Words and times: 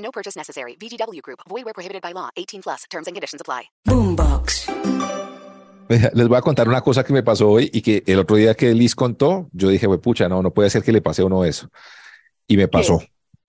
No 0.00 0.10
purchase 0.10 0.36
necessary. 0.36 0.76
VGW 0.76 1.20
Group. 1.22 1.40
Void 1.48 1.64
where 1.64 1.74
prohibited 1.74 2.02
by 2.02 2.12
law. 2.12 2.28
18 2.36 2.62
plus. 2.62 2.84
Terms 2.90 3.06
and 3.06 3.14
conditions 3.14 3.40
apply. 3.40 3.70
Boombox. 3.86 4.66
Les 5.88 6.28
voy 6.28 6.38
a 6.38 6.40
contar 6.40 6.68
una 6.68 6.82
cosa 6.82 7.02
que 7.02 7.12
me 7.12 7.22
pasó 7.24 7.48
hoy 7.50 7.68
y 7.72 7.82
que 7.82 8.04
el 8.06 8.20
otro 8.20 8.36
día 8.36 8.54
que 8.54 8.72
Liz 8.74 8.94
contó, 8.94 9.48
yo 9.52 9.68
dije, 9.68 9.88
"Güey, 9.88 9.98
pucha, 9.98 10.28
no, 10.28 10.40
no 10.40 10.52
puede 10.52 10.70
ser 10.70 10.84
que 10.84 10.92
le 10.92 11.02
pase 11.02 11.22
a 11.22 11.24
uno 11.24 11.44
eso. 11.44 11.68
Y 12.46 12.56
me 12.56 12.68
pasó. 12.68 13.02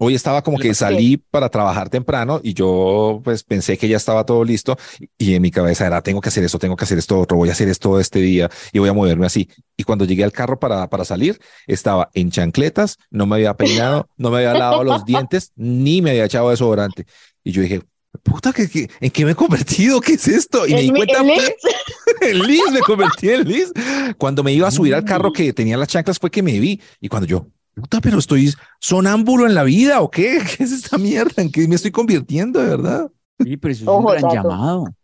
Hoy 0.04 0.16
estaba 0.16 0.41
como 0.41 0.58
que 0.58 0.73
salí 0.73 1.18
para 1.18 1.50
trabajar 1.50 1.88
temprano 1.88 2.42
y 2.42 2.55
yo 2.55 3.22
pues 3.23 3.44
pensé 3.44 3.78
que 3.78 3.88
ya 3.88 3.98
estaba 3.98 4.26
todo 4.26 4.44
listo 4.44 4.76
y 5.16 5.36
en 5.36 5.44
mi 5.44 5.52
cabeza 5.52 5.86
era, 5.86 6.02
tengo 6.02 6.22
que 6.22 6.30
hacer 6.30 6.44
esto, 6.44 6.58
tengo 6.58 6.76
que 6.76 6.86
hacer 6.86 6.98
esto 6.98 7.20
otro, 7.20 7.38
voy 7.38 7.50
a 7.50 7.52
hacer 7.52 7.70
esto 7.70 8.00
este 8.00 8.18
día 8.18 8.50
y 8.73 8.80
voy 8.80 8.90
a 8.90 8.94
moverme 8.94 9.28
así. 9.28 9.48
Y 9.78 9.84
cuando 9.84 10.06
llegué 10.06 10.23
al 10.23 10.32
carro 10.32 10.59
para, 10.59 10.90
para 10.90 11.06
salir, 11.06 11.40
estaba 11.68 12.09
en 12.16 12.32
chancletas, 12.32 12.98
no 13.12 13.28
me 13.28 13.36
había 13.36 13.54
peinado, 13.54 14.09
no 14.18 14.32
me 14.32 14.38
había 14.38 14.56
lavado 14.56 14.84
los 14.84 15.06
dientes, 15.06 15.52
ni 15.56 16.02
me 16.02 16.09
había 16.09 16.26
echado 16.26 16.50
desodorante. 16.50 17.06
Y 17.44 17.52
yo 17.52 17.62
dije, 17.62 17.84
puta, 18.23 18.54
¿qué, 18.54 18.68
qué, 18.68 18.90
en 19.02 19.12
qué 19.12 19.23
me 19.23 19.34
he 19.34 19.36
convertido? 19.36 20.02
¿Qué 20.02 20.14
es 20.14 20.28
esto? 20.28 20.66
Y 20.66 20.73
me 20.73 20.81
di 20.81 20.90
cuenta, 20.90 21.20
en 22.22 22.40
Liz, 22.40 22.72
me 22.72 22.80
convertí 22.80 23.30
en 23.30 23.47
Liz. 23.47 23.72
Cuando 24.18 24.42
me 24.42 24.52
iba 24.52 24.68
a 24.68 24.72
subir 24.72 24.95
al 24.95 25.06
carro 25.06 25.31
que 25.31 25.53
tenía 25.53 25.78
las 25.78 25.90
chanclas 25.90 26.18
fue 26.18 26.31
que 26.31 26.42
me 26.42 26.59
vi. 26.59 26.81
Y 27.00 27.08
cuando 27.08 27.28
yo, 27.28 27.45
puta, 27.75 28.02
pero 28.02 28.19
estoy 28.19 28.53
sonámbulo 28.80 29.45
en 29.47 29.55
la 29.55 29.64
vida 29.64 30.02
o 30.02 30.09
qué? 30.11 30.39
¿Qué 30.58 30.64
es 30.64 30.72
esta 30.72 30.97
mierda? 30.97 31.41
¿En 31.41 31.52
qué 31.52 31.67
me 31.67 31.75
estoy 31.75 31.91
convirtiendo 31.91 32.59
de 32.61 32.69
verdad? 32.69 33.11
Sí, 33.39 33.58
pero 33.58 33.72
eso 33.73 33.86
es 33.86 33.89
Ojo, 33.89 34.00
un 34.00 34.08
gran 34.08 34.22
dato. 34.22 34.36
llamado. 34.36 34.95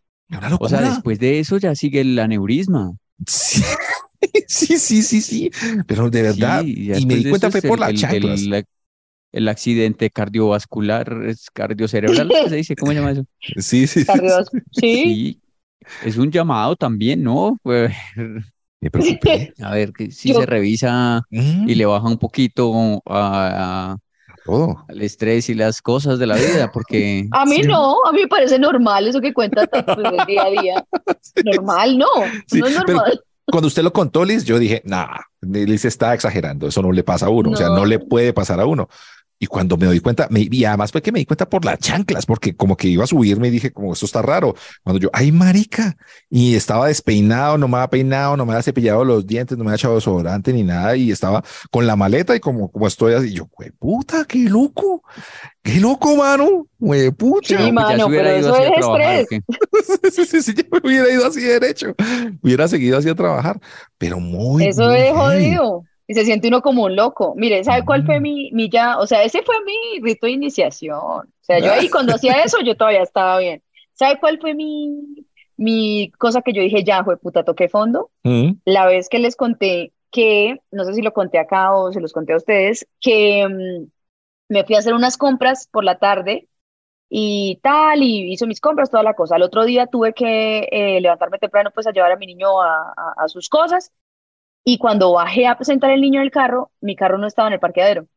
O 0.60 0.70
sea, 0.70 0.82
después 0.82 1.20
de 1.20 1.40
eso 1.40 1.58
ya 1.58 1.74
sigue 1.76 2.02
el 2.02 2.18
aneurisma. 2.20 2.92
Sí, 3.26 3.62
sí, 4.48 4.78
sí, 4.78 5.04
sí, 5.04 5.22
sí. 5.22 5.52
Pero 5.88 6.10
de 6.10 6.22
verdad, 6.22 6.64
Sí, 6.64 6.92
y 6.94 7.06
me 7.06 7.16
di 7.16 7.26
cuenta 7.26 7.50
fue 7.50 7.62
por 7.62 7.78
el- 7.78 7.82
las 7.82 7.90
el- 7.90 7.96
chanclas. 7.96 8.42
El, 8.42 8.66
el 9.34 9.48
accidente 9.50 10.10
cardiovascular, 10.10 11.24
es 11.28 11.50
cardiocerebral, 11.52 12.30
¿qué 12.44 12.50
se 12.50 12.56
dice? 12.58 12.76
¿Cómo 12.76 12.92
se 12.92 12.98
llama 12.98 13.12
eso? 13.12 13.26
Sí, 13.58 13.88
sí, 13.88 14.04
Sí. 14.72 14.82
Sí, 14.82 15.42
es 16.02 16.18
un 16.18 16.32
llamado 16.32 16.76
también, 16.76 17.24
¿no? 17.24 17.60
Pues, 18.80 18.82
Me 18.82 18.90
preocupé. 19.18 19.54
a 19.64 19.72
ver, 19.72 19.92
que 19.94 20.12
si 20.12 20.34
Yo- 20.34 20.40
se 20.40 20.46
revisa 20.46 21.22
Mm, 21.32 21.70
y 21.70 21.76
le 21.76 21.86
baja 21.86 22.08
un 22.08 22.18
poquito 22.18 23.02
a- 23.06 23.94
a- 23.94 23.98
todo. 24.46 24.86
al 24.88 25.02
estrés 25.02 25.50
y 25.50 25.56
las 25.56 25.82
cosas 25.82 26.20
de 26.20 26.28
la 26.28 26.36
vida, 26.36 26.72
porque 26.72 27.28
A 27.32 27.46
mí 27.46 27.58
Sí. 27.64 27.68
no, 27.68 27.96
a 28.06 28.12
mí 28.14 28.22
me 28.22 28.28
parece 28.28 28.58
normal 28.60 29.08
eso 29.08 29.20
que 29.20 29.34
cuenta 29.34 29.66
tanto 29.68 29.96
del 29.96 30.26
día 30.26 30.44
a 30.44 30.50
día. 30.50 30.86
Normal, 31.44 31.98
no, 31.98 32.06
Sí, 32.48 32.60
no 32.60 32.68
es 32.68 32.76
pero- 32.86 32.98
normal. 32.98 33.22
Cuando 33.50 33.68
usted 33.68 33.82
lo 33.82 33.94
contó, 33.94 34.26
Liz, 34.26 34.44
yo 34.44 34.60
dije, 34.60 34.82
nah, 34.84 35.08
Liz 35.42 35.86
está 35.86 36.14
exagerando, 36.14 36.68
eso 36.68 36.82
no 36.82 36.92
le 36.92 37.02
pasa 37.06 37.28
a 37.28 37.30
uno, 37.30 37.52
o 37.52 37.56
sea, 37.56 37.68
no 37.70 37.76
No. 37.78 37.86
le 37.86 37.98
puede 38.00 38.34
pasar 38.34 38.60
a 38.60 38.66
uno. 38.66 38.90
Y 39.40 39.46
cuando 39.46 39.78
me 39.78 39.86
doy 39.86 40.00
cuenta, 40.00 40.28
me, 40.32 40.48
y 40.50 40.66
además 40.66 40.92
fue 40.92 41.02
que 41.02 41.12
me 41.12 41.20
di 41.20 41.26
cuenta 41.26 41.48
por 41.48 41.64
las 41.64 41.78
chanclas, 41.80 42.26
porque 42.26 42.56
como 42.56 42.76
que 42.76 42.88
iba 42.88 43.04
a 43.04 43.08
subirme 43.08 43.50
y 43.50 43.52
dije, 43.52 43.72
como 43.72 43.94
esto 43.94 44.06
está 44.06 44.22
raro. 44.24 44.56
Cuando 44.84 45.00
yo, 45.00 45.10
ay, 45.14 45.32
marica, 45.32 45.96
y 46.30 46.56
estaba 46.56 46.88
despeinado, 46.88 47.58
no 47.58 47.68
me 47.68 47.78
había 47.78 47.90
peinado, 47.90 48.36
no 48.36 48.46
me 48.46 48.54
había 48.54 48.64
cepillado 48.64 49.06
los 49.06 49.28
dientes, 49.28 49.58
no 49.58 49.64
me 49.64 49.70
había 49.70 49.76
echado 49.76 49.96
desodorante 49.96 50.52
ni 50.54 50.64
nada, 50.64 50.96
y 50.96 51.12
estaba 51.12 51.44
con 51.70 51.86
la 51.86 51.96
maleta 51.96 52.36
y 52.36 52.40
como, 52.40 52.72
como 52.72 52.88
estoy 52.88 53.14
así, 53.14 53.32
yo, 53.32 53.48
güey, 53.56 53.70
puta, 53.72 54.26
qué 54.26 54.50
loco, 54.50 55.04
qué 55.62 55.80
loco, 55.80 56.16
mano, 56.16 56.68
güey, 56.80 57.12
pucha. 57.12 57.64
Sí, 57.64 57.72
mano, 57.72 58.08
pero 58.10 58.38
ido 58.38 58.56
eso 58.56 58.58
es 58.58 58.72
trabajar, 58.74 58.84
¿o 58.84 58.98
estrés. 58.98 59.28
sí, 60.14 60.26
sí, 60.26 60.42
sí, 60.42 60.54
ya 60.56 60.64
me 60.72 60.80
hubiera 60.80 61.12
ido 61.12 61.28
así 61.28 61.42
derecho, 61.42 61.94
hubiera 62.42 62.68
seguido 62.68 62.98
así 62.98 63.08
a 63.08 63.16
trabajar, 63.16 63.60
pero 64.00 64.20
muy, 64.20 64.66
Eso 64.66 64.84
muy 64.86 64.98
es 64.98 65.14
jodido. 65.14 65.84
Y 66.08 66.14
se 66.14 66.24
siente 66.26 66.48
uno 66.48 66.62
como 66.62 66.84
un 66.86 66.96
loco. 66.96 67.34
Mire, 67.36 67.64
¿sabe 67.64 67.84
cuál 67.84 68.06
fue 68.06 68.20
Mm. 68.20 68.24
mi, 68.24 68.52
mi 68.54 68.70
ya? 68.70 68.98
O 69.00 69.08
sea, 69.08 69.24
ese 69.24 69.44
fue 69.44 69.56
mi 69.66 70.00
rito 70.02 70.26
de 70.28 70.32
iniciación. 70.34 70.98
O 71.00 71.24
sea, 71.42 71.60
yo 71.60 71.72
ahí 71.74 71.90
cuando 71.90 72.14
hacía 72.16 72.42
eso, 72.44 72.60
yo 72.62 72.76
todavía 72.78 73.04
estaba 73.04 73.40
bien. 73.40 73.62
¿Sabe 73.94 74.20
cuál 74.20 74.40
fue 74.40 74.54
mi, 74.54 75.26
mi 75.58 76.12
cosa 76.18 76.42
que 76.42 76.54
yo 76.54 76.62
dije, 76.62 76.84
ya, 76.84 77.04
fue 77.04 77.18
puta, 77.18 77.44
toqué 77.44 77.68
fondo? 77.70 78.12
Mm, 78.24 78.62
La 78.66 78.86
vez 78.86 79.10
que 79.10 79.20
les 79.20 79.36
conté 79.36 79.94
que, 80.12 80.60
no 80.72 80.86
sé 80.86 80.94
si 80.94 81.02
lo 81.02 81.14
conté 81.14 81.40
acá 81.40 81.74
o 81.76 81.92
se 81.92 82.00
los 82.02 82.14
conté 82.14 82.34
a 82.34 82.38
ustedes, 82.38 82.88
que 83.02 83.48
mm, 83.48 83.88
me 84.50 84.64
fui 84.66 84.76
a 84.76 84.80
hacer 84.80 84.94
unas 84.94 85.18
compras 85.18 85.68
por 85.72 85.84
la 85.84 86.00
tarde 86.00 86.48
y 87.10 87.60
tal, 87.64 88.04
y 88.04 88.34
hizo 88.34 88.48
mis 88.48 88.60
compras, 88.62 88.90
toda 88.92 89.04
la 89.04 89.14
cosa. 89.14 89.36
Al 89.36 89.44
otro 89.44 89.66
día 89.66 89.88
tuve 89.88 90.14
que 90.14 90.68
eh, 90.72 91.02
levantarme 91.02 91.40
temprano 91.40 91.72
pues 91.74 91.88
a 91.88 91.92
llevar 91.92 92.12
a 92.12 92.18
mi 92.18 92.28
niño 92.28 92.62
a, 92.62 92.94
a- 92.98 93.14
a 93.18 93.28
sus 93.30 93.50
cosas 93.50 93.92
y 94.64 94.78
cuando 94.78 95.14
bajé 95.14 95.48
a 95.48 95.58
sentar 95.62 95.92
el 95.92 96.02
niño 96.02 96.20
en 96.20 96.26
el 96.26 96.32
carro, 96.32 96.72
mi 96.82 96.96
carro 96.96 97.18
no 97.18 97.28
estaba 97.28 97.48
en 97.48 97.54
el 97.54 97.60
parqueadero. 97.60 98.08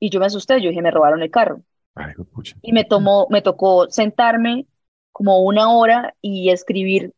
Y 0.00 0.10
yo 0.10 0.20
me 0.20 0.26
asusté, 0.26 0.60
yo 0.60 0.68
dije, 0.68 0.82
me 0.82 0.90
robaron 0.90 1.22
el 1.22 1.30
carro. 1.30 1.62
ay. 1.94 2.14
Y 2.62 2.72
me 2.72 2.84
tomó, 2.84 3.26
me 3.30 3.42
tocó 3.42 3.88
sentarme 3.90 4.66
como 5.12 5.40
una 5.40 5.70
hora 5.70 6.14
y 6.20 6.50
escribir 6.50 7.12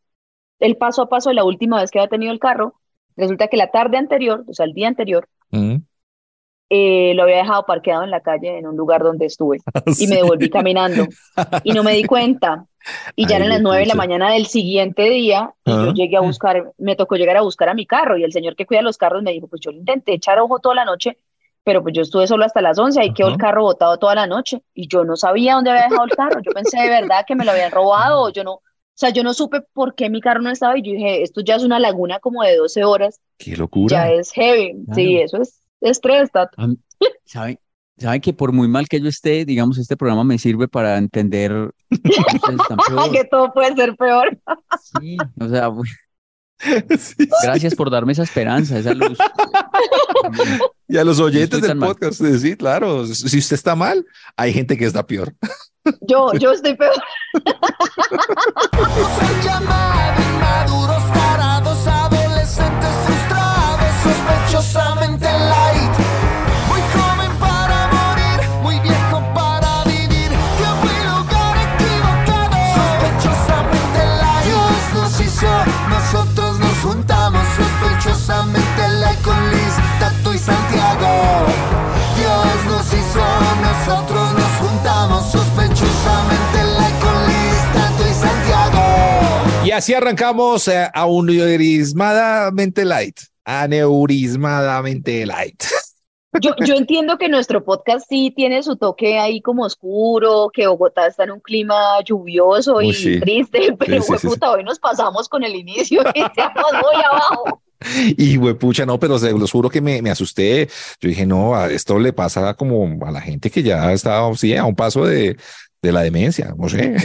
el 0.59 0.77
paso 0.77 1.03
a 1.03 1.09
paso 1.09 1.29
de 1.29 1.35
la 1.35 1.43
última 1.43 1.79
vez 1.81 1.91
que 1.91 1.99
había 1.99 2.09
tenido 2.09 2.31
el 2.31 2.39
carro. 2.39 2.75
Resulta 3.15 3.47
que 3.47 3.57
la 3.57 3.71
tarde 3.71 3.97
anterior, 3.97 4.43
o 4.47 4.53
sea, 4.53 4.65
el 4.65 4.73
día 4.73 4.87
anterior. 4.87 5.27
Eh, 6.73 7.11
lo 7.15 7.23
había 7.23 7.37
dejado 7.37 7.65
parqueado 7.65 8.03
en 8.03 8.11
la 8.11 8.21
calle 8.21 8.57
en 8.57 8.65
un 8.65 8.77
lugar 8.77 9.03
donde 9.03 9.25
estuve 9.25 9.57
y 9.99 10.07
me 10.07 10.15
devolví 10.15 10.49
caminando 10.49 11.05
y 11.65 11.73
no 11.73 11.83
me 11.83 11.91
di 11.93 12.05
cuenta. 12.05 12.65
Y 13.15 13.27
ya 13.27 13.35
Ay, 13.35 13.41
eran 13.41 13.49
las 13.49 13.61
nueve 13.61 13.81
de 13.81 13.87
la 13.87 13.95
mañana 13.95 14.31
del 14.31 14.45
siguiente 14.47 15.03
día 15.03 15.53
y 15.65 15.71
yo 15.71 15.77
Ajá. 15.81 15.93
llegué 15.93 16.15
a 16.15 16.21
buscar, 16.21 16.71
me 16.77 16.95
tocó 16.95 17.15
llegar 17.17 17.35
a 17.35 17.41
buscar 17.41 17.67
a 17.67 17.73
mi 17.73 17.85
carro 17.85 18.17
y 18.17 18.23
el 18.23 18.31
señor 18.31 18.55
que 18.55 18.65
cuida 18.65 18.81
los 18.81 18.97
carros 18.97 19.21
me 19.21 19.31
dijo, 19.33 19.47
pues 19.49 19.61
yo 19.61 19.69
intenté 19.69 20.13
echar 20.13 20.39
ojo 20.39 20.59
toda 20.59 20.75
la 20.75 20.85
noche, 20.85 21.17
pero 21.63 21.83
pues 21.83 21.93
yo 21.93 22.01
estuve 22.03 22.25
solo 22.25 22.45
hasta 22.45 22.61
las 22.61 22.79
11, 22.79 23.01
ahí 23.01 23.13
quedó 23.13 23.27
el 23.27 23.37
carro 23.37 23.63
botado 23.63 23.97
toda 23.99 24.15
la 24.15 24.25
noche 24.27 24.63
y 24.73 24.87
yo 24.87 25.03
no 25.03 25.15
sabía 25.17 25.55
dónde 25.55 25.71
había 25.71 25.83
dejado 25.83 26.05
el 26.05 26.13
carro, 26.13 26.39
yo 26.41 26.51
pensé 26.53 26.79
de 26.79 26.89
verdad 26.89 27.25
que 27.27 27.35
me 27.35 27.43
lo 27.45 27.51
habían 27.51 27.71
robado, 27.71 28.21
o 28.23 28.29
yo 28.31 28.43
no, 28.43 28.53
o 28.53 28.61
sea, 28.95 29.09
yo 29.11 29.23
no 29.23 29.33
supe 29.33 29.61
por 29.73 29.93
qué 29.93 30.09
mi 30.09 30.21
carro 30.21 30.41
no 30.41 30.49
estaba 30.49 30.75
y 30.77 30.81
yo 30.81 30.93
dije, 30.93 31.21
esto 31.21 31.41
ya 31.41 31.57
es 31.57 31.63
una 31.63 31.79
laguna 31.79 32.19
como 32.19 32.41
de 32.43 32.55
12 32.55 32.83
horas, 32.83 33.19
Qué 33.37 33.55
locura. 33.57 34.07
ya 34.07 34.11
es 34.11 34.31
heavy, 34.31 34.73
sí, 34.95 35.17
Claro. 35.19 35.25
eso 35.25 35.37
es 35.41 35.60
estrés, 35.81 36.31
Tato. 36.31 36.55
¿Saben? 37.25 37.59
¿Saben 37.97 38.21
que 38.21 38.33
por 38.33 38.51
muy 38.51 38.67
mal 38.67 38.87
que 38.87 38.99
yo 38.99 39.09
esté, 39.09 39.45
digamos, 39.45 39.77
este 39.77 39.95
programa 39.97 40.23
me 40.23 40.39
sirve 40.39 40.67
para 40.67 40.97
entender 40.97 41.71
que 43.11 43.23
todo 43.29 43.53
puede 43.53 43.75
ser 43.75 43.95
peor. 43.95 44.37
Sí, 44.99 45.17
o 45.39 45.47
sea, 45.47 45.69
bu- 45.69 45.87
Sí, 46.61 46.97
sí. 46.97 47.27
gracias 47.43 47.73
por 47.75 47.89
darme 47.89 48.11
esa 48.13 48.21
esperanza, 48.23 48.77
esa 48.77 48.93
luz. 48.93 49.17
Y 50.87 50.97
a 50.97 51.03
los 51.03 51.19
oyentes 51.19 51.59
del 51.59 51.71
tan 51.71 51.79
mal. 51.79 51.89
podcast, 51.89 52.21
eh, 52.21 52.37
sí, 52.37 52.55
claro. 52.55 53.05
Si 53.07 53.37
usted 53.39 53.55
está 53.55 53.75
mal, 53.75 54.05
hay 54.37 54.53
gente 54.53 54.77
que 54.77 54.85
está 54.85 55.05
peor. 55.05 55.33
Yo, 56.01 56.31
yo 56.33 56.51
estoy 56.51 56.75
peor. 56.75 56.93
así 89.81 89.95
arrancamos 89.95 90.67
eh, 90.67 90.77
a 90.93 91.01
aneurismadamente 91.01 92.85
light. 92.85 93.17
Aneurismadamente 93.43 95.25
light. 95.25 95.63
Yo, 96.39 96.51
yo 96.63 96.75
entiendo 96.75 97.17
que 97.17 97.27
nuestro 97.27 97.63
podcast 97.65 98.05
sí 98.07 98.31
tiene 98.35 98.61
su 98.61 98.75
toque 98.75 99.17
ahí 99.17 99.41
como 99.41 99.63
oscuro, 99.63 100.51
que 100.53 100.67
Bogotá 100.67 101.07
está 101.07 101.23
en 101.23 101.31
un 101.31 101.39
clima 101.39 101.75
lluvioso 102.05 102.75
Uy, 102.75 102.89
y 102.89 102.93
sí. 102.93 103.19
triste, 103.19 103.75
pero 103.79 104.03
sí, 104.03 104.13
sí, 104.13 104.19
sí. 104.19 104.27
puta, 104.27 104.51
hoy 104.51 104.63
nos 104.63 104.77
pasamos 104.77 105.27
con 105.27 105.43
el 105.43 105.55
inicio 105.55 106.03
y 106.13 106.21
estamos 106.21 106.71
muy 106.73 107.03
abajo. 107.03 107.63
Y 108.15 108.37
pucha, 108.53 108.85
no, 108.85 108.99
pero 108.99 109.17
se 109.17 109.31
los 109.31 109.51
juro 109.51 109.67
que 109.67 109.81
me, 109.81 110.03
me 110.03 110.11
asusté. 110.11 110.69
Yo 110.99 111.09
dije, 111.09 111.25
no, 111.25 111.55
a 111.55 111.71
esto 111.71 111.97
le 111.97 112.13
pasa 112.13 112.53
como 112.53 113.03
a 113.03 113.09
la 113.09 113.19
gente 113.19 113.49
que 113.49 113.63
ya 113.63 113.91
está 113.91 114.31
sí, 114.35 114.55
a 114.55 114.65
un 114.65 114.75
paso 114.75 115.03
de, 115.03 115.37
de 115.81 115.91
la 115.91 116.03
demencia, 116.03 116.53
no 116.55 116.69
sé. 116.69 116.97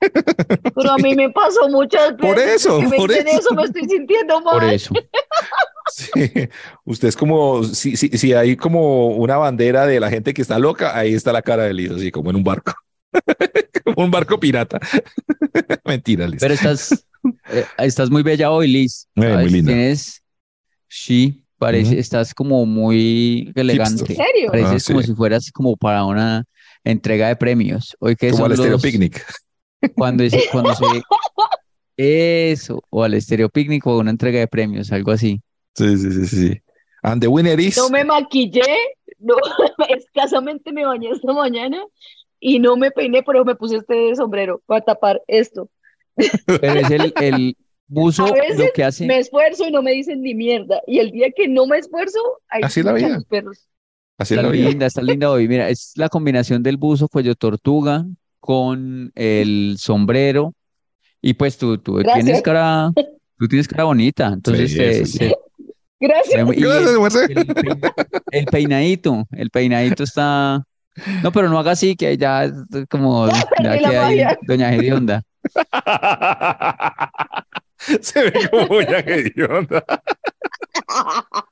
Pero 0.00 0.90
a 0.90 0.96
mí 0.98 1.14
me 1.14 1.30
pasó 1.30 1.68
muchas 1.68 2.16
veces. 2.16 2.20
Por 2.34 2.38
eso, 2.38 2.80
me 2.82 2.96
por 2.96 3.10
dicen 3.10 3.28
eso. 3.28 3.54
me 3.54 3.64
estoy 3.64 3.88
sintiendo 3.88 4.40
mal. 4.42 4.54
Por 4.60 4.64
eso. 4.64 4.94
Sí, 5.92 6.08
usted 6.84 7.08
es 7.08 7.16
como, 7.16 7.64
si, 7.64 7.96
si, 7.96 8.10
si 8.10 8.32
hay 8.32 8.56
como 8.56 9.08
una 9.08 9.38
bandera 9.38 9.86
de 9.86 9.98
la 9.98 10.08
gente 10.08 10.32
que 10.32 10.40
está 10.40 10.56
loca, 10.60 10.96
ahí 10.96 11.14
está 11.14 11.32
la 11.32 11.42
cara 11.42 11.64
de 11.64 11.74
Liz, 11.74 11.90
así 11.90 12.12
como 12.12 12.30
en 12.30 12.36
un 12.36 12.44
barco. 12.44 12.72
como 13.84 14.04
un 14.04 14.10
barco 14.10 14.38
pirata. 14.38 14.78
Mentira, 15.84 16.28
Liz. 16.28 16.38
Pero 16.40 16.54
estás, 16.54 17.04
eh, 17.50 17.64
estás 17.78 18.08
muy 18.08 18.22
bella 18.22 18.52
hoy, 18.52 18.68
Liz. 18.68 19.08
Eh, 19.16 19.34
muy 19.36 19.50
linda. 19.50 19.72
Tienes, 19.72 20.22
sí, 20.88 21.42
parece, 21.58 21.90
Ujú. 21.92 22.00
estás 22.00 22.34
como 22.34 22.64
muy 22.66 23.50
elegante. 23.56 24.12
¿En 24.12 24.16
serio? 24.16 24.46
Pareces 24.52 24.72
Ah, 24.74 24.78
sí. 24.78 24.92
como 24.92 25.02
si 25.02 25.14
fueras 25.14 25.50
como 25.50 25.76
para 25.76 26.04
una 26.04 26.44
entrega 26.84 27.26
de 27.28 27.34
premios. 27.36 27.96
Hoy 27.98 28.14
que 28.14 28.30
como 28.30 28.44
son 28.48 28.52
al 28.64 28.70
los- 28.70 28.80
picnic. 28.82 29.26
Cuando, 29.94 30.22
es- 30.24 30.34
cuando 30.52 30.74
se 30.74 30.84
eso, 31.96 32.82
o 32.90 33.02
al 33.04 33.14
estéreo 33.14 33.48
picnic 33.48 33.86
o 33.86 33.98
una 33.98 34.10
entrega 34.10 34.38
de 34.38 34.48
premios, 34.48 34.90
algo 34.92 35.10
así. 35.12 35.40
Sí, 35.74 35.96
sí, 35.98 36.12
sí, 36.12 36.26
sí. 36.26 36.60
And 37.02 37.20
the 37.20 37.28
winner 37.28 37.58
is. 37.60 37.76
No 37.76 37.88
me 37.90 38.04
maquillé, 38.04 38.62
no, 39.18 39.34
escasamente 39.88 40.72
me 40.72 40.84
bañé 40.86 41.10
esta 41.10 41.32
mañana 41.32 41.82
y 42.38 42.58
no 42.58 42.76
me 42.76 42.90
peiné, 42.90 43.22
pero 43.22 43.44
me 43.44 43.54
puse 43.54 43.76
este 43.76 44.14
sombrero 44.16 44.62
para 44.66 44.80
tapar 44.82 45.22
esto. 45.26 45.68
Pero 46.46 46.80
es 46.80 46.90
el, 46.90 47.12
el 47.20 47.56
buzo 47.86 48.24
A 48.28 48.32
veces 48.32 48.58
lo 48.58 48.66
que 48.74 48.84
hace. 48.84 49.06
Me 49.06 49.18
esfuerzo 49.18 49.66
y 49.66 49.70
no 49.70 49.82
me 49.82 49.92
dicen 49.92 50.22
ni 50.22 50.34
mierda. 50.34 50.80
Y 50.86 50.98
el 50.98 51.10
día 51.10 51.28
que 51.34 51.48
no 51.48 51.66
me 51.66 51.78
esfuerzo, 51.78 52.18
ahí 52.48 52.60
Así 52.62 52.82
la 52.82 52.92
vida. 52.92 53.08
los 53.10 53.24
perros. 53.24 53.66
Así 54.18 54.34
es 54.34 54.38
Está 54.38 54.48
la 54.48 54.52
vida. 54.52 54.68
linda, 54.68 54.86
está 54.86 55.02
linda 55.02 55.30
hoy. 55.30 55.48
Mira, 55.48 55.68
es 55.68 55.92
la 55.96 56.08
combinación 56.08 56.62
del 56.62 56.76
buzo 56.76 57.08
cuello 57.08 57.34
tortuga 57.34 58.04
con 58.40 59.12
el 59.14 59.76
sombrero. 59.78 60.54
Y 61.22 61.34
pues 61.34 61.58
tú, 61.58 61.76
tú 61.78 61.94
Gracias. 61.96 62.24
tienes 62.24 62.42
cara, 62.42 62.90
tú 63.38 63.46
tienes 63.48 63.68
cara 63.68 63.84
bonita. 63.84 64.28
Entonces, 64.28 64.72
Sí, 64.72 65.04
sí. 65.06 65.32
Gracias. 66.00 66.48
y 66.56 66.60
Gracias, 66.62 66.90
el, 66.92 66.98
Marce. 66.98 67.24
el 67.24 67.46
peina- 67.46 67.92
el 68.32 68.46
peinadito, 68.46 69.26
el 69.32 69.50
peinadito 69.50 70.02
está. 70.02 70.62
No, 71.22 71.30
pero 71.30 71.50
no 71.50 71.58
haga 71.58 71.72
así, 71.72 71.94
que 71.94 72.16
ya 72.16 72.44
es 72.44 72.52
como 72.88 73.28
ya 73.62 73.78
que 73.78 73.86
hay. 73.98 74.22
Doña 74.46 74.70
Gedionda. 74.70 75.22
Se 78.00 78.22
ve 78.22 78.32
como 78.50 78.78
una 78.78 78.98
hedionda. 79.00 79.84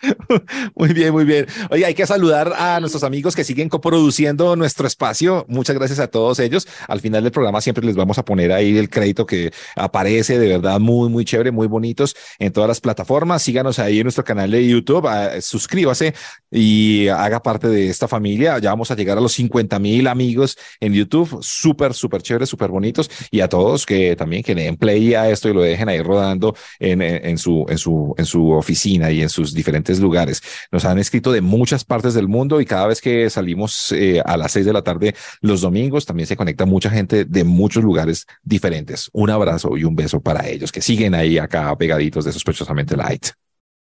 Muy 0.76 0.92
bien, 0.92 1.12
muy 1.12 1.24
bien. 1.24 1.46
Oye, 1.70 1.84
hay 1.84 1.94
que 1.94 2.06
saludar 2.06 2.52
a 2.56 2.78
nuestros 2.80 3.02
amigos 3.02 3.34
que 3.34 3.42
siguen 3.42 3.68
coproduciendo 3.68 4.54
nuestro 4.54 4.86
espacio. 4.86 5.44
Muchas 5.48 5.76
gracias 5.76 5.98
a 5.98 6.06
todos 6.06 6.38
ellos. 6.38 6.68
Al 6.86 7.00
final 7.00 7.24
del 7.24 7.32
programa 7.32 7.60
siempre 7.60 7.84
les 7.84 7.96
vamos 7.96 8.18
a 8.18 8.24
poner 8.24 8.52
ahí 8.52 8.76
el 8.78 8.88
crédito 8.90 9.26
que 9.26 9.52
aparece 9.74 10.38
de 10.38 10.48
verdad 10.48 10.78
muy, 10.78 11.08
muy 11.08 11.24
chévere, 11.24 11.50
muy 11.50 11.66
bonitos 11.66 12.14
en 12.38 12.52
todas 12.52 12.68
las 12.68 12.80
plataformas. 12.80 13.42
Síganos 13.42 13.78
ahí 13.78 13.98
en 13.98 14.04
nuestro 14.04 14.24
canal 14.24 14.50
de 14.50 14.66
YouTube, 14.66 15.06
ah, 15.08 15.40
suscríbase 15.40 16.14
y 16.50 17.08
haga 17.08 17.42
parte 17.42 17.68
de 17.68 17.88
esta 17.88 18.06
familia. 18.06 18.58
Ya 18.58 18.70
vamos 18.70 18.90
a 18.90 18.94
llegar 18.94 19.18
a 19.18 19.20
los 19.20 19.32
50 19.32 19.78
mil 19.80 20.06
amigos 20.06 20.56
en 20.80 20.92
YouTube. 20.92 21.38
Súper, 21.42 21.92
súper 21.92 22.22
chévere, 22.22 22.46
súper 22.46 22.70
bonitos. 22.70 23.10
Y 23.30 23.40
a 23.40 23.48
todos 23.48 23.84
que 23.84 24.14
también 24.14 24.42
que 24.42 24.54
le 24.54 24.64
den 24.64 24.76
play 24.76 25.14
a 25.14 25.28
esto 25.28 25.48
y 25.48 25.54
lo 25.54 25.62
dejen 25.62 25.88
ahí 25.88 26.00
rodando 26.00 26.54
en, 26.78 27.02
en, 27.02 27.38
su, 27.38 27.66
en, 27.68 27.78
su, 27.78 28.14
en 28.16 28.26
su 28.26 28.50
oficina 28.50 29.10
y 29.10 29.22
en 29.22 29.28
sus 29.28 29.52
diferentes 29.52 29.87
lugares. 29.98 30.42
Nos 30.70 30.84
han 30.84 30.98
escrito 30.98 31.32
de 31.32 31.40
muchas 31.40 31.84
partes 31.84 32.12
del 32.12 32.28
mundo 32.28 32.60
y 32.60 32.66
cada 32.66 32.86
vez 32.86 33.00
que 33.00 33.30
salimos 33.30 33.90
eh, 33.92 34.20
a 34.24 34.36
las 34.36 34.52
seis 34.52 34.66
de 34.66 34.72
la 34.74 34.82
tarde 34.82 35.14
los 35.40 35.62
domingos 35.62 36.04
también 36.04 36.26
se 36.26 36.36
conecta 36.36 36.66
mucha 36.66 36.90
gente 36.90 37.24
de 37.24 37.44
muchos 37.44 37.82
lugares 37.82 38.26
diferentes. 38.42 39.08
Un 39.14 39.30
abrazo 39.30 39.76
y 39.78 39.84
un 39.84 39.96
beso 39.96 40.20
para 40.20 40.46
ellos 40.46 40.70
que 40.70 40.82
siguen 40.82 41.14
ahí 41.14 41.38
acá 41.38 41.74
pegaditos 41.76 42.24
de 42.26 42.32
sospechosamente 42.32 42.96
light. 42.96 43.28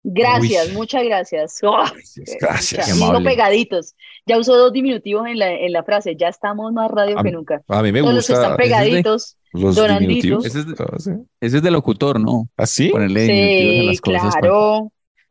Gracias, 0.07 0.69
Uy. 0.69 0.73
muchas 0.75 1.03
gracias. 1.05 1.59
Oh, 1.63 1.79
Gracias, 1.83 2.37
gracias. 2.39 2.87
Qué 2.89 2.93
digo 2.93 3.07
amable. 3.07 3.31
pegaditos. 3.31 3.95
Ya 4.27 4.37
usó 4.39 4.55
dos 4.55 4.71
diminutivos 4.71 5.27
en 5.27 5.39
la, 5.39 5.51
en 5.51 5.73
la 5.73 5.83
frase. 5.83 6.15
Ya 6.15 6.29
estamos 6.29 6.71
más 6.75 6.91
radio 6.91 7.19
A 7.19 7.23
que 7.23 7.31
nunca. 7.31 7.63
A 7.69 7.83
mí 7.83 7.91
me 7.91 8.01
Todos 8.01 8.15
los 8.17 8.27
que 8.27 8.33
gusta 8.35 8.45
están 8.45 8.57
pegaditos. 8.59 9.39
los 9.53 9.75
Donanditos. 9.75 10.09
diminutivos. 10.09 10.45
Ese 10.47 10.59
es 10.61 10.67
de- 10.67 10.75
Ah. 10.79 11.25
Eso 11.41 11.57
es 11.57 11.63
de 11.63 11.71
locutor, 11.71 12.21
¿no? 12.21 12.49
¿Así? 12.55 12.91
Ponerle 12.91 13.23
diminutivos 13.23 13.79
a 13.79 13.81
Sí, 13.81 13.87
las 13.87 14.01
cosas. 14.03 14.35
para- 14.35 14.53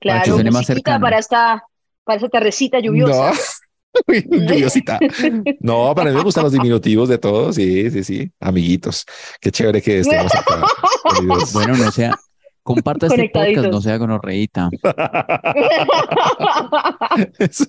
claro, 0.03 0.05
para 0.19 0.19
que 0.19 0.23
claro. 0.25 0.35
suene 0.35 0.51
más 0.51 0.61
musiquita 0.61 0.91
cercano. 0.91 1.03
para 1.03 1.17
esta, 1.17 1.63
para 2.03 2.17
esta 2.17 2.29
tardecita 2.29 2.79
lluviosa. 2.79 3.31
No. 3.31 3.37
Lluviosita. 4.07 4.99
No, 5.59 5.93
para 5.95 6.09
mí 6.09 6.17
me 6.17 6.23
gustan 6.23 6.43
los 6.43 6.53
diminutivos 6.53 7.09
de 7.09 7.17
todos. 7.17 7.55
Sí, 7.55 7.89
sí, 7.91 8.03
sí. 8.03 8.31
Amiguitos. 8.39 9.05
Qué 9.39 9.51
chévere 9.51 9.81
que 9.81 9.99
estemos 9.99 10.33
acá. 10.33 10.61
Bueno, 11.53 11.77
no 11.77 11.91
sea, 11.91 12.17
comparta 12.63 13.07
este 13.07 13.29
podcast, 13.29 13.67
no 13.67 13.81
sea 13.81 13.97
gonorreíta. 13.97 14.69
Eso. 17.37 17.65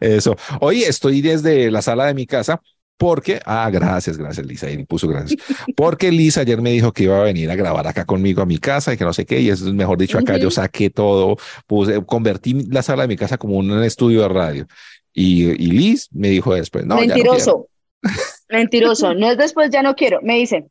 Eso. 0.00 0.36
Hoy 0.60 0.82
estoy 0.82 1.22
desde 1.22 1.70
la 1.70 1.80
sala 1.80 2.06
de 2.06 2.14
mi 2.14 2.26
casa 2.26 2.60
porque, 2.96 3.40
ah, 3.44 3.68
gracias, 3.70 4.16
gracias, 4.16 4.46
Lisa. 4.46 4.70
Y 4.70 4.84
puso 4.84 5.08
gracias. 5.08 5.40
Porque 5.76 6.10
Lisa 6.10 6.40
ayer 6.40 6.60
me 6.62 6.70
dijo 6.70 6.92
que 6.92 7.04
iba 7.04 7.18
a 7.18 7.24
venir 7.24 7.50
a 7.50 7.54
grabar 7.54 7.86
acá 7.86 8.04
conmigo 8.04 8.42
a 8.42 8.46
mi 8.46 8.58
casa 8.58 8.94
y 8.94 8.96
que 8.96 9.04
no 9.04 9.12
sé 9.12 9.26
qué. 9.26 9.40
Y 9.40 9.50
es 9.50 9.62
mejor 9.62 9.98
dicho, 9.98 10.18
acá 10.18 10.38
yo 10.38 10.50
saqué 10.50 10.90
todo, 10.90 11.36
puse, 11.66 12.04
convertí 12.04 12.66
la 12.70 12.82
sala 12.82 13.02
de 13.02 13.08
mi 13.08 13.16
casa 13.16 13.38
como 13.38 13.56
un 13.56 13.82
estudio 13.82 14.22
de 14.22 14.28
radio. 14.28 14.66
Y, 15.12 15.44
y 15.44 15.70
Liz 15.72 16.08
me 16.12 16.28
dijo 16.28 16.54
después, 16.54 16.86
no, 16.86 16.96
ya 16.96 17.06
no. 17.06 17.14
Mentiroso. 17.14 17.68
Mentiroso. 18.48 19.14
No 19.14 19.30
es 19.30 19.38
después, 19.38 19.70
ya 19.70 19.82
no 19.82 19.94
quiero. 19.94 20.20
Me 20.22 20.36
dice, 20.36 20.66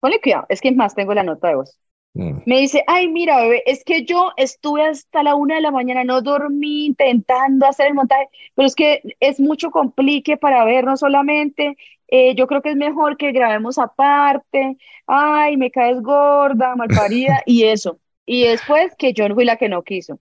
ponle 0.00 0.20
cuidado, 0.20 0.46
es 0.48 0.60
que 0.60 0.72
más 0.72 0.94
tengo 0.94 1.14
la 1.14 1.22
nota 1.22 1.48
de 1.48 1.56
voz. 1.56 1.78
Mm. 2.16 2.42
Me 2.46 2.60
dice, 2.60 2.82
ay, 2.86 3.08
mira, 3.08 3.38
bebé, 3.42 3.62
es 3.66 3.84
que 3.84 4.04
yo 4.04 4.30
estuve 4.36 4.86
hasta 4.86 5.22
la 5.22 5.34
una 5.34 5.56
de 5.56 5.60
la 5.60 5.70
mañana, 5.70 6.04
no 6.04 6.22
dormí 6.22 6.86
intentando 6.86 7.66
hacer 7.66 7.88
el 7.88 7.94
montaje, 7.94 8.28
pero 8.54 8.66
es 8.66 8.74
que 8.74 9.02
es 9.20 9.40
mucho 9.40 9.70
complique 9.70 10.36
para 10.36 10.64
vernos 10.64 11.00
solamente. 11.00 11.76
eh, 12.08 12.34
yo 12.36 12.46
creo 12.46 12.62
que 12.62 12.70
es 12.70 12.76
mejor 12.76 13.16
que 13.16 13.32
grabemos 13.32 13.78
aparte. 13.78 14.76
Ay, 15.06 15.56
me 15.56 15.70
caes 15.70 16.00
gorda, 16.02 16.74
malparida, 16.76 17.42
y 17.46 17.64
eso. 17.64 17.98
Y 18.24 18.44
después 18.44 18.94
que 18.96 19.12
yo 19.12 19.26
fui 19.34 19.44
la 19.44 19.56
que 19.56 19.68
no 19.68 19.82
quiso. 19.82 20.20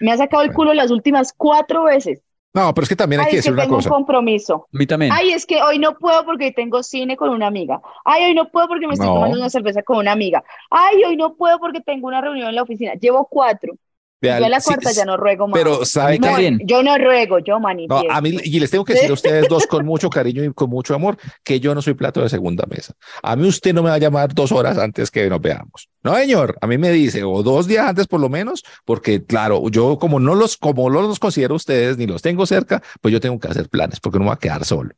Me 0.00 0.12
ha 0.12 0.16
sacado 0.16 0.42
el 0.44 0.52
culo 0.52 0.74
las 0.74 0.90
últimas 0.90 1.32
cuatro 1.32 1.84
veces. 1.84 2.22
No, 2.54 2.72
pero 2.72 2.84
es 2.84 2.88
que 2.88 2.94
también 2.96 3.20
hay 3.20 3.26
Ay, 3.26 3.30
que 3.32 3.38
es 3.38 3.44
que 3.44 3.50
decir 3.50 3.52
una 3.52 3.62
tengo 3.64 3.76
un 3.78 3.82
compromiso. 3.82 4.68
A 4.72 4.78
mí 4.78 4.86
también. 4.86 5.12
Ay, 5.12 5.32
es 5.32 5.44
que 5.44 5.60
hoy 5.60 5.80
no 5.80 5.98
puedo 5.98 6.24
porque 6.24 6.52
tengo 6.52 6.84
cine 6.84 7.16
con 7.16 7.30
una 7.30 7.48
amiga. 7.48 7.80
Ay, 8.04 8.26
hoy 8.26 8.34
no 8.34 8.48
puedo 8.48 8.68
porque 8.68 8.86
me 8.86 8.94
estoy 8.94 9.08
No. 9.08 9.14
tomando 9.14 9.36
una 9.36 9.50
cerveza 9.50 9.82
con 9.82 9.98
una 9.98 10.12
amiga. 10.12 10.44
Ay, 10.70 11.02
hoy 11.04 11.16
no 11.16 11.34
puedo 11.34 11.58
porque 11.58 11.80
tengo 11.80 12.06
una 12.06 12.20
reunión 12.20 12.48
en 12.48 12.54
la 12.54 12.62
oficina. 12.62 12.94
Llevo 12.94 13.26
cuatro. 13.28 13.74
Yo 14.22 14.34
a 14.34 14.48
la 14.48 14.60
cuarta 14.60 14.90
sí, 14.90 14.96
ya 14.96 15.04
no 15.04 15.16
ruego 15.16 15.48
más. 15.48 15.58
Pero 15.58 15.84
sabe 15.84 16.18
que 16.18 16.50
No, 16.50 16.58
yo 16.64 16.82
no 16.82 16.96
ruego, 16.96 17.38
yo 17.40 17.54
No, 17.54 17.60
manifiesto. 17.60 18.10
a 18.10 18.20
mí, 18.20 18.36
y 18.42 18.58
les 18.58 18.70
tengo 18.70 18.84
que 18.84 18.94
decir 18.94 19.10
a 19.10 19.14
ustedes 19.14 19.48
dos 19.48 19.66
con 19.66 19.84
mucho 19.84 20.08
cariño 20.08 20.42
y 20.44 20.52
con 20.52 20.70
mucho 20.70 20.94
amor 20.94 21.18
que 21.42 21.60
yo 21.60 21.74
no 21.74 21.82
soy 21.82 21.94
plato 21.94 22.22
de 22.22 22.28
segunda 22.28 22.64
mesa. 22.66 22.94
A 23.22 23.36
mí 23.36 23.46
usted 23.46 23.74
no 23.74 23.82
me 23.82 23.90
va 23.90 23.96
a 23.96 23.98
llamar 23.98 24.34
dos 24.34 24.50
horas 24.52 24.78
antes 24.78 25.10
que 25.10 25.28
nos 25.28 25.40
veamos. 25.40 25.88
No, 26.02 26.14
señor, 26.16 26.56
a 26.60 26.66
mí 26.66 26.78
me 26.78 26.90
dice, 26.90 27.22
o 27.24 27.42
dos 27.42 27.66
días 27.66 27.86
antes 27.86 28.06
por 28.06 28.20
lo 28.20 28.28
menos, 28.28 28.62
porque 28.84 29.24
claro, 29.24 29.68
yo 29.70 29.98
como 29.98 30.20
no 30.20 30.34
los, 30.34 30.56
como 30.56 30.88
no 30.88 31.02
los 31.02 31.18
considero 31.18 31.54
ustedes 31.54 31.98
ni 31.98 32.06
los 32.06 32.22
tengo 32.22 32.46
cerca, 32.46 32.82
pues 33.00 33.12
yo 33.12 33.20
tengo 33.20 33.38
que 33.38 33.48
hacer 33.48 33.68
planes 33.68 34.00
porque 34.00 34.18
no 34.18 34.24
me 34.24 34.30
voy 34.30 34.36
a 34.36 34.38
quedar 34.38 34.64
solo. 34.64 34.90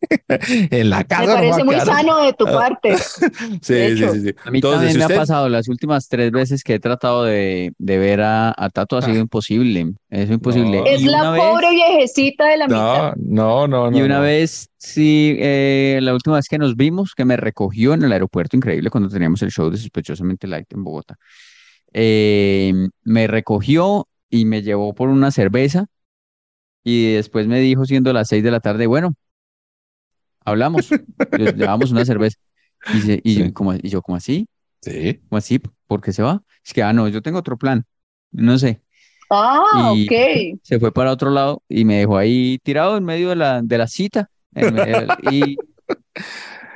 en 0.28 0.90
la 0.90 1.04
casa 1.04 1.26
me 1.26 1.34
parece 1.34 1.64
muy 1.64 1.80
sano 1.80 2.22
de 2.22 2.32
tu 2.34 2.46
Ah. 2.46 2.52
parte. 2.52 2.96
Sí, 3.62 3.74
de 3.74 3.96
sí, 3.96 4.08
sí, 4.12 4.20
sí. 4.20 4.34
A 4.44 4.50
mí 4.50 4.58
Entonces, 4.58 4.80
también 4.80 4.96
me 4.98 5.02
ha 5.04 5.06
usted- 5.06 5.16
pasado 5.16 5.48
las 5.48 5.68
últimas 5.68 6.08
tres 6.08 6.30
veces 6.30 6.62
que 6.62 6.74
he 6.74 6.80
tratado 6.80 7.24
de, 7.24 7.72
de 7.78 7.98
ver 7.98 8.20
a, 8.20 8.54
a 8.56 8.70
Tato, 8.70 8.96
ha 8.98 9.02
sido 9.02 9.16
Ah. 9.16 9.20
imposible. 9.20 9.94
Es 10.10 10.30
imposible. 10.30 10.78
No. 10.80 10.86
Es 10.86 11.02
la 11.02 11.30
vez- 11.30 11.42
pobre 11.42 11.70
viejecita 11.70 12.46
de 12.46 12.56
la 12.58 12.66
mitad. 12.66 13.14
No, 13.16 13.66
no, 13.66 13.68
no, 13.68 13.90
no. 13.90 13.98
Y 13.98 14.02
una 14.02 14.16
no. 14.16 14.22
vez, 14.22 14.68
sí, 14.76 15.36
eh, 15.38 15.98
la 16.02 16.12
última 16.14 16.36
vez 16.36 16.46
que 16.48 16.58
nos 16.58 16.76
vimos, 16.76 17.12
que 17.16 17.24
me 17.24 17.36
recogió 17.36 17.94
en 17.94 18.02
el 18.04 18.12
aeropuerto, 18.12 18.56
increíble, 18.56 18.90
cuando 18.90 19.08
teníamos 19.08 19.40
el 19.42 19.50
show 19.50 19.70
de 19.70 19.78
Sospechosamente 19.78 20.46
Light 20.46 20.72
en 20.72 20.84
Bogotá, 20.84 21.16
eh, 21.92 22.72
me 23.04 23.26
recogió 23.26 24.08
y 24.28 24.44
me 24.44 24.62
llevó 24.62 24.94
por 24.94 25.08
una 25.08 25.30
cerveza 25.30 25.86
y 26.84 27.14
después 27.14 27.46
me 27.46 27.58
dijo, 27.60 27.84
siendo 27.84 28.12
las 28.12 28.28
seis 28.28 28.42
de 28.44 28.50
la 28.50 28.60
tarde, 28.60 28.86
bueno, 28.86 29.14
hablamos, 30.46 30.88
llevamos 31.56 31.90
una 31.90 32.04
cerveza. 32.06 32.38
Y, 32.94 33.00
se- 33.00 33.20
y, 33.24 33.34
Sí. 33.34 33.44
yo, 33.44 33.52
como, 33.52 33.74
y 33.74 33.88
yo, 33.90 34.00
¿cómo 34.02 34.16
así? 34.16 34.48
Sí. 34.80 35.20
¿Cómo 35.28 35.38
así? 35.38 35.60
¿Por 35.86 36.00
qué 36.00 36.12
se 36.12 36.22
va? 36.22 36.42
Es 36.64 36.72
que, 36.72 36.82
ah, 36.82 36.92
no, 36.92 37.08
yo 37.08 37.20
tengo 37.20 37.38
otro 37.38 37.56
plan. 37.58 37.84
No 38.30 38.58
sé. 38.58 38.80
Ah, 39.30 39.92
Y- 39.96 40.06
ok. 40.06 40.60
Se 40.62 40.78
fue 40.80 40.92
para 40.92 41.10
otro 41.12 41.30
lado 41.30 41.62
y 41.68 41.84
me 41.84 41.96
dejó 41.98 42.16
ahí 42.16 42.58
tirado 42.62 42.96
en 42.96 43.04
medio 43.04 43.28
de 43.30 43.36
la, 43.36 43.60
de 43.62 43.78
la 43.78 43.86
cita. 43.88 44.30
en 44.54 44.74
medio 44.74 45.00
del- 45.00 45.08
y, 45.32 45.56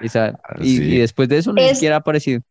y, 0.60 0.98
después 0.98 1.28
de 1.28 1.38
eso 1.38 1.52
ni 1.52 1.62
Es- 1.62 1.72
siquiera 1.78 1.96
ha 1.96 1.98
aparecido. 2.00 2.42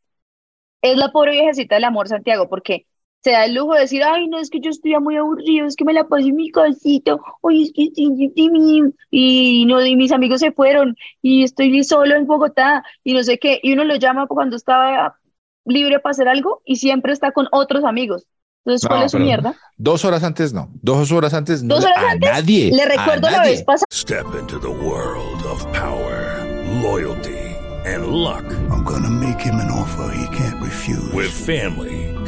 es 0.82 0.98
la 0.98 1.12
pobre 1.12 1.32
viejecita 1.32 1.76
del 1.76 1.84
amor, 1.84 2.08
Santiago, 2.08 2.48
porque 2.50 2.86
se 3.22 3.32
da 3.32 3.46
el 3.46 3.54
lujo 3.56 3.74
de 3.74 3.82
decir, 3.82 4.02
ay, 4.04 4.28
no, 4.28 4.40
es 4.40 4.50
que 4.50 4.60
yo 4.62 4.70
estoy 4.70 4.98
muy 5.00 5.18
aburrido, 5.18 5.68
es 5.68 5.76
que 5.76 5.84
me 5.86 5.94
la 5.94 6.08
pasé 6.08 6.30
en 6.30 6.36
mi 6.38 6.52
casito, 6.52 7.20
oye, 7.42 7.64
es 7.64 7.72
que 7.74 7.90
sí, 7.96 8.08
sí, 8.18 8.32
sí, 8.36 8.50
mi- 8.50 8.82
y, 9.12 9.66
no, 9.66 9.86
y 9.86 9.96
mis 9.96 10.12
amigos 10.12 10.40
se 10.40 10.52
fueron, 10.52 10.96
y 11.22 11.44
estoy 11.44 11.84
solo 11.84 12.16
en 12.16 12.26
Bogotá, 12.28 12.84
y 13.04 13.14
no 13.14 13.24
sé 13.24 13.38
qué, 13.38 13.60
y 13.62 13.74
uno 13.74 13.84
lo 13.84 13.96
llama 13.98 14.28
cuando 14.28 14.56
estaba 14.56 15.18
libre 15.66 16.00
para 16.00 16.12
hacer 16.12 16.28
algo, 16.30 16.62
y 16.66 16.78
siempre 16.78 17.12
está 17.14 17.32
con 17.32 17.48
otros 17.52 17.84
amigos. 17.84 18.26
Entonces, 18.66 18.88
¿cuál 18.88 19.00
No, 19.00 19.06
es 19.06 19.12
su 19.14 19.20
mierda? 19.20 19.56
Dos 19.78 20.04
horas 20.06 20.24
antes 20.24 20.54
no. 20.54 20.70
Dos 20.82 21.12
horas 21.12 21.34
antes 21.34 21.64
no. 21.64 21.76
¿Dos 21.76 21.86
horas 21.86 21.98
a 21.98 22.12
antes? 22.12 22.30
nadie. 22.30 22.72
Le 22.72 22.84
a 22.84 22.86
recuerdo 22.88 23.30
la 23.30 23.38
nadie. 23.38 23.52
vez 23.52 23.64
pasada. 23.64 23.86
Step 23.92 24.26
into 24.40 24.60
the 24.60 24.68
world 24.70 25.42
of 25.46 25.66
power, 25.72 26.46
loyalty, 26.82 27.38
and 27.86 28.08
luck. 28.08 28.44
I'm 28.70 28.84
gonna 28.84 29.10
make 29.10 29.40
him 29.40 29.56
an 29.56 29.72
offer 29.72 30.12
he 30.14 30.28
can't 30.38 30.62
refuse. 30.62 31.12
With 31.14 31.32
family, 31.32 32.09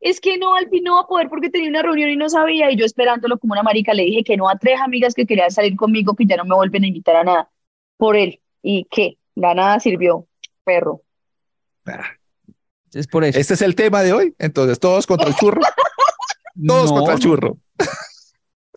es 0.00 0.20
que 0.20 0.38
no, 0.38 0.54
Alpi 0.54 0.80
no 0.80 0.94
va 0.94 1.02
a 1.02 1.06
poder 1.06 1.28
porque 1.28 1.50
tenía 1.50 1.68
una 1.68 1.82
reunión 1.82 2.10
y 2.10 2.16
no 2.16 2.28
sabía. 2.28 2.70
Y 2.70 2.76
yo 2.76 2.86
esperándolo 2.86 3.38
como 3.38 3.52
una 3.52 3.62
marica, 3.62 3.92
le 3.94 4.04
dije 4.04 4.24
que 4.24 4.36
no 4.36 4.48
a 4.48 4.58
tres 4.58 4.80
amigas 4.80 5.14
que 5.14 5.26
querían 5.26 5.50
salir 5.50 5.76
conmigo, 5.76 6.14
que 6.14 6.26
ya 6.26 6.36
no 6.36 6.44
me 6.44 6.54
vuelven 6.54 6.84
a 6.84 6.86
invitar 6.86 7.16
a 7.16 7.24
nada 7.24 7.50
por 7.96 8.16
él. 8.16 8.40
¿Y 8.62 8.86
qué? 8.90 9.18
La 9.34 9.54
nada 9.54 9.78
sirvió, 9.78 10.26
perro. 10.64 11.02
Es 12.92 13.06
por 13.06 13.24
eso. 13.24 13.38
Este 13.38 13.54
es 13.54 13.62
el 13.62 13.74
tema 13.74 14.02
de 14.02 14.12
hoy. 14.12 14.34
Entonces, 14.38 14.80
todos 14.80 15.06
contra 15.06 15.28
el 15.28 15.36
churro. 15.36 15.60
Todos 16.66 16.90
No, 16.90 16.96
contra 16.96 17.14
el 17.14 17.20
churro. 17.20 17.56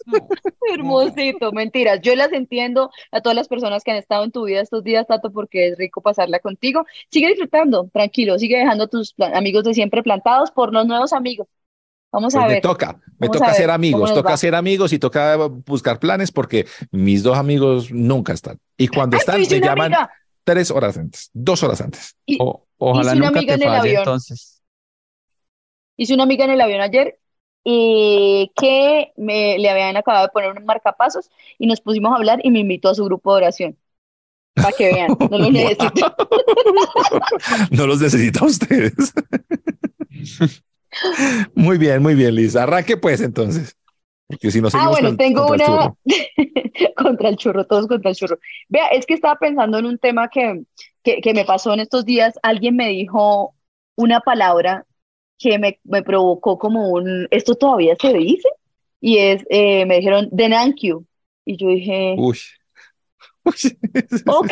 no. 0.12 0.28
Hermosito, 0.74 1.52
mentiras. 1.52 2.00
Yo 2.02 2.16
las 2.16 2.32
entiendo 2.34 2.90
a 3.12 3.22
todas 3.22 3.36
las 3.36 3.48
personas 3.48 3.84
que 3.84 3.92
han 3.92 3.98
estado 3.98 4.24
en 4.24 4.32
tu 4.32 4.44
vida 4.46 4.62
estos 4.62 4.84
días, 4.84 5.08
Tato, 5.08 5.32
porque 5.32 5.68
es 5.70 5.78
rico 5.78 6.02
pasarla 6.02 6.40
contigo. 6.40 6.86
Sigue 7.12 7.28
disfrutando, 7.30 7.90
tranquilo, 7.94 8.38
sigue 8.40 8.58
dejando 8.58 8.86
a 8.86 8.88
tus 8.88 9.14
amigos 9.34 9.64
de 9.64 9.74
siempre 9.74 10.04
plantados 10.04 10.52
por 10.52 10.74
los 10.74 10.86
nuevos 10.86 11.14
amigos. 11.14 11.48
Vamos 12.12 12.36
a 12.36 12.40
Pues 12.40 12.48
me 12.48 12.54
ver. 12.54 12.62
toca, 12.62 13.00
me 13.20 13.28
toca 13.28 13.46
a 13.46 13.48
ver 13.48 13.52
hacer 13.52 13.66
cómo 13.66 13.74
amigos, 13.76 14.14
toca 14.14 14.30
va. 14.30 14.34
hacer 14.36 14.56
amigos 14.56 14.94
y 14.94 15.00
toca 15.00 15.36
buscar 15.66 16.00
planes 16.00 16.32
porque 16.32 16.68
mis 16.92 17.24
dos 17.24 17.38
amigos 17.38 17.92
nunca 17.92 18.34
están. 18.34 18.60
Y 18.78 18.88
cuando 18.88 19.18
Ay, 19.18 19.22
están, 19.22 19.42
me 19.42 19.60
llaman 19.60 19.94
amiga. 19.94 20.12
tres 20.44 20.70
horas 20.70 20.98
antes, 20.98 21.32
dos 21.34 21.64
horas 21.64 21.82
antes. 21.82 22.16
Y- 22.26 22.38
O- 22.40 22.68
ojalá 22.78 23.14
hice 23.14 23.18
una 23.18 23.26
nunca 23.28 23.40
amiga 23.40 23.58
te 23.58 23.64
en 23.64 23.64
el 23.64 23.68
falle 23.70 23.80
avión. 23.90 24.02
entonces. 24.02 24.62
Hice 25.98 26.14
una 26.14 26.24
amiga 26.24 26.46
en 26.46 26.52
el 26.52 26.62
avión 26.62 26.82
ayer 26.82 27.20
y 27.64 28.52
que 28.56 29.14
me, 29.18 29.58
le 29.58 29.70
habían 29.70 29.98
acabado 29.98 30.26
de 30.28 30.32
poner 30.32 30.52
un 30.52 30.66
marcapasos 30.66 31.30
y 31.58 31.68
nos 31.68 31.82
pusimos 31.82 32.12
a 32.14 32.16
hablar 32.18 32.40
y 32.44 32.52
me 32.52 32.60
invitó 32.60 32.90
a 32.90 32.96
su 32.96 33.06
grupo 33.06 33.32
de 33.34 33.38
oración. 33.38 33.78
Para 34.56 34.72
que 34.74 34.94
vean, 34.94 35.18
no 35.32 35.38
lo 35.38 35.52
necesito. 35.52 36.16
No 37.72 37.88
los 37.88 38.02
necesita 38.02 38.46
ustedes. 38.46 39.14
Muy 41.56 41.78
bien, 41.78 42.02
muy 42.02 42.16
bien, 42.16 42.36
Liz. 42.36 42.56
Arranque 42.56 42.98
pues 42.98 43.22
entonces. 43.22 43.76
Porque 44.28 44.52
si 44.52 44.62
no 44.62 44.70
Ah, 44.74 44.90
bueno, 44.90 45.10
con- 45.10 45.18
tengo 45.18 45.48
contra 45.48 45.72
una 45.74 45.96
contra 46.98 47.30
el 47.30 47.38
churro, 47.38 47.66
todos 47.66 47.88
contra 47.88 48.10
el 48.10 48.16
churro. 48.16 48.40
Vea, 48.70 48.88
es 48.88 49.06
que 49.06 49.14
estaba 49.14 49.36
pensando 49.38 49.78
en 49.80 49.86
un 49.86 49.98
tema 49.98 50.30
que, 50.30 50.64
que, 51.04 51.22
que 51.22 51.34
me 51.34 51.46
pasó 51.46 51.74
en 51.74 51.82
estos 51.82 52.06
días. 52.06 52.40
Alguien 52.42 52.76
me 52.76 52.88
dijo 52.90 53.56
una 53.96 54.22
palabra 54.22 54.86
que 55.44 55.60
me, 55.60 55.80
me 55.84 56.04
provocó 56.04 56.58
como 56.58 56.90
un, 56.90 57.28
¿esto 57.30 57.56
todavía 57.56 57.98
se 58.00 58.14
dice? 58.14 58.48
Y 59.02 59.18
es, 59.18 59.44
eh, 59.50 59.86
me 59.86 59.98
dijeron, 59.98 60.30
denankyu. 60.32 61.06
Y 61.44 61.58
yo 61.58 61.68
dije. 61.68 62.16
Uy. 62.18 62.40
ok. 64.26 64.52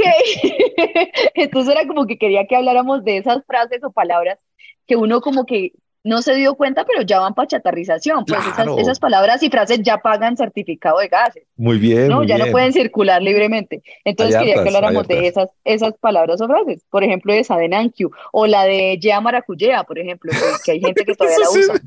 Entonces 1.36 1.74
era 1.74 1.88
como 1.88 2.05
que 2.05 2.17
quería 2.17 2.45
que 2.45 2.57
habláramos 2.57 3.05
de 3.05 3.17
esas 3.17 3.45
frases 3.45 3.81
o 3.86 3.91
palabras 3.91 4.38
que 4.86 4.98
uno 4.98 5.21
como 5.21 5.45
que 5.45 5.71
no 6.03 6.22
se 6.22 6.34
dio 6.36 6.55
cuenta, 6.55 6.84
pero 6.86 7.01
ya 7.03 7.20
van 7.20 7.34
para 7.34 7.48
chatarrización. 7.48 8.25
Pues 8.25 8.39
esas, 8.41 8.55
Claro. 8.55 8.77
esas 8.79 9.00
palabras 9.00 9.41
y 9.43 9.50
frases 9.50 9.81
ya 9.84 9.98
pagan 10.00 10.36
certificado 10.38 11.00
de 11.00 11.08
gases. 11.08 11.43
Muy 11.58 11.77
bien, 11.77 12.08
No, 12.08 12.17
muy 12.17 12.27
ya 12.27 12.38
no 12.38 12.48
pueden 12.48 12.74
circular 12.74 13.22
libremente. 13.22 13.84
Entonces 14.03 14.36
Hay 14.36 14.46
quería 14.46 14.63
que 14.63 14.70
habláramos 14.70 15.08
de 15.08 15.27
esas, 15.27 15.50
esas 15.63 15.93
palabras 16.00 16.41
o 16.41 16.48
frases. 16.48 16.84
Por 16.89 17.03
ejemplo, 17.03 17.34
esa 17.34 17.55
de 17.58 17.70
Nankyu 17.70 18.10
o 18.31 18.48
la 18.48 18.63
de 18.65 18.98
Yea 19.00 19.22
Maracuyea, 19.22 19.84
por 19.84 20.00
ejemplo, 20.00 20.31
que, 20.65 20.72
hay 20.72 20.79
gente 20.81 21.05
que 21.05 21.13
todavía 21.13 21.38
la 21.39 21.43
Eso, 21.60 21.60
usa. 21.74 21.81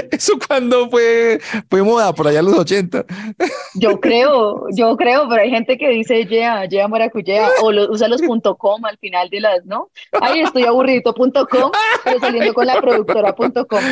eso 0.12 0.32
cuando 0.46 0.88
fue, 0.90 1.40
fue 1.68 1.82
moda 1.82 2.12
por 2.12 2.28
allá 2.28 2.40
en 2.40 2.46
los 2.46 2.58
80. 2.58 3.04
Yo 3.74 4.00
creo, 4.00 4.66
yo 4.74 4.96
creo, 4.96 5.28
pero 5.28 5.42
hay 5.42 5.50
gente 5.50 5.76
que 5.78 5.88
dice 5.88 6.24
Yea, 6.26 6.64
Yea 6.64 6.88
Maracuyea 6.88 7.48
o 7.62 7.70
lo- 7.70 7.90
usa 7.90 8.08
los 8.08 8.20
punto 8.22 8.56
.com 8.56 8.84
al 8.84 8.98
final 8.98 9.28
de 9.30 9.40
las, 9.40 9.64
¿no? 9.66 9.90
Ay, 10.20 10.40
estoy 10.40 10.64
aburrido 10.64 11.14
punto 11.14 11.46
.com, 11.46 11.70
pero 12.02 12.18
saliendo 12.18 12.52
con 12.54 12.66
la 12.66 12.80
productora 12.80 13.34
punto 13.34 13.47
.com. 13.52 13.84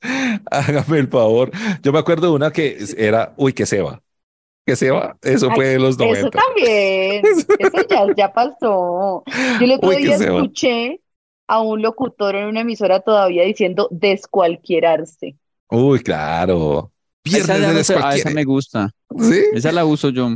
Hágame 0.50 0.98
el 0.98 1.08
favor. 1.08 1.50
Yo 1.82 1.92
me 1.92 1.98
acuerdo 1.98 2.28
de 2.28 2.32
una 2.34 2.50
que 2.50 2.78
era, 2.96 3.34
uy, 3.36 3.52
que 3.52 3.66
se 3.66 3.80
va. 3.82 4.02
Que 4.66 4.76
se 4.76 4.90
va. 4.90 5.16
Eso 5.22 5.48
Ay, 5.50 5.56
fue 5.56 5.66
de 5.68 5.78
los 5.78 5.94
Eso 5.96 6.04
90. 6.04 6.30
también, 6.30 7.22
eso 7.58 7.76
ya, 7.88 8.06
ya 8.16 8.32
pasó. 8.32 9.24
Yo 9.26 9.64
el 9.64 9.72
otro 9.72 9.88
Uy, 9.90 9.96
que 9.96 10.02
día 10.04 10.18
va. 10.18 10.24
escuché 10.24 11.00
a 11.48 11.60
un 11.60 11.82
locutor 11.82 12.36
en 12.36 12.46
una 12.46 12.60
emisora 12.60 13.00
todavía 13.00 13.42
diciendo 13.44 13.88
descualquierarse. 13.90 15.36
Uy, 15.68 16.00
claro. 16.00 16.92
Esa, 17.24 17.58
ya 17.58 17.68
de 17.68 17.74
no 17.74 17.84
sé, 17.84 17.94
ah, 18.02 18.16
esa 18.16 18.30
me 18.30 18.44
gusta. 18.44 18.90
¿Sí? 19.18 19.44
Esa 19.52 19.70
la 19.72 19.84
uso 19.84 20.08
yo. 20.10 20.28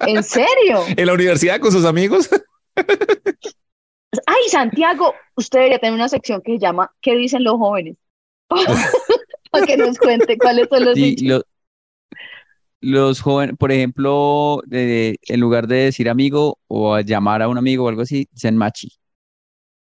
¿En 0.00 0.22
serio? 0.22 0.82
En 0.96 1.06
la 1.06 1.12
universidad 1.14 1.60
con 1.60 1.72
sus 1.72 1.84
amigos. 1.84 2.28
Ay, 4.26 4.48
Santiago, 4.50 5.14
usted 5.36 5.58
debería 5.58 5.78
tener 5.78 5.94
una 5.94 6.08
sección 6.08 6.40
que 6.42 6.52
se 6.52 6.58
llama 6.58 6.92
¿Qué 7.00 7.14
dicen 7.16 7.44
los 7.44 7.56
jóvenes? 7.56 7.96
Para 9.50 9.66
que 9.66 9.76
nos 9.76 9.98
cuente 9.98 10.38
cuáles 10.38 10.68
son 10.68 10.84
los 10.84 10.94
Sí, 10.94 11.14
dichos. 11.16 11.28
lo- 11.28 11.42
los 12.80 13.20
jóvenes, 13.20 13.56
por 13.58 13.72
ejemplo, 13.72 14.62
de- 14.66 15.18
en 15.22 15.40
lugar 15.40 15.66
de 15.66 15.76
decir 15.76 16.08
amigo 16.08 16.58
o 16.68 16.94
a 16.94 17.00
llamar 17.02 17.42
a 17.42 17.48
un 17.48 17.58
amigo 17.58 17.84
o 17.84 17.88
algo 17.88 18.02
así, 18.02 18.28
dicen 18.32 18.56
machi. 18.56 18.92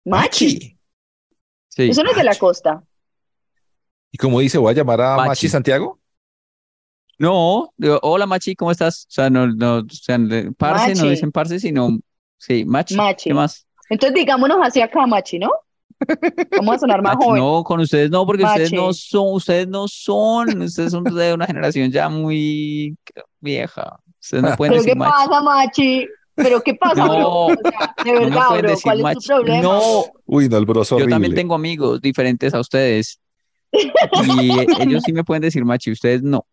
Machi. 0.05 0.79
Sí. 1.69 1.89
Eso 1.91 2.05
no 2.05 2.11
es 2.11 2.17
de 2.17 2.25
la 2.25 2.31
Machi. 2.33 2.41
costa. 2.41 2.85
Y 4.13 4.19
como 4.19 4.39
dice, 4.41 4.59
voy 4.59 4.73
a 4.73 4.77
llamar 4.77 5.01
a 5.01 5.17
Machi. 5.17 5.29
Machi 5.29 5.49
Santiago. 5.49 5.99
No, 7.19 7.73
digo, 7.77 7.99
hola 8.03 8.27
machi, 8.27 8.55
¿cómo 8.57 8.71
estás? 8.73 9.07
O 9.09 9.11
sea, 9.13 9.31
no, 9.31 9.47
no, 9.47 9.79
o 9.79 9.85
sea, 9.91 10.19
parce, 10.59 10.95
no 10.95 11.03
Machi. 11.05 11.09
dicen 11.11 11.33
parce, 11.33 11.59
sino, 11.61 11.99
sí, 12.39 12.65
machi. 12.65 12.97
Machi. 12.97 13.31
¿Qué 13.31 13.35
más? 13.35 13.64
Entonces 13.91 14.15
digámonos 14.15 14.59
así 14.63 14.81
acá, 14.81 15.07
Machi, 15.07 15.39
¿no? 15.39 15.51
Vamos 16.57 16.77
a 16.77 16.79
sonar 16.81 17.03
más 17.03 17.15
Machi, 17.15 17.27
joven. 17.27 17.43
no, 17.43 17.65
con 17.65 17.81
ustedes 17.81 18.11
no, 18.11 18.27
porque 18.27 18.45
ustedes 18.45 18.73
no 18.73 18.87
Machi. 18.89 18.99
son, 18.99 19.33
ustedes 19.35 19.69
no 19.69 19.87
son, 19.89 20.63
ustedes 20.63 20.91
son 20.93 21.05
de 21.05 21.35
una 21.35 21.47
generación 21.47 21.91
ya 21.91 22.09
muy 22.09 22.97
vieja. 23.41 23.99
Ustedes 24.21 24.43
no 24.43 24.51
pueden 24.57 24.73
¿Pero 24.73 24.83
decir 24.83 24.93
qué 24.95 24.99
machi. 24.99 25.13
pasa, 25.29 25.43
Machi? 25.43 26.09
¿Pero 26.37 26.61
qué 26.63 26.75
pasa, 26.75 27.05
bro? 27.05 27.19
No, 27.21 27.47
O 27.47 27.55
sea, 27.55 27.95
de 28.05 28.13
no 28.13 28.21
verdad, 28.21 28.47
pueden 28.49 28.63
bro, 28.63 28.71
decir 28.71 28.83
¿cuál 28.83 28.97
es 28.97 29.03
tu 29.03 29.03
machi. 29.05 29.27
problema? 29.29 29.63
No, 29.63 29.81
Uy, 30.27 30.49
no, 30.49 30.57
el 30.59 30.65
broso 30.67 30.99
yo 30.99 31.07
también 31.09 31.35
tengo 31.35 31.55
amigos 31.55 32.01
diferentes 32.01 32.53
a 32.55 32.61
ustedes. 32.61 33.21
Y 33.73 34.51
eh, 34.61 34.67
ellos 34.81 35.03
sí 35.05 35.13
me 35.13 35.25
pueden 35.25 35.43
decir 35.43 35.65
machi, 35.65 35.91
ustedes 35.91 36.23
no. 36.23 36.47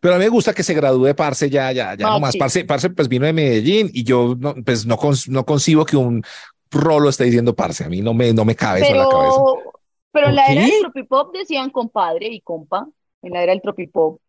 Pero 0.00 0.14
a 0.14 0.18
mí 0.18 0.24
me 0.24 0.28
gusta 0.30 0.52
que 0.54 0.62
se 0.62 0.74
gradúe 0.74 1.14
Parce 1.14 1.48
ya, 1.50 1.72
ya, 1.72 1.96
ya 1.96 2.06
no 2.06 2.20
más. 2.20 2.28
Machi. 2.34 2.38
Parce, 2.38 2.64
Parce 2.64 2.90
pues 2.90 3.08
vino 3.08 3.26
de 3.26 3.32
Medellín 3.32 3.90
y 3.92 4.04
yo 4.04 4.34
no, 4.38 4.54
pues 4.64 4.86
no, 4.86 4.96
con- 4.96 5.14
no 5.28 5.44
concibo 5.44 5.84
que 5.84 5.96
un 5.96 6.22
rolo 6.70 7.08
esté 7.08 7.24
diciendo 7.24 7.54
Parce. 7.54 7.84
A 7.84 7.88
mí 7.88 8.00
no 8.00 8.14
me, 8.14 8.32
no 8.32 8.44
me 8.44 8.54
cabe 8.54 8.80
eso 8.80 8.92
en 8.92 8.98
la 8.98 9.08
cabeza. 9.08 9.36
Pero, 9.36 9.72
pero 10.12 10.26
en 10.28 10.34
¿Por 10.34 10.34
la 10.34 10.46
era 10.52 10.62
del 10.62 10.80
tropipop 10.80 11.34
decían 11.34 11.70
compadre 11.70 12.28
y 12.28 12.40
compa. 12.40 12.86
En 13.22 13.32
la 13.32 13.42
era 13.42 13.52
del 13.52 13.60
tropipop. 13.62 14.20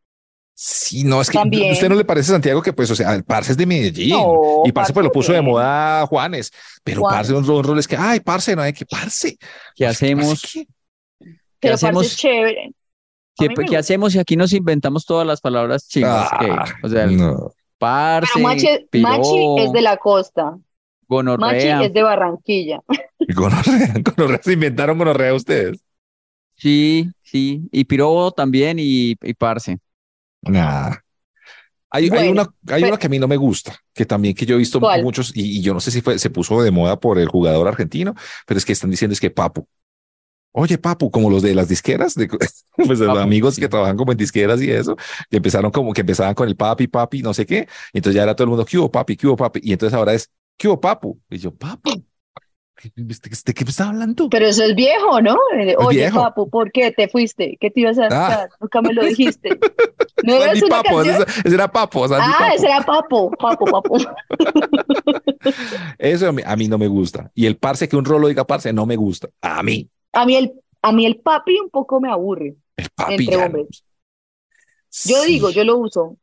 Sí, 0.62 1.06
no, 1.06 1.22
es 1.22 1.30
que 1.30 1.38
También. 1.38 1.70
¿a 1.70 1.74
usted 1.74 1.88
no 1.88 1.96
le 1.96 2.04
parece 2.04 2.32
Santiago 2.32 2.62
que 2.62 2.74
pues, 2.74 2.92
o 2.92 2.96
sea, 2.96 3.16
el 3.16 3.24
Parce 3.24 3.52
es 3.52 3.58
de 3.58 3.66
Medellín 3.66 4.10
No, 4.10 4.64
y 4.66 4.74
Parce 4.74 4.92
pues 4.92 5.06
lo 5.06 5.12
puso 5.12 5.32
de 5.32 5.42
moda 5.42 6.06
Juanes, 6.08 6.52
pero 6.84 7.00
Juanes. 7.00 7.30
Parce 7.30 7.34
un, 7.34 7.50
un 7.58 7.64
rol 7.64 7.80
es 7.80 7.88
que, 7.88 7.96
ay, 7.96 8.20
Parce, 8.20 8.54
no 8.58 8.62
hay 8.62 8.74
que 8.74 8.86
Parce. 8.86 9.38
¿Qué 9.74 9.86
Parce, 9.86 10.06
hacemos? 10.06 10.42
¿qué? 10.42 10.68
Pero 11.62 11.76
hacemos? 11.76 12.04
parce 12.04 12.14
es 12.14 12.18
chévere. 12.18 12.72
¿Qué, 13.40 13.78
hacemos 13.78 14.14
si 14.14 14.20
aquí 14.20 14.36
nos 14.36 14.54
inventamos 14.54 15.06
todas 15.06 15.26
las 15.26 15.42
palabras 15.42 15.88
chinas? 15.88 16.28
Ah. 16.32 16.66
O 16.84 16.90
sea, 16.90 17.06
el 17.06 17.18
no. 17.18 17.52
parce, 17.78 18.30
Pero 18.92 19.08
Machi, 19.08 19.56
es 19.60 19.72
de 19.72 19.82
la 19.82 19.98
costa. 19.98 20.58
Gonorrea. 21.08 21.48
Machi 21.78 21.86
es 21.86 21.94
de 21.94 22.04
Barranquilla. 22.04 22.80
Gonorrea, 23.36 23.94
gonorrea, 24.16 24.42
se 24.42 24.54
inventaron 24.54 24.98
gonorrea 24.98 25.34
ustedes. 25.34 25.84
Sí, 26.56 27.10
sí. 27.22 27.68
Y 27.72 27.86
pirobo 27.86 28.32
también 28.32 28.78
y, 28.80 29.16
y 29.22 29.34
parce. 29.34 29.78
Nada. 30.42 31.04
Hay, 31.92 32.08
una, 32.10 32.42
hay 32.42 32.82
pero- 32.82 32.88
una 32.90 32.98
que 32.98 33.08
a 33.08 33.10
mí 33.10 33.18
no 33.18 33.28
me 33.28 33.38
gusta, 33.38 33.76
que 33.94 34.06
también 34.06 34.36
que 34.36 34.46
yo 34.46 34.56
he 34.56 34.60
visto 34.60 34.80
¿Cuál? 34.80 35.02
muchos, 35.02 35.36
y, 35.36 35.58
y 35.58 35.62
yo 35.62 35.74
no 35.74 35.80
sé 35.80 35.90
si 35.90 36.02
fue, 36.02 36.20
se 36.20 36.30
puso 36.30 36.62
de 36.62 36.70
moda 36.70 37.00
por 37.00 37.18
el 37.18 37.28
jugador 37.28 37.68
argentino, 37.68 38.14
pero 38.46 38.58
es 38.60 38.66
que 38.66 38.74
están 38.74 38.92
diciendo 38.92 39.14
es 39.14 39.20
que 39.20 39.32
Papu. 39.32 39.68
Oye, 40.52 40.78
Papu, 40.78 41.12
como 41.12 41.30
los 41.30 41.42
de 41.44 41.54
las 41.56 41.68
disqueras, 41.70 42.16
de, 42.16 42.28
pues 42.76 43.00
los 43.00 43.08
Papu, 43.08 43.20
amigos 43.20 43.56
sí. 43.56 43.62
que 43.62 43.70
trabajan 43.70 43.96
como 43.98 44.12
en 44.12 44.18
disqueras 44.18 44.62
y 44.62 44.72
eso, 44.72 44.96
que 45.30 45.38
empezaron 45.38 45.72
como 45.72 45.94
que 45.94 46.02
empezaban 46.02 46.34
con 46.34 46.48
el 46.48 46.56
papi, 46.56 46.88
papi, 46.88 47.22
no 47.22 47.34
sé 47.34 47.46
qué, 47.46 47.68
y 47.94 48.00
entonces 48.00 48.16
ya 48.16 48.24
era 48.24 48.36
todo 48.36 48.46
el 48.46 48.50
mundo, 48.50 48.66
¿qué 48.66 48.78
hubo, 48.78 48.92
papi, 48.92 49.16
qué 49.16 49.28
hubo, 49.28 49.36
papi? 49.36 49.60
Y 49.64 49.74
entonces 49.74 49.96
ahora 49.96 50.14
es, 50.14 50.30
¿qué 50.58 50.68
hubo, 50.68 50.80
Papu? 50.80 51.20
Y 51.30 51.38
yo, 51.38 51.54
Papu, 51.56 52.04
¿de, 52.96 53.54
qué 53.54 53.66
me 53.66 53.72
estaba 53.72 53.90
hablando? 53.92 54.30
Pero 54.30 54.48
eso 54.48 54.64
es 54.64 54.76
viejo, 54.76 55.22
¿no? 55.22 55.36
Oye, 55.80 56.00
viejo. 56.00 56.22
papu, 56.22 56.50
¿por 56.50 56.72
qué 56.72 56.92
te 56.92 57.08
fuiste? 57.10 57.58
¿Qué 57.60 57.70
te 57.70 57.82
ibas 57.82 58.00
a 58.00 58.08
Ah. 58.10 58.28
hacer? 58.28 58.50
Nunca 58.60 58.82
me 58.82 58.94
lo 58.94 59.02
dijiste. 59.06 59.50
¿No 60.24 60.36
era 60.36 60.54
Papo, 60.70 60.98
canción? 60.98 61.24
ese, 61.28 61.40
ese 61.46 61.56
era 61.56 61.68
Papo, 61.72 62.06
Ah, 62.06 62.10
Papo. 62.10 62.56
ese 62.56 62.66
era 62.68 62.86
papo, 62.86 63.32
papo, 63.32 63.66
papo. 63.66 63.98
Eso 65.98 66.30
a 66.30 66.32
mí, 66.32 66.42
a 66.46 66.56
mí 66.56 66.68
no 66.68 66.78
me 66.78 66.88
gusta. 66.88 67.32
Y 67.36 67.46
el 67.46 67.58
parce, 67.58 67.88
que 67.88 67.96
un 67.96 68.06
rolo 68.06 68.28
diga 68.28 68.46
parce, 68.46 68.74
no 68.74 68.86
me 68.86 68.96
gusta. 68.96 69.30
A 69.42 69.62
mí, 69.64 69.90
A 70.14 70.26
mí 70.26 70.36
el, 70.36 70.54
a 70.82 70.92
mí 70.92 71.06
el 71.06 71.20
papi 71.20 71.60
un 71.60 71.70
poco 71.70 72.00
me 72.02 72.12
aburre. 72.12 72.56
el 72.78 72.90
papi 72.96 73.14
Entre 73.16 73.36
ya. 73.38 73.46
hombres. 73.46 73.84
Yo 75.04 75.24
Sí. 75.24 75.34
digo, 75.34 75.50
yo 75.52 75.64
lo 75.64 75.78
uso, 75.78 76.18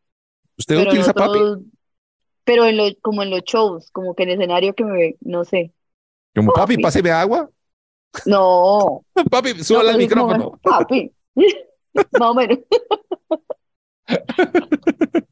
¿Usted 0.59 0.77
pero 0.77 0.91
utiliza 0.91 1.13
papi? 1.13 1.39
pero 2.45 2.65
en 2.65 2.77
lo, 2.77 2.85
como 3.03 3.23
en 3.23 3.31
los 3.31 3.43
shows, 3.43 3.91
como 3.91 4.15
que 4.15 4.23
en 4.25 4.31
escenario 4.31 4.75
que 4.75 4.85
me, 4.85 5.17
no 5.21 5.45
sé. 5.45 5.73
Como 6.35 6.53
papi, 6.53 6.75
papi. 6.75 6.83
páseme 6.83 7.11
agua. 7.11 7.51
No, 8.25 9.05
Papi, 9.31 9.55
no, 9.55 9.65
súbale 9.65 9.91
al 9.91 9.97
como, 9.97 9.99
micrófono. 9.99 10.61
papi. 10.63 11.13
Más 11.95 12.31
o 12.31 12.35
menos. 12.35 12.59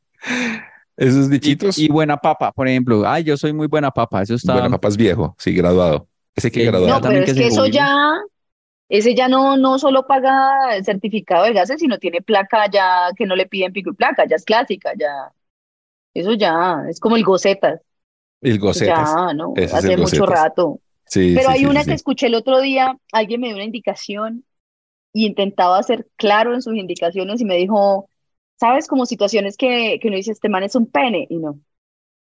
Esos 0.96 1.26
Y, 1.26 1.30
dichitos. 1.30 1.78
y 1.78 1.88
buena 1.88 2.16
papa, 2.16 2.52
por 2.52 2.68
ejemplo. 2.68 3.02
Ay, 3.06 3.24
yo 3.24 3.36
soy 3.36 3.52
muy 3.52 3.66
buena 3.66 3.90
papa. 3.90 4.22
Eso 4.22 4.34
está. 4.34 4.52
Bueno, 4.54 4.70
papá 4.70 4.88
es 4.88 4.96
viejo, 4.96 5.34
sí, 5.38 5.52
graduado. 5.54 6.08
Ese 6.34 6.50
que 6.50 6.60
Sí, 6.60 6.66
graduado. 6.66 6.94
No, 6.94 7.00
también 7.00 7.22
pero 7.22 7.32
es 7.32 7.34
que 7.36 7.42
que 7.42 7.46
eso 7.48 7.66
ya, 7.66 8.20
ese 8.88 9.14
ya 9.14 9.28
no, 9.28 9.56
no 9.56 9.78
solo 9.78 10.06
paga 10.06 10.76
el 10.76 10.84
certificado 10.84 11.44
de 11.44 11.52
gases, 11.54 11.80
sino 11.80 11.98
tiene 11.98 12.22
placa 12.22 12.70
ya 12.70 13.10
que 13.16 13.26
no 13.26 13.36
le 13.36 13.46
piden 13.46 13.72
pico 13.72 13.90
y 13.90 13.94
placa, 13.94 14.26
ya 14.28 14.36
es 14.36 14.44
clásica, 14.44 14.92
ya. 14.98 15.32
Eso 16.14 16.34
ya, 16.34 16.84
es 16.90 17.00
como 17.00 17.16
el 17.16 17.24
gocetas. 17.24 17.80
El 18.40 18.58
gocetas. 18.60 19.16
Ya, 19.16 19.32
¿no? 19.34 19.62
Ese 19.64 19.76
es 19.76 19.84
Hace 19.84 19.92
el 19.92 19.98
mucho 19.98 20.26
gocetas. 20.26 20.26
rato. 20.26 20.80
Sí, 21.06 21.38
Pero 21.38 21.48
sí, 21.48 21.54
hay 21.54 21.66
sí, 21.66 21.66
una 21.66 21.84
sí, 21.84 21.84
que 21.86 21.94
escuché 21.94 22.26
el 22.26 22.34
otro 22.34 22.60
día, 22.60 22.96
alguien 23.12 23.40
me 23.40 23.48
dio 23.48 23.56
una 23.56 23.64
indicación 23.64 24.44
y 25.12 25.26
intentaba 25.26 25.82
ser 25.82 26.08
claro 26.16 26.54
en 26.54 26.62
sus 26.62 26.76
indicaciones 26.76 27.40
y 27.42 27.46
me 27.46 27.56
dijo, 27.56 28.10
¿sabes? 28.60 28.88
Como 28.88 29.06
situaciones 29.06 29.56
que, 29.56 29.98
que 30.02 30.08
uno 30.08 30.16
dice, 30.18 30.32
este 30.32 30.48
man 30.50 30.64
es 30.64 30.76
un 30.76 30.86
pene, 30.90 31.26
y 31.30 31.38
no. 31.38 31.60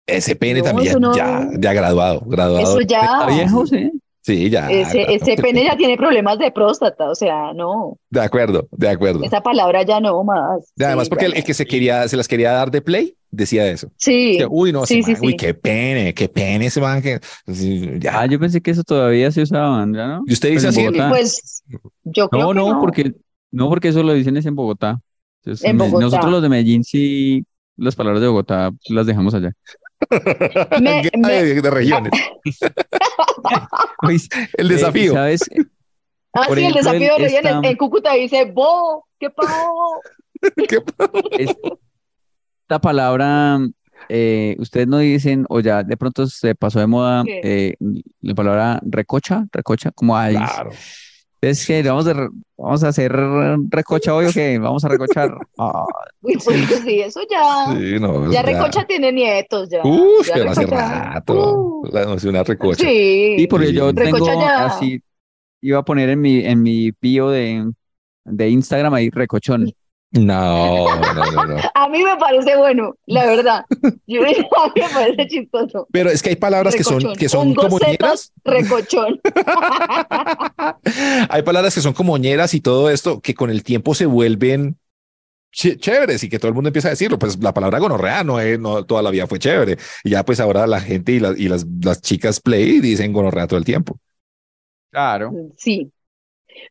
Ese 0.05 0.35
pene 0.35 0.61
No, 0.61 0.63
también 0.63 0.97
no- 0.99 1.11
ya, 1.11 1.49
ya 1.59 1.73
graduado, 1.73 2.21
graduado. 2.21 2.65
Eso 2.65 2.81
ya, 2.81 2.99
Está 2.99 3.25
viejo, 3.27 3.65
sí. 3.65 3.91
Sí, 4.29 4.49
ya. 4.49 4.69
ese, 4.69 5.11
ese 5.11 5.35
pene 5.37 5.63
ya 5.63 5.75
tiene 5.75 5.97
problemas 5.97 6.37
de 6.37 6.51
próstata, 6.51 7.09
o 7.09 7.15
sea, 7.15 7.51
no, 7.53 7.97
De 8.11 8.21
acuerdo, 8.21 8.67
de 8.71 8.87
acuerdo. 8.89 9.23
esa 9.23 9.41
palabra 9.41 9.81
ya 9.83 9.99
no 9.99 10.23
más. 10.23 10.71
Y 10.77 10.83
Además, 10.83 11.05
Sí, 11.05 11.09
porque 11.09 11.29
ya 11.29 11.35
el, 11.37 11.43
que 11.43 11.53
se 11.55 11.65
quería, 11.65 12.07
se 12.07 12.15
las 12.15 12.27
quería 12.27 12.51
dar 12.51 12.69
de 12.69 12.81
play, 12.83 13.15
decía 13.31 13.67
eso. 13.67 13.91
Sí, 13.97 14.35
Que, 14.37 14.45
uy, 14.47 14.71
no, 14.71 14.85
sí, 14.85 15.01
sí, 15.01 15.13
man, 15.13 15.21
uy, 15.23 15.35
qué 15.35 15.55
pene, 15.55 16.13
qué 16.13 16.29
pene 16.29 16.67
ese 16.67 16.79
man 16.79 17.01
que. 17.01 17.19
ya. 17.99 18.19
Ah, 18.21 18.25
yo 18.27 18.39
pensé 18.39 18.61
que 18.61 18.69
eso 18.71 18.83
todavía 18.83 19.31
se 19.31 19.41
usaba, 19.41 19.79
¿ya 19.91 20.07
no? 20.07 20.21
Y 20.27 20.33
usted 20.33 20.49
dice 20.51 20.67
así, 20.67 20.85
Bogotá. 20.85 21.09
Pues 21.09 21.63
yo 22.03 22.29
creo 22.29 22.43
No, 22.43 22.49
que 22.49 22.55
no, 22.59 22.73
no. 22.73 22.81
porque 22.81 23.11
no, 23.51 23.67
porque 23.69 23.87
eso 23.87 24.03
lo 24.03 24.13
dicen 24.13 24.37
es 24.37 24.45
en 24.45 24.53
Bogotá. 24.55 24.99
Entonces, 25.43 25.65
En 25.65 25.77
Bogotá. 25.77 26.05
Nosotros 26.05 26.31
los 26.31 26.41
de 26.43 26.49
Medellín 26.49 26.83
sí, 26.83 27.43
las 27.77 27.95
palabras 27.95 28.21
de 28.21 28.27
Bogotá 28.27 28.69
las 28.89 29.07
dejamos 29.07 29.33
allá. 29.33 29.51
Me- 30.79 31.01
de 31.61 31.69
regiones. 31.71 32.11
El 34.57 34.71
eh, 34.71 34.73
desafío. 34.75 35.13
¿sabes? 35.13 35.49
Ah, 36.33 36.43
por 36.47 36.57
sí, 36.57 36.65
el 36.65 36.73
desafío 36.73 37.17
de 37.17 37.25
esta- 37.25 37.59
en 37.63 37.75
Cúcuta 37.77 38.13
dice, 38.13 38.45
bo, 38.45 39.05
¿qué 39.19 39.29
pavo? 39.29 40.01
Esta 41.37 42.79
palabra, 42.79 43.59
eh, 44.09 44.55
ustedes 44.59 44.87
no 44.87 44.99
dicen, 44.99 45.45
o 45.49 45.59
ya 45.59 45.83
de 45.83 45.97
pronto 45.97 46.27
se 46.27 46.55
pasó 46.55 46.79
de 46.79 46.87
moda 46.87 47.23
¿Qué? 47.25 47.41
eh, 47.43 47.75
la 48.21 48.35
palabra 48.35 48.79
recocha, 48.83 49.45
recocha, 49.51 49.91
como 49.91 50.15
ay, 50.15 50.35
Claro. 50.35 50.71
Es 51.41 51.65
que 51.65 51.81
vamos 51.83 52.07
a, 52.07 52.27
vamos 52.57 52.83
a 52.83 52.89
hacer 52.89 53.11
recocha 53.69 54.13
hoy 54.13 54.25
o 54.27 54.31
qué, 54.33 54.59
vamos 54.59 54.83
a 54.85 54.89
recochar. 54.89 55.33
Ah, 55.57 55.85
Uy, 56.21 56.37
pues 56.43 56.57
sí, 56.85 57.01
eso 57.01 57.21
ya. 57.29 57.73
Sí, 57.77 57.99
no, 57.99 58.31
Ya 58.31 58.41
Recocha 58.41 58.85
tiene 58.85 59.11
nietos, 59.11 59.69
ya. 59.69 59.81
Uf, 59.83 60.27
Ya 60.27 60.33
pero 60.35 60.51
hace 60.51 60.65
rato. 60.65 61.33
Uh, 61.55 61.89
La, 61.91 62.05
no 62.05 62.19
sé, 62.19 62.29
una 62.29 62.43
recocha. 62.43 62.83
sí. 62.83 63.35
Sí, 63.37 63.47
porque 63.47 63.73
yo 63.73 63.93
tengo 63.93 64.25
ya. 64.25 64.65
así, 64.65 65.01
iba 65.61 65.79
a 65.79 65.83
poner 65.85 66.09
en 66.09 66.21
mi, 66.21 66.45
en 66.45 66.61
mi 66.61 66.91
bio 67.01 67.29
de, 67.29 67.71
de 68.25 68.49
Instagram 68.49 68.93
ahí 68.93 69.09
recochón. 69.09 69.71
No, 70.11 70.95
no, 70.95 71.13
no, 71.13 71.45
no. 71.45 71.57
A 71.75 71.87
mí 71.87 72.03
me 72.03 72.17
parece 72.17 72.57
bueno, 72.57 72.95
la 73.05 73.27
verdad. 73.27 73.65
Yo, 74.07 74.21
a 74.23 74.25
mí 74.25 74.33
me 74.81 74.89
parece 74.91 75.27
chistoso. 75.27 75.87
Pero 75.91 76.09
es 76.09 76.23
que 76.23 76.29
hay 76.29 76.35
palabras 76.35 76.75
que 76.75 76.83
son, 76.83 77.13
que 77.15 77.29
son 77.29 77.53
como 77.53 77.77
gocetas, 77.77 78.33
recochón. 78.43 79.21
Hay 81.29 81.41
palabras 81.43 81.75
que 81.75 81.81
son 81.81 81.93
como 81.93 82.17
ñeras 82.17 82.53
y 82.53 82.61
todo 82.61 82.89
esto 82.89 83.21
que 83.21 83.33
con 83.33 83.49
el 83.49 83.63
tiempo 83.63 83.93
se 83.93 84.05
vuelven 84.05 84.77
ch- 85.53 85.77
chéveres 85.79 86.23
y 86.23 86.29
que 86.29 86.39
todo 86.39 86.49
el 86.49 86.55
mundo 86.55 86.69
empieza 86.69 86.87
a 86.87 86.91
decirlo. 86.91 87.19
Pues 87.19 87.41
la 87.41 87.53
palabra 87.53 87.79
gonorrea 87.79 88.23
no, 88.23 88.39
es, 88.39 88.59
no 88.59 88.85
toda 88.85 89.01
la 89.01 89.11
vida 89.11 89.27
fue 89.27 89.39
chévere. 89.39 89.77
Y 90.03 90.11
ya 90.11 90.23
pues 90.25 90.39
ahora 90.39 90.67
la 90.67 90.79
gente 90.81 91.13
y, 91.13 91.19
la- 91.19 91.35
y 91.37 91.47
las, 91.49 91.65
las 91.83 92.01
chicas 92.01 92.39
play 92.39 92.79
dicen 92.79 93.13
gonorrea 93.13 93.47
todo 93.47 93.59
el 93.59 93.65
tiempo. 93.65 93.97
Claro. 94.91 95.31
Sí. 95.57 95.91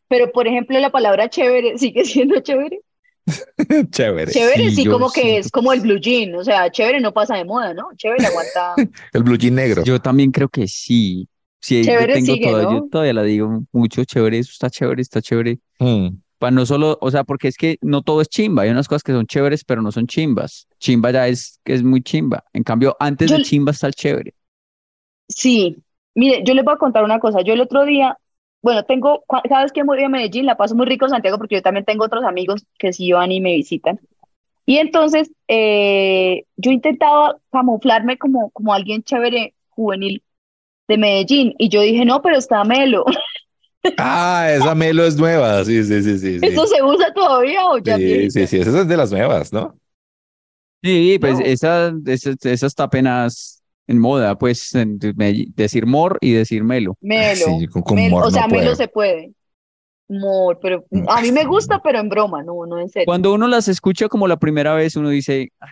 Pero, 0.07 0.31
por 0.31 0.47
ejemplo, 0.47 0.77
la 0.79 0.91
palabra 0.91 1.29
chévere 1.29 1.77
sigue 1.77 2.05
siendo 2.05 2.39
chévere. 2.41 2.81
chévere. 3.91 4.31
Chévere 4.31 4.71
Sí, 4.71 4.85
como 4.85 5.09
que 5.11 5.37
es 5.37 5.51
como 5.51 5.73
el 5.73 5.81
blue 5.81 5.99
jean. 5.99 6.35
O 6.35 6.43
sea, 6.43 6.69
chévere 6.71 6.99
no 6.99 7.13
pasa 7.13 7.35
de 7.35 7.45
moda, 7.45 7.73
¿no? 7.73 7.89
Chévere 7.95 8.25
aguanta. 8.25 8.75
El 9.13 9.23
blue 9.23 9.37
jean 9.37 9.55
negro. 9.55 9.83
Yo 9.83 9.99
también 9.99 10.31
creo 10.31 10.49
que 10.49 10.67
sí. 10.67 11.27
Sí, 11.61 11.79
yo 11.83 11.91
Chévere 11.91 12.13
tengo 12.13 12.33
sigue, 12.33 12.45
toda- 12.49 12.63
¿no? 12.63 12.71
yo 12.71 12.87
todavía 12.89 13.13
la 13.13 13.23
digo 13.23 13.63
mucho, 13.73 14.03
chévere, 14.05 14.39
eso 14.39 14.51
está 14.53 14.69
chévere, 14.69 15.01
está 15.01 15.21
chévere. 15.21 15.59
Mm. 15.79 16.09
Para 16.37 16.51
no 16.51 16.65
solo, 16.65 16.97
o 17.01 17.11
sea, 17.11 17.25
porque 17.25 17.49
es 17.49 17.57
que 17.57 17.77
no 17.81 18.01
todo 18.01 18.21
es 18.21 18.29
chimba, 18.29 18.63
hay 18.63 18.69
unas 18.69 18.87
cosas 18.87 19.03
que 19.03 19.11
son 19.11 19.25
chéveres, 19.27 19.65
pero 19.65 19.81
no 19.81 19.91
son 19.91 20.07
chimbas. 20.07 20.67
Chimba 20.79 21.11
ya 21.11 21.27
es 21.27 21.59
que 21.65 21.73
es 21.73 21.83
muy 21.83 22.01
chimba. 22.01 22.45
En 22.53 22.63
cambio, 22.63 22.95
antes 22.99 23.29
Yo- 23.29 23.35
de 23.37 23.43
chimba 23.43 23.71
está 23.73 23.87
el 23.87 23.93
chévere. 23.93 24.33
Sí, 25.27 25.77
mire, 26.15 26.41
yo 26.45 26.53
les 26.53 26.63
voy 26.63 26.75
a 26.75 26.77
contar 26.77 27.03
una 27.03 27.19
cosa. 27.19 27.41
Yo 27.41 27.53
el 27.53 27.59
otro 27.61 27.83
día, 27.83 28.17
bueno, 28.61 28.83
tengo, 28.83 29.23
cada 29.27 29.63
vez 29.63 29.71
que 29.71 29.83
voy 29.83 30.03
a 30.03 30.09
Medellín, 30.09 30.45
la 30.45 30.57
paso 30.57 30.75
muy 30.75 30.85
rico 30.85 31.05
en 31.05 31.11
Santiago 31.11 31.37
porque 31.37 31.55
yo 31.55 31.61
también 31.61 31.85
tengo 31.85 32.05
otros 32.05 32.23
amigos 32.25 32.65
que 32.77 32.93
sí 32.93 33.11
van 33.11 33.31
y 33.31 33.41
me 33.41 33.55
visitan. 33.55 33.99
Y 34.65 34.77
entonces, 34.77 35.31
eh, 35.47 36.43
yo 36.57 36.71
intentaba 36.71 37.37
camuflarme 37.51 38.17
como, 38.17 38.51
como 38.51 38.73
alguien 38.73 39.03
chévere, 39.03 39.55
juvenil 39.69 40.23
de 40.87 40.97
Medellín. 40.97 41.55
Y 41.57 41.69
yo 41.69 41.81
dije, 41.81 42.05
no, 42.05 42.21
pero 42.21 42.37
está 42.37 42.63
Melo. 42.63 43.05
Ah, 43.97 44.49
esa 44.51 44.75
Melo 44.75 45.05
es 45.05 45.15
nueva. 45.15 45.63
Sí, 45.63 45.83
sí, 45.85 46.03
sí, 46.03 46.19
sí. 46.19 46.39
sí. 46.39 46.45
¿Eso 46.45 46.67
se 46.67 46.83
usa 46.83 47.13
todavía 47.13 47.65
o 47.65 47.77
ya 47.77 47.95
Sí, 47.95 48.29
sí, 48.29 48.45
sí, 48.45 48.57
esa 48.59 48.81
es 48.81 48.87
de 48.87 48.97
las 48.97 49.09
nuevas, 49.09 49.53
¿no? 49.53 49.73
Sí, 50.83 51.17
pues 51.19 51.39
No. 51.39 51.45
esa, 51.45 51.93
esa, 52.05 52.31
esa 52.43 52.67
está 52.67 52.83
apenas 52.83 53.58
en 53.89 53.97
moda, 53.99 54.37
pues 54.37 54.73
en- 54.75 54.99
me- 55.15 55.47
decir 55.55 55.85
mor 55.87 56.17
y 56.21 56.31
decir 56.31 56.63
melo. 56.63 56.95
Melo. 57.01 57.45
Sí, 57.59 57.67
con, 57.67 57.81
con 57.81 57.95
Melo, 57.95 58.15
humor 58.17 58.27
o 58.27 58.31
sea, 58.31 58.43
no 58.47 58.55
Melo 58.55 58.75
se 58.75 58.87
puede. 58.87 59.31
Mor, 60.07 60.59
pero 60.61 60.85
a 61.07 61.21
mí 61.21 61.31
me 61.31 61.43
gusta, 61.45 61.81
pero 61.83 61.99
en 61.99 62.07
broma, 62.09 62.43
no, 62.43 62.65
no 62.67 62.79
en 62.79 62.89
serio. 62.89 63.05
Cuando 63.05 63.33
uno 63.33 63.47
las 63.47 63.67
escucha 63.67 64.07
como 64.07 64.27
la 64.27 64.37
primera 64.37 64.73
vez, 64.73 64.95
uno 64.95 65.09
dice, 65.09 65.51
"Ah", 65.59 65.67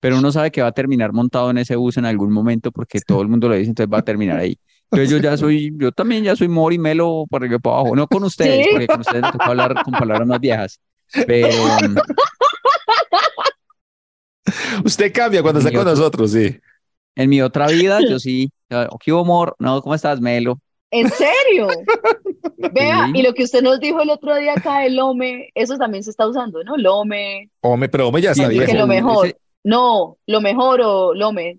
pero 0.00 0.18
uno 0.18 0.30
sabe 0.32 0.50
que 0.50 0.62
va 0.62 0.68
a 0.68 0.72
terminar 0.72 1.12
montado 1.12 1.50
en 1.50 1.58
ese 1.58 1.76
bus 1.76 1.96
en 1.96 2.04
algún 2.04 2.30
momento 2.32 2.70
porque 2.70 3.00
todo 3.00 3.22
el 3.22 3.28
mundo 3.28 3.48
lo 3.48 3.54
dice, 3.54 3.70
entonces 3.70 3.92
va 3.92 3.98
a 3.98 4.02
terminar 4.04 4.38
ahí. 4.38 4.58
Entonces 4.90 5.10
yo 5.10 5.18
ya 5.18 5.36
soy, 5.36 5.72
yo 5.76 5.92
también 5.92 6.22
ya 6.24 6.36
soy 6.36 6.46
mor 6.48 6.72
y 6.72 6.78
melo 6.78 7.24
por 7.30 7.42
arriba 7.42 7.56
y 7.56 7.60
para 7.60 7.76
abajo, 7.78 7.96
no 7.96 8.06
con 8.06 8.22
ustedes, 8.24 8.64
Sí. 8.64 8.70
porque 8.72 8.86
con 8.86 9.00
ustedes 9.00 9.22
me 9.22 9.32
toca 9.32 9.46
hablar 9.46 9.74
con 9.82 9.94
palabras 9.94 10.26
más 10.28 10.40
viejas, 10.40 10.80
pero 11.26 11.48
mm, 11.48 11.94
Usted 14.84 15.12
cambia 15.12 15.42
cuando 15.42 15.60
está 15.60 15.70
con 15.70 15.80
otro- 15.80 15.90
nosotros, 15.92 16.30
sí. 16.32 16.56
en 17.16 17.28
mi 17.30 17.40
otra 17.42 17.66
vida 17.68 18.00
yo 18.08 18.18
sí, 18.18 18.50
ah, 18.70 18.88
¿qué 19.04 19.12
hubo, 19.12 19.24
mor? 19.24 19.54
No, 19.58 19.80
¿cómo 19.82 19.94
estás, 19.94 20.20
melo? 20.20 20.58
¿En 20.90 21.08
serio? 21.10 21.66
Vea, 22.72 23.06
Sí. 23.06 23.18
y 23.18 23.22
lo 23.22 23.34
que 23.34 23.42
usted 23.44 23.62
nos 23.62 23.80
dijo 23.80 24.00
el 24.00 24.10
otro 24.10 24.36
día 24.36 24.52
acá, 24.54 24.86
el 24.86 24.96
Lome, 24.96 25.50
eso 25.54 25.76
también 25.76 26.04
se 26.04 26.10
está 26.10 26.26
usando, 26.26 26.62
¿no? 26.64 26.76
Lome, 26.76 27.50
Hombre, 27.60 27.88
pero 27.88 28.06
hombre 28.08 28.22
ya 28.22 28.30
está 28.30 28.46
Siempre 28.48 28.66
que 28.66 28.78
lo 28.78 28.86
mejor. 28.86 29.26
Ese- 29.26 29.36
no, 29.64 30.18
lo 30.26 30.40
mejor 30.40 30.80
o 30.82 31.14
Lome. 31.14 31.58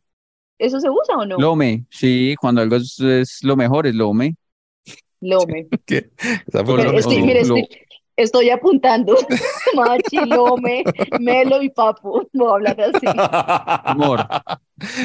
¿Eso 0.58 0.80
se 0.80 0.90
usa 0.90 1.18
o 1.18 1.26
no? 1.26 1.38
Lome, 1.38 1.86
sí, 1.90 2.36
cuando 2.40 2.62
algo 2.62 2.78
es, 2.78 2.98
es 3.00 3.40
lo 3.44 3.58
mejor, 3.58 3.88
es 3.88 3.96
lome. 3.96 4.36
Lome. 5.22 5.68
¿Qué? 5.86 6.12
Esa 6.48 6.64
fue 6.64 6.78
Por 6.78 6.96
estoy, 6.96 7.20
lo- 7.20 7.26
mire, 7.26 7.46
lo- 7.46 7.58
estoy, 7.58 7.78
estoy 8.16 8.50
apuntando. 8.50 9.16
Machi, 9.76 10.26
Lome, 10.26 10.84
Melo 11.20 11.62
y 11.62 11.70
Papu. 11.70 12.28
Voy 12.34 12.48
a 12.48 12.54
hablar 12.54 12.82
así. 12.82 13.06
Amor. 13.84 14.26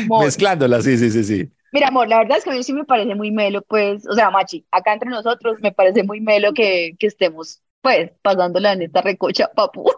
Amor. 0.04 0.24
Mezclándola, 0.24 0.82
sí, 0.82 0.96
sí, 0.98 1.10
sí, 1.10 1.24
sí. 1.24 1.50
Mira, 1.72 1.88
amor, 1.88 2.08
la 2.08 2.18
verdad 2.18 2.38
es 2.38 2.44
que 2.44 2.50
a 2.50 2.52
mí 2.54 2.62
sí 2.64 2.72
me 2.72 2.84
parece 2.84 3.14
muy 3.14 3.30
melo, 3.30 3.62
pues, 3.62 4.04
o 4.08 4.14
sea, 4.14 4.30
Machi, 4.30 4.66
acá 4.72 4.92
entre 4.92 5.08
nosotros 5.08 5.60
me 5.62 5.70
parece 5.70 6.02
muy 6.02 6.20
melo 6.20 6.52
que, 6.52 6.96
que 6.98 7.06
estemos, 7.06 7.62
pues, 7.80 8.10
pasándola 8.22 8.72
en 8.72 8.82
esta 8.82 9.02
recocha, 9.02 9.48
Papu. 9.54 9.84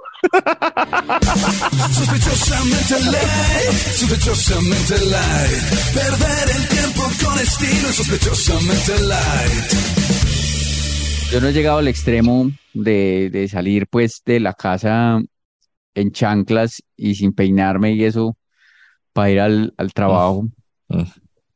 Sospechosamente 1.92 3.00
light, 3.10 3.72
sospechosamente 3.96 4.98
light. 5.06 5.62
Perder 5.94 6.50
el 6.56 6.68
tiempo 6.68 7.02
con 7.24 7.38
estilo 7.38 7.88
es 7.88 7.96
sospechosamente 7.96 8.98
light. 9.00 10.21
Yo 11.32 11.40
no 11.40 11.48
he 11.48 11.52
llegado 11.52 11.78
al 11.78 11.88
extremo 11.88 12.50
de, 12.74 13.30
de 13.32 13.48
salir 13.48 13.86
pues 13.88 14.22
de 14.26 14.38
la 14.40 14.52
casa 14.52 15.20
en 15.94 16.12
chanclas 16.12 16.82
y 16.96 17.14
sin 17.14 17.32
peinarme 17.32 17.92
y 17.92 18.04
eso 18.04 18.36
para 19.12 19.30
ir 19.30 19.40
al, 19.40 19.74
al 19.76 19.92
trabajo 19.92 20.46
Mm. 20.88 21.04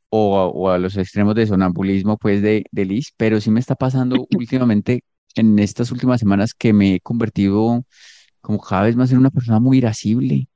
o, 0.09 0.39
a- 0.39 0.47
o 0.47 0.69
a 0.69 0.79
los 0.79 0.97
extremos 0.97 1.35
de 1.35 1.45
sonambulismo 1.45 2.17
pues 2.17 2.41
de, 2.41 2.65
de 2.71 2.85
Liz, 2.85 3.13
pero 3.17 3.39
sí 3.39 3.51
me 3.51 3.59
está 3.59 3.75
pasando 3.75 4.25
últimamente 4.31 5.03
en 5.35 5.59
estas 5.59 5.91
últimas 5.91 6.19
semanas 6.19 6.55
que 6.57 6.73
me 6.73 6.95
he 6.95 6.99
convertido 6.99 7.83
como 8.41 8.59
cada 8.59 8.83
vez 8.83 8.95
más 8.95 9.11
en 9.11 9.19
una 9.19 9.29
persona 9.29 9.59
muy 9.59 9.77
irascible 9.77 10.47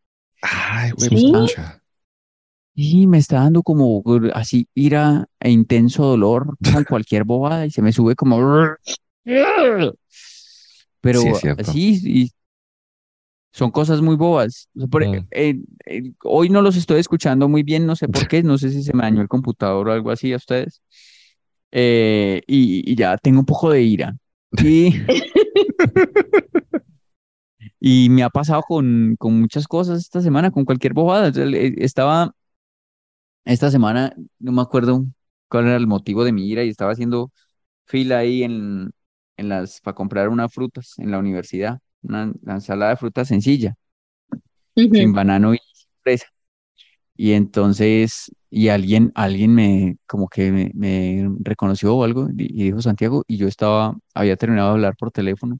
Ay, 0.41 0.91
güey, 0.91 1.09
¿Sí? 1.09 1.31
y 2.73 3.05
me 3.05 3.19
está 3.19 3.41
dando 3.41 3.61
como 3.61 4.01
así 4.33 4.67
ira 4.73 5.27
e 5.39 5.51
intenso 5.51 6.05
dolor 6.05 6.57
con 6.73 6.83
cualquier 6.85 7.23
bobada 7.23 7.67
y 7.67 7.69
se 7.71 7.83
me 7.83 7.91
sube 7.91 8.15
como 8.15 8.39
pero 11.01 11.35
Sí, 11.63 11.99
y 12.05 12.31
son 13.53 13.71
cosas 13.71 14.01
muy 14.01 14.15
bobas. 14.15 14.69
O 14.75 14.79
sea, 14.79 14.87
por- 14.87 15.05
Mm. 15.07 15.27
eh, 15.31 15.55
eh, 15.85 16.11
hoy 16.23 16.49
no 16.49 16.61
los 16.61 16.75
estoy 16.77 16.99
escuchando 16.99 17.49
muy 17.49 17.63
bien, 17.63 17.85
no 17.85 17.95
sé 17.95 18.07
por 18.07 18.27
qué, 18.27 18.43
no 18.43 18.57
sé 18.57 18.69
si 18.71 18.83
se 18.83 18.93
me 18.93 19.03
dañó 19.03 19.21
el 19.21 19.27
computador 19.27 19.89
o 19.89 19.93
algo 19.93 20.11
así 20.11 20.31
a 20.33 20.37
ustedes. 20.37 20.81
Eh, 21.71 22.41
y, 22.47 22.89
y 22.91 22.95
ya 22.95 23.17
tengo 23.17 23.39
un 23.39 23.45
poco 23.45 23.69
de 23.71 23.81
ira. 23.83 24.15
Y, 24.63 24.93
y 27.79 28.09
me 28.09 28.23
ha 28.23 28.29
pasado 28.29 28.61
con, 28.61 29.15
con 29.17 29.39
muchas 29.39 29.67
cosas 29.67 29.99
esta 29.99 30.21
semana, 30.21 30.51
con 30.51 30.65
cualquier 30.65 30.93
bobada. 30.93 31.31
Estaba 31.77 32.33
esta 33.45 33.71
semana, 33.71 34.13
no 34.39 34.51
me 34.51 34.61
acuerdo 34.61 35.05
cuál 35.49 35.65
era 35.67 35.75
el 35.75 35.87
motivo 35.87 36.23
de 36.23 36.31
mi 36.31 36.47
ira 36.47 36.63
y 36.63 36.69
estaba 36.69 36.91
haciendo 36.91 37.31
fila 37.85 38.19
ahí 38.19 38.43
en, 38.43 38.91
en 39.37 39.49
las, 39.49 39.81
para 39.81 39.95
comprar 39.95 40.29
unas 40.29 40.53
frutas 40.53 40.95
en 40.99 41.11
la 41.11 41.19
universidad, 41.19 41.79
una, 42.03 42.31
una 42.43 42.55
ensalada 42.55 42.91
de 42.91 42.97
frutas 42.97 43.27
sencilla, 43.27 43.75
sin 44.91 45.13
banano 45.13 45.53
y 45.53 45.59
fresa. 46.01 46.27
Y 47.15 47.33
entonces, 47.33 48.31
y 48.49 48.69
alguien, 48.69 49.11
alguien 49.15 49.53
me, 49.55 49.97
como 50.07 50.29
que 50.29 50.51
me, 50.51 50.71
me 50.75 51.29
reconoció 51.41 51.95
o 51.95 52.03
algo 52.03 52.29
y 52.37 52.61
y 52.61 52.65
dijo 52.65 52.81
Santiago, 52.81 53.23
y 53.27 53.37
yo 53.37 53.47
estaba, 53.47 53.97
había 54.15 54.37
terminado 54.37 54.69
de 54.69 54.73
hablar 54.75 54.95
por 54.97 55.11
teléfono 55.11 55.59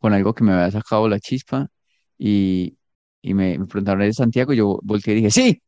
con 0.00 0.14
algo 0.14 0.34
que 0.34 0.44
me 0.44 0.52
había 0.54 0.70
sacado 0.72 1.08
la 1.08 1.20
chispa 1.20 1.68
y, 2.18 2.78
y 3.22 3.34
me, 3.34 3.58
me 3.58 3.66
preguntaron, 3.66 4.02
¿eres 4.02 4.16
Santiago? 4.16 4.52
Y 4.52 4.58
yo 4.58 4.80
volteé 4.84 5.14
y 5.14 5.16
dije, 5.18 5.30
sí. 5.32 5.62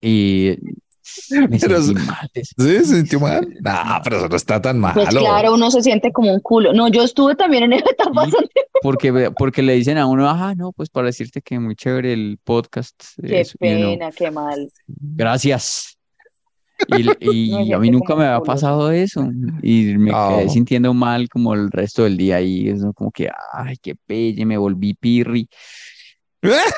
Y 0.00 0.56
me 1.30 1.58
Pero- 1.58 1.82
sentí 1.82 2.02
mal. 2.06 2.30
des- 2.34 2.54
¿Sí? 2.56 2.78
¿Se 2.78 2.84
sintió 2.96 3.20
mal? 3.20 3.48
No, 3.62 4.00
pero 4.04 4.16
eso 4.18 4.28
no 4.28 4.36
está 4.36 4.60
tan 4.60 4.78
malo. 4.78 4.94
Pues 4.94 5.08
claro, 5.08 5.54
uno 5.54 5.70
se 5.70 5.82
siente 5.82 6.12
como 6.12 6.32
un 6.32 6.40
culo. 6.40 6.72
No, 6.72 6.88
yo 6.88 7.02
estuve 7.02 7.34
también 7.34 7.64
en 7.64 7.74
esa 7.74 7.90
etapa. 7.90 8.26
Sí, 8.26 8.36
Porque, 8.82 9.30
porque 9.36 9.62
le 9.62 9.74
dicen 9.74 9.98
a 9.98 10.06
uno, 10.06 10.28
ajá, 10.28 10.54
no, 10.54 10.72
pues 10.72 10.88
para 10.90 11.06
decirte 11.06 11.40
que 11.42 11.58
muy 11.58 11.74
chévere 11.76 12.12
el 12.12 12.38
podcast. 12.42 12.94
Qué 13.24 13.40
eso", 13.40 13.54
y 13.56 13.58
pena, 13.58 14.10
qué 14.12 14.30
mal. 14.30 14.70
Gracias. 14.86 15.96
Y, 16.88 17.10
y 17.68 17.72
a 17.72 17.78
mí 17.78 17.90
nunca 17.90 18.16
me 18.16 18.24
había 18.26 18.40
pasado 18.40 18.90
eso. 18.90 19.22
Y 19.62 19.94
me 19.98 20.10
quedé 20.10 20.44
No. 20.46 20.48
sintiendo 20.50 20.94
mal 20.94 21.28
como 21.28 21.54
el 21.54 21.70
resto 21.70 22.02
del 22.04 22.16
día 22.16 22.36
ahí. 22.36 22.68
Eso 22.68 22.92
como 22.92 23.10
que, 23.12 23.28
ay, 23.52 23.76
qué 23.80 23.94
pelle, 23.94 24.44
me 24.44 24.56
volví 24.56 24.94
pirri. 24.94 25.48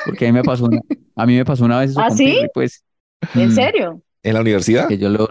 Porque 0.05 0.27
a 0.27 0.31
mí 0.31 0.33
me 0.33 0.43
pasó 0.43 0.65
una, 0.65 0.79
a 1.15 1.25
mí 1.25 1.35
me 1.35 1.43
pasó 1.45 1.65
una 1.65 1.79
vez 1.79 1.91
eso 1.91 1.99
¿Ah, 2.01 2.09
con 2.09 2.17
sí? 2.17 2.25
pirri, 2.25 2.47
pues. 2.53 2.83
¿En 3.33 3.49
Mm, 3.49 3.51
serio? 3.55 4.01
¿En 4.25 4.33
la 4.33 4.41
universidad? 4.41 4.87
Que 4.87 4.97
yo 4.97 5.09
lo, 5.09 5.29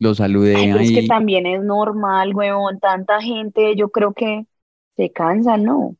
lo 0.00 0.14
saludé 0.14 0.56
Ay, 0.56 0.72
pero 0.72 0.84
es 0.84 0.90
que 0.90 0.98
ahí. 0.98 1.06
también 1.06 1.46
es 1.46 1.62
normal, 1.62 2.34
huevón. 2.34 2.80
Tanta 2.80 3.20
gente, 3.22 3.76
yo 3.76 3.88
creo 3.90 4.12
que 4.12 4.46
se 4.96 5.12
cansa, 5.12 5.56
¿no? 5.56 5.96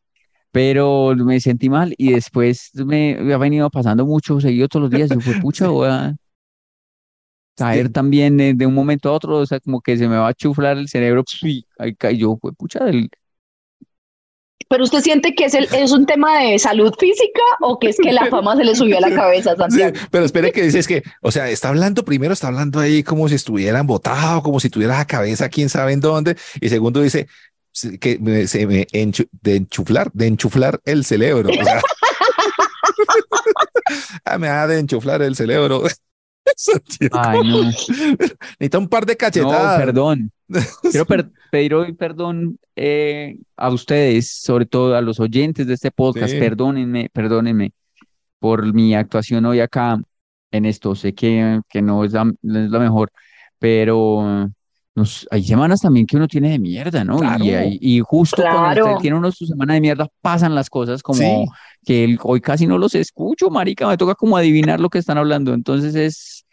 Pero 0.50 1.14
me 1.14 1.38
sentí 1.38 1.68
mal 1.68 1.94
y 1.96 2.12
después 2.12 2.72
me 2.74 3.32
ha 3.32 3.38
venido 3.38 3.70
pasando 3.70 4.04
mucho 4.04 4.40
seguido 4.40 4.66
todos 4.68 4.82
los 4.84 4.90
días. 4.90 5.10
Yo 5.10 5.20
fue, 5.20 5.34
pucha, 5.34 5.68
voy 5.68 5.88
a 5.88 6.16
caer 7.56 7.90
también 7.90 8.36
de, 8.36 8.54
de 8.54 8.66
un 8.66 8.74
momento 8.74 9.08
a 9.08 9.12
otro, 9.12 9.38
o 9.38 9.46
sea, 9.46 9.60
como 9.60 9.80
que 9.80 9.96
se 9.96 10.08
me 10.08 10.16
va 10.16 10.28
a 10.28 10.34
chuflar 10.34 10.76
el 10.78 10.88
cerebro, 10.88 11.24
y 11.42 11.64
ahí 11.78 11.94
caí 11.94 12.18
yo, 12.18 12.36
fue, 12.40 12.52
pucha, 12.52 12.84
del, 12.84 13.08
Pero 14.68 14.82
usted 14.84 15.00
siente 15.00 15.34
que 15.34 15.44
es, 15.44 15.54
el, 15.54 15.68
es 15.72 15.92
un 15.92 16.06
tema 16.06 16.38
de 16.40 16.58
salud 16.58 16.92
física 16.98 17.40
o 17.60 17.78
que 17.78 17.90
es 17.90 17.96
que 18.02 18.12
la 18.12 18.26
fama 18.26 18.56
se 18.56 18.64
le 18.64 18.74
subió 18.74 18.98
a 18.98 19.00
la 19.00 19.14
cabeza 19.14 19.50
Sí, 19.54 19.56
Santiago? 19.58 19.96
pero 20.10 20.24
espere 20.24 20.50
que 20.50 20.62
dices 20.62 20.88
que, 20.88 21.04
o 21.22 21.30
sea, 21.30 21.48
está 21.50 21.68
hablando 21.68 22.04
primero, 22.04 22.32
está 22.32 22.48
hablando 22.48 22.80
ahí 22.80 23.02
como 23.04 23.28
si 23.28 23.36
estuvieran 23.36 23.86
botado, 23.86 24.42
como 24.42 24.58
si 24.58 24.68
tuviera 24.68 24.96
la 24.98 25.06
cabeza 25.06 25.48
quién 25.48 25.68
sabe 25.68 25.92
en 25.92 26.00
dónde, 26.00 26.36
y 26.60 26.68
segundo 26.68 27.00
dice 27.00 27.28
que 28.00 28.18
me- 28.18 28.46
se 28.48 28.66
me 28.66 28.86
enchu- 28.88 29.28
de 29.42 29.56
enchuflar, 29.56 30.10
de 30.14 30.26
enchuflar 30.26 30.80
el 30.84 31.04
cerebro. 31.04 31.50
o 31.50 31.64
sea. 31.64 31.80
Ah, 34.24 34.38
me 34.38 34.48
da 34.48 34.66
de 34.66 34.78
enchuflar 34.80 35.22
el 35.22 35.36
cerebro. 35.36 35.82
Santiago. 36.56 37.18
ay, 37.22 37.38
no, 37.44 37.62
Necesita 37.64 38.78
un 38.78 38.88
par 38.88 39.04
de 39.06 39.12
no, 39.14 39.18
cachetadas. 39.18 39.78
perdón. 39.80 40.32
Quiero 40.90 41.06
per- 41.06 41.30
pedir 41.50 41.74
hoy 41.74 41.92
perdón 41.92 42.58
eh, 42.76 43.38
a 43.56 43.70
ustedes, 43.70 44.30
sobre 44.30 44.66
todo 44.66 44.94
a 44.96 45.00
los 45.00 45.18
oyentes 45.20 45.66
de 45.66 45.74
este 45.74 45.90
podcast, 45.90 46.32
Sí. 46.32 46.38
perdónenme, 46.38 47.08
perdónenme 47.12 47.72
por 48.38 48.72
mi 48.72 48.94
actuación 48.94 49.44
hoy 49.46 49.60
acá 49.60 50.00
en 50.52 50.64
esto. 50.66 50.94
Sé 50.94 51.14
que, 51.14 51.60
que 51.68 51.82
no 51.82 52.04
es 52.04 52.12
la, 52.12 52.24
no 52.42 52.58
es 52.64 52.70
la 52.70 52.78
mejor, 52.78 53.10
pero 53.58 54.50
nos, 54.94 55.26
hay 55.30 55.42
semanas 55.44 55.80
también 55.80 56.06
que 56.06 56.16
uno 56.16 56.28
tiene 56.28 56.50
de 56.50 56.58
mierda, 56.58 57.04
¿no? 57.04 57.18
Claro. 57.18 57.44
Y, 57.44 57.50
hay- 57.50 57.78
y 57.80 58.00
justo 58.00 58.42
cuando 58.42 58.84
usted 58.86 59.00
tiene 59.02 59.16
uno 59.16 59.30
su 59.32 59.46
semana 59.46 59.74
de 59.74 59.80
mierda, 59.80 60.08
pasan 60.20 60.54
las 60.54 60.70
cosas 60.70 61.02
como 61.02 61.18
Sí. 61.18 61.44
que 61.84 62.04
el- 62.04 62.18
hoy 62.22 62.40
casi 62.40 62.66
no 62.66 62.78
los 62.78 62.94
escucho, 62.94 63.50
marica, 63.50 63.86
me 63.88 63.96
toca 63.96 64.14
como 64.14 64.36
adivinar 64.36 64.80
lo 64.80 64.88
que 64.90 64.98
están 64.98 65.18
hablando. 65.18 65.52
Entonces 65.54 65.94
es 65.94 66.46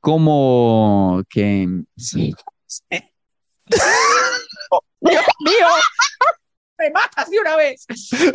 como 0.00 1.22
que... 1.28 1.68
Sí. 1.96 2.32
Dios 5.00 5.24
mío, 5.44 5.66
me 6.78 6.90
matas 6.90 7.30
de 7.30 7.38
una 7.40 7.56
vez. 7.56 7.86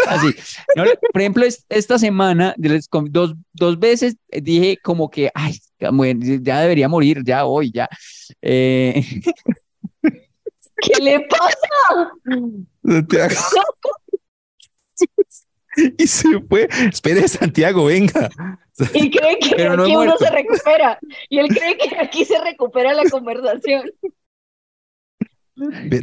Así. 0.07 0.27
No, 0.75 0.83
por 1.11 1.21
ejemplo, 1.21 1.45
es- 1.45 1.65
esta 1.69 1.97
semana, 1.99 2.55
dos, 2.57 3.35
dos 3.53 3.79
veces 3.79 4.15
dije 4.29 4.77
como 4.83 5.09
que, 5.09 5.31
ay, 5.33 5.57
bueno, 5.91 6.21
ya 6.41 6.61
debería 6.61 6.87
morir, 6.89 7.21
ya 7.23 7.45
hoy, 7.45 7.71
ya. 7.71 7.87
Eh, 8.41 9.03
¿Qué 10.81 11.01
le 11.01 11.21
pasa? 11.21 12.11
Santiago. 12.83 13.35
Y 15.97 16.07
se 16.07 16.39
fue. 16.49 16.69
Espere, 16.89 17.27
Santiago, 17.27 17.83
venga. 17.85 18.29
Y 18.93 19.11
cree 19.11 19.37
que 19.39 19.55
Pero 19.57 19.75
no 19.75 19.83
he 19.83 19.87
aquí 19.87 19.95
uno 19.95 20.05
muerto. 20.05 20.23
se 20.23 20.31
recupera. 20.31 20.97
Y 21.29 21.39
él 21.39 21.49
cree 21.49 21.77
que 21.77 21.97
aquí 21.99 22.23
se 22.23 22.39
recupera 22.39 22.93
la 22.93 23.03
conversación. 23.09 23.91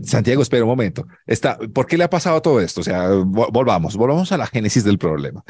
Santiago, 0.04 0.42
espera 0.42 0.64
un 0.64 0.70
momento. 0.70 1.06
Está, 1.26 1.58
¿por 1.74 1.86
qué 1.86 1.98
le 1.98 2.04
ha 2.04 2.10
pasado 2.10 2.40
todo 2.40 2.60
esto? 2.60 2.80
O 2.80 2.84
sea, 2.84 3.10
vo- 3.10 3.50
volvamos, 3.52 3.96
volvamos 3.96 4.32
a 4.32 4.36
la 4.38 4.46
génesis 4.46 4.82
del 4.84 4.98
problema. 4.98 5.42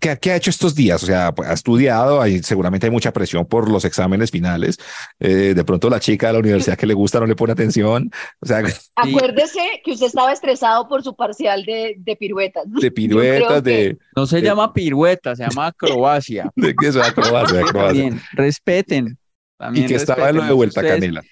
¿qué, 0.00 0.16
qué 0.20 0.32
ha 0.32 0.36
hecho 0.36 0.50
estos 0.50 0.74
días? 0.74 1.02
O 1.02 1.06
sea, 1.06 1.32
pues, 1.34 1.48
ha 1.48 1.52
estudiado, 1.52 2.20
hay, 2.20 2.42
seguramente 2.42 2.86
hay 2.86 2.90
mucha 2.92 3.12
presión 3.12 3.46
por 3.46 3.70
los 3.70 3.84
exámenes 3.84 4.30
finales. 4.30 4.78
Eh, 5.20 5.52
de 5.54 5.64
pronto 5.64 5.88
la 5.90 6.00
chica 6.00 6.26
de 6.28 6.32
la 6.34 6.38
universidad 6.40 6.76
que 6.76 6.86
le 6.86 6.94
gusta 6.94 7.20
no 7.20 7.26
le 7.26 7.36
pone 7.36 7.52
atención. 7.52 8.10
O 8.40 8.46
sea, 8.46 8.62
Acuérdese 8.96 9.60
que 9.84 9.92
usted 9.92 10.06
estaba 10.06 10.32
estresado 10.32 10.88
por 10.88 11.02
su 11.04 11.14
parcial 11.14 11.64
de, 11.64 11.94
de 11.98 12.16
piruetas. 12.16 12.64
de 12.66 12.90
piruetas, 12.92 13.62
de, 13.62 13.98
no 14.16 14.26
se 14.26 14.38
Eh. 14.38 14.42
llama 14.42 14.72
pirueta, 14.72 15.36
se 15.36 15.44
llama 15.46 15.68
acrobacia. 15.68 16.50
de 16.56 16.74
que 16.74 16.88
eso, 16.88 17.02
acrobacia, 17.02 17.60
acrobacia. 17.60 18.02
También, 18.02 18.20
respeten. 18.32 19.06
Y 19.08 19.62
También 19.62 19.86
que 19.88 19.94
estaba 19.94 20.30
en 20.30 20.36
lo 20.36 20.40
respeten, 20.42 20.42
de 20.42 20.48
no 20.48 20.48
sé 20.48 20.54
vuelta 20.54 20.80
ustedes, 20.80 20.94
canela. 20.94 21.22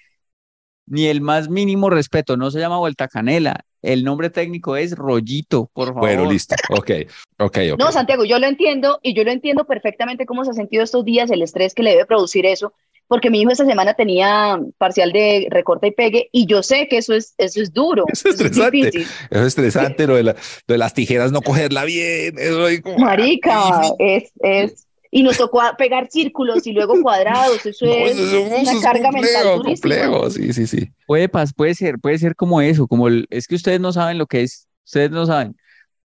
Ni 0.91 1.07
el 1.07 1.21
más 1.21 1.49
mínimo 1.49 1.91
respeto, 1.91 2.37
no 2.37 2.51
se 2.51 2.59
llama 2.61 2.79
vuelta 2.79 3.09
canela, 3.09 3.61
el 3.83 4.05
nombre 4.05 4.31
técnico 4.31 4.77
es 4.77 4.97
rollito, 4.97 5.71
por 5.73 5.89
favor. 5.89 6.01
Bueno, 6.01 6.31
listo. 6.31 6.57
Ok, 6.71 6.91
ok, 7.39 7.59
ok. 7.73 7.79
No, 7.79 7.93
Santiago, 7.93 8.25
yo 8.25 8.39
lo 8.39 8.47
entiendo 8.47 8.99
y 9.03 9.15
yo 9.15 9.23
lo 9.25 9.31
entiendo 9.31 9.65
perfectamente 9.67 10.27
cómo 10.27 10.45
se 10.45 10.51
ha 10.51 10.55
sentido 10.55 10.83
estos 10.83 11.05
días, 11.05 11.31
el 11.31 11.43
estrés 11.43 11.75
que 11.75 11.83
le 11.83 11.91
debe 11.91 12.07
producir 12.07 12.45
eso, 12.47 12.73
porque 13.07 13.31
mi 13.31 13.41
hijo 13.41 13.51
esta 13.51 13.65
semana 13.65 13.95
tenía 13.95 14.59
parcial 14.79 15.13
de 15.13 15.47
recorte 15.51 15.87
y 15.87 15.91
pegue 15.93 16.29
y 16.33 16.47
yo 16.47 16.63
sé 16.63 16.89
que 16.89 16.99
eso 16.99 17.15
es, 17.15 17.35
eso 17.39 17.63
es 17.63 17.73
duro, 17.73 18.05
Eso 18.13 18.29
es 18.29 18.35
eso 18.35 18.45
es 18.45 18.51
estresante. 18.51 18.77
difícil. 18.77 19.03
Eso 19.31 19.41
es 19.41 19.47
estresante, 19.47 20.07
lo 20.07 20.17
de, 20.17 20.23
la- 20.25 20.33
lo 20.35 20.73
de 20.75 20.79
las 20.79 20.93
tijeras 20.95 21.31
no 21.33 21.41
cogerla 21.41 21.85
bien. 21.85 22.35
Eso 22.39 22.65
ahí 22.67 22.81
como- 22.81 22.99
Marica, 22.99 23.81
es, 23.99 24.31
es, 24.41 24.87
y 25.11 25.23
nos 25.23 25.37
tocó 25.37 25.61
pegar 25.79 26.09
círculos 26.11 26.67
y 26.67 26.73
luego 26.73 27.01
cuadrados, 27.03 27.65
eso 27.65 27.87
No, 27.87 27.93
es 27.93 28.19
eso 28.19 28.41
una 28.41 28.61
eso 28.61 28.71
es 28.73 28.81
carga 28.83 29.11
mental 29.11 29.33
complejo, 29.45 29.57
durísima. 29.57 29.97
complejo, 29.97 30.31
Sí, 30.31 30.53
sí, 30.53 30.67
sí. 30.67 30.93
Puede, 31.07 31.31
pas- 31.31 31.53
puede 31.55 31.75
ser, 31.75 31.99
puede 31.99 32.19
ser 32.19 32.35
como 32.37 32.61
eso, 32.61 32.87
como 32.87 33.09
el- 33.09 33.27
es 33.31 33.47
que 33.47 33.55
ustedes 33.55 33.81
no 33.81 33.93
saben 33.93 34.19
lo 34.19 34.27
que 34.27 34.43
es, 34.43 34.69
ustedes 34.85 35.11
no 35.11 35.25
saben, 35.27 35.57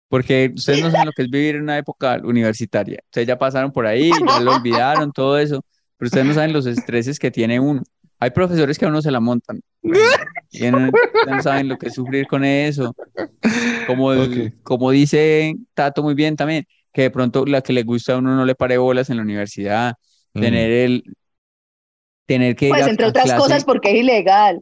porque 0.07 0.51
ustedes 0.55 0.81
no 0.81 0.89
saben 0.91 1.05
lo 1.07 1.11
que 1.11 1.23
es 1.23 1.29
vivir 1.29 1.55
en 1.55 1.63
una 1.63 1.77
época 1.77 2.19
universitaria. 2.23 2.99
Ustedes 3.05 3.27
ya 3.27 3.37
pasaron 3.37 3.71
por 3.71 3.85
ahí, 3.85 4.11
ya 4.27 4.39
lo 4.39 4.55
olvidaron, 4.55 5.11
todo 5.11 5.37
eso, 5.37 5.63
pero 5.97 6.07
ustedes 6.07 6.25
no 6.25 6.33
saben 6.33 6.53
los 6.53 6.65
estreses 6.65 7.19
que 7.19 7.31
tiene 7.31 7.59
uno. 7.59 7.81
Hay 8.19 8.29
profesores 8.31 8.77
que 8.79 8.85
a 8.85 8.87
uno 8.89 9.01
se 9.01 9.11
la 9.11 9.19
montan, 9.19 9.59
y 10.51 10.71
no, 10.71 10.91
no 11.27 11.41
saben 11.41 11.67
lo 11.67 11.77
que 11.77 11.87
es 11.87 11.93
sufrir 11.95 12.25
con 12.27 12.45
eso. 12.45 12.95
Como, 13.87 14.13
el- 14.13 14.47
Ok. 14.53 14.63
como 14.63 14.91
dice 14.91 15.55
Tato 15.73 16.03
muy 16.03 16.13
bien 16.13 16.35
también, 16.37 16.65
que 16.93 17.01
de 17.03 17.09
pronto 17.11 17.45
la 17.45 17.61
que 17.61 17.73
le 17.73 17.83
gusta 17.83 18.13
a 18.13 18.17
uno 18.17 18.35
no 18.35 18.45
le 18.45 18.55
pare 18.55 18.77
bolas 18.77 19.09
en 19.09 19.17
la 19.17 19.23
universidad, 19.23 19.95
Mm. 20.33 20.41
tener 20.41 20.71
el, 20.71 21.03
tener 22.25 22.55
que 22.55 22.65
ir 22.67 22.71
Pues 22.71 22.85
a- 22.85 22.89
entre 22.89 23.05
a 23.05 23.09
otras 23.09 23.25
clase 23.25 23.39
cosas 23.39 23.63
porque 23.65 23.91
es 23.91 23.97
ilegal. 23.97 24.61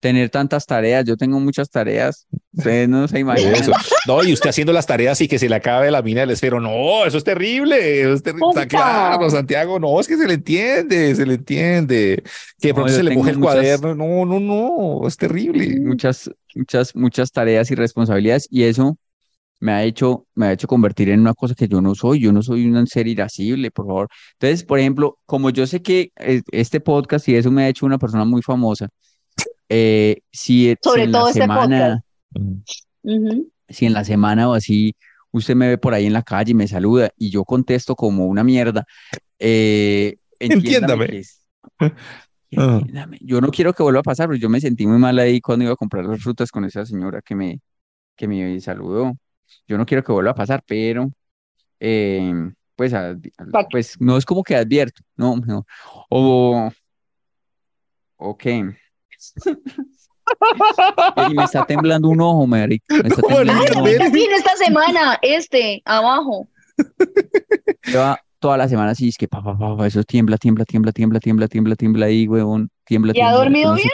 tener 0.00 0.30
tantas 0.30 0.64
tareas. 0.64 1.04
Yo 1.04 1.14
tengo 1.18 1.38
muchas 1.40 1.68
tareas. 1.68 2.26
Ustedes 2.56 2.88
no 2.88 3.06
se 3.06 3.18
imaginan. 3.18 3.54
Eso. 3.54 3.70
No, 4.06 4.24
y 4.24 4.32
usted 4.32 4.48
haciendo 4.48 4.72
las 4.72 4.86
tareas 4.86 5.20
y 5.20 5.28
que 5.28 5.38
se 5.38 5.46
le 5.46 5.54
acabe 5.56 5.90
la 5.90 6.00
mina 6.00 6.22
del 6.22 6.30
esfero. 6.30 6.58
No, 6.58 7.04
eso 7.04 7.18
es 7.18 7.24
terrible. 7.24 8.00
Eso 8.00 8.14
es 8.14 8.22
terrible. 8.22 8.46
Está 8.48 8.66
claro, 8.66 9.28
Santiago. 9.28 9.78
No, 9.78 10.00
es 10.00 10.08
que 10.08 10.16
se 10.16 10.26
le 10.26 10.34
entiende, 10.34 11.14
se 11.14 11.26
le 11.26 11.34
entiende. 11.34 12.22
Que 12.58 12.68
de 12.68 12.74
pronto 12.74 12.90
se 12.92 13.02
le 13.02 13.14
moje 13.14 13.32
el 13.32 13.38
muchas- 13.38 13.54
cuaderno. 13.56 13.94
No, 13.94 14.24
no, 14.24 14.40
no. 14.40 15.06
Es 15.06 15.18
terrible. 15.18 15.78
Muchas, 15.80 16.30
muchas, 16.54 16.96
muchas 16.96 17.30
tareas 17.30 17.70
y 17.70 17.74
responsabilidades. 17.74 18.48
Y 18.50 18.62
eso 18.62 18.96
me 19.60 19.72
ha 19.72 19.84
hecho, 19.84 20.26
me 20.34 20.46
ha 20.46 20.52
hecho 20.52 20.66
convertir 20.66 21.10
en 21.10 21.20
una 21.20 21.34
cosa 21.34 21.54
que 21.54 21.68
yo 21.68 21.80
no 21.80 21.94
soy. 21.94 22.20
Yo 22.20 22.32
no 22.32 22.42
soy 22.42 22.66
un 22.66 22.86
ser 22.86 23.06
irascible, 23.06 23.70
por 23.70 23.86
favor. 23.86 24.08
Entonces, 24.32 24.64
por 24.64 24.78
ejemplo, 24.78 25.18
como 25.26 25.50
yo 25.50 25.66
sé 25.66 25.82
que 25.82 26.10
eh, 26.16 26.42
este 26.50 26.80
podcast 26.80 27.28
y 27.28 27.36
eso 27.36 27.50
me 27.50 27.64
ha 27.64 27.68
hecho 27.68 27.86
una 27.86 27.98
persona 27.98 28.24
muy 28.24 28.42
famosa, 28.42 28.88
eh, 29.68 30.20
si, 30.32 30.70
si 30.70 30.76
Sobre 30.82 31.04
en 31.04 31.12
todo 31.12 31.24
la 31.24 31.28
este 31.28 31.40
semana, 31.42 32.04
si 33.68 33.86
en 33.86 33.92
la 33.92 34.04
semana 34.04 34.48
o 34.48 34.54
así 34.54 34.94
usted 35.30 35.54
me 35.54 35.68
ve 35.68 35.78
por 35.78 35.94
ahí 35.94 36.06
en 36.06 36.12
la 36.12 36.22
calle 36.22 36.50
y 36.52 36.54
me 36.54 36.66
saluda 36.66 37.10
y 37.16 37.30
yo 37.30 37.44
contesto 37.44 37.94
como 37.94 38.26
una 38.26 38.42
mierda, 38.42 38.84
eh, 39.38 40.16
entiéndame 40.38 41.04
Entiéndame. 41.04 41.06
que 41.06 41.18
es- 41.18 41.40
Ah. 42.56 42.78
entiéndame. 42.80 43.18
Yo 43.20 43.40
no 43.40 43.48
quiero 43.52 43.72
que 43.72 43.84
vuelva 43.84 44.00
a 44.00 44.02
pasar, 44.02 44.26
pero 44.26 44.36
yo 44.40 44.48
me 44.48 44.60
sentí 44.60 44.84
muy 44.84 44.98
mal 44.98 45.16
ahí 45.20 45.40
cuando 45.40 45.64
iba 45.66 45.72
a 45.74 45.76
comprar 45.76 46.04
las 46.04 46.20
frutas 46.20 46.50
con 46.50 46.64
esa 46.64 46.84
señora 46.84 47.22
que 47.22 47.36
me, 47.36 47.60
que 48.16 48.26
me 48.26 48.60
saludó. 48.60 49.12
Yo 49.66 49.78
no 49.78 49.86
quiero 49.86 50.02
que 50.02 50.12
vuelva 50.12 50.32
a 50.32 50.34
pasar, 50.34 50.62
pero 50.66 51.10
eh, 51.78 52.32
pues, 52.76 52.92
pues 53.70 54.00
no 54.00 54.16
es 54.16 54.24
como 54.24 54.42
que 54.42 54.56
advierto, 54.56 55.02
no, 55.16 55.36
no. 55.36 55.66
O, 56.08 56.70
ok. 58.16 58.46
Y 61.28 61.34
me 61.34 61.44
está 61.44 61.66
temblando 61.66 62.08
un 62.08 62.20
ojo, 62.20 62.46
marica. 62.46 62.84
Me 63.02 63.08
está 63.08 63.20
¿Cómo 63.22 63.36
temblando 63.36 63.78
un 63.78 63.84
Ver. 63.84 63.96
ojo. 63.96 64.04
¿Qué 64.04 64.10
tiene 64.10 64.34
esta 64.36 64.56
semana? 64.56 65.18
Este, 65.22 65.82
abajo. 65.84 66.48
Lleva 67.84 68.18
toda 68.38 68.56
la 68.56 68.68
semana 68.68 68.92
así, 68.92 69.08
es 69.08 69.16
que 69.16 69.28
pa, 69.28 69.42
pa, 69.42 69.56
pa, 69.58 69.76
pa, 69.76 69.86
eso 69.86 70.02
tiembla, 70.02 70.38
tiembla, 70.38 70.64
tiembla, 70.64 70.92
tiembla, 70.92 71.20
tiembla, 71.20 71.48
tiembla, 71.48 71.76
tiembla 71.76 72.06
ahí, 72.06 72.26
huevón, 72.26 72.70
tiembla, 72.84 73.12
¿Y 73.14 73.20
ha 73.20 73.24
tiembla, 73.24 73.38
dormido 73.38 73.74
bien? 73.74 73.88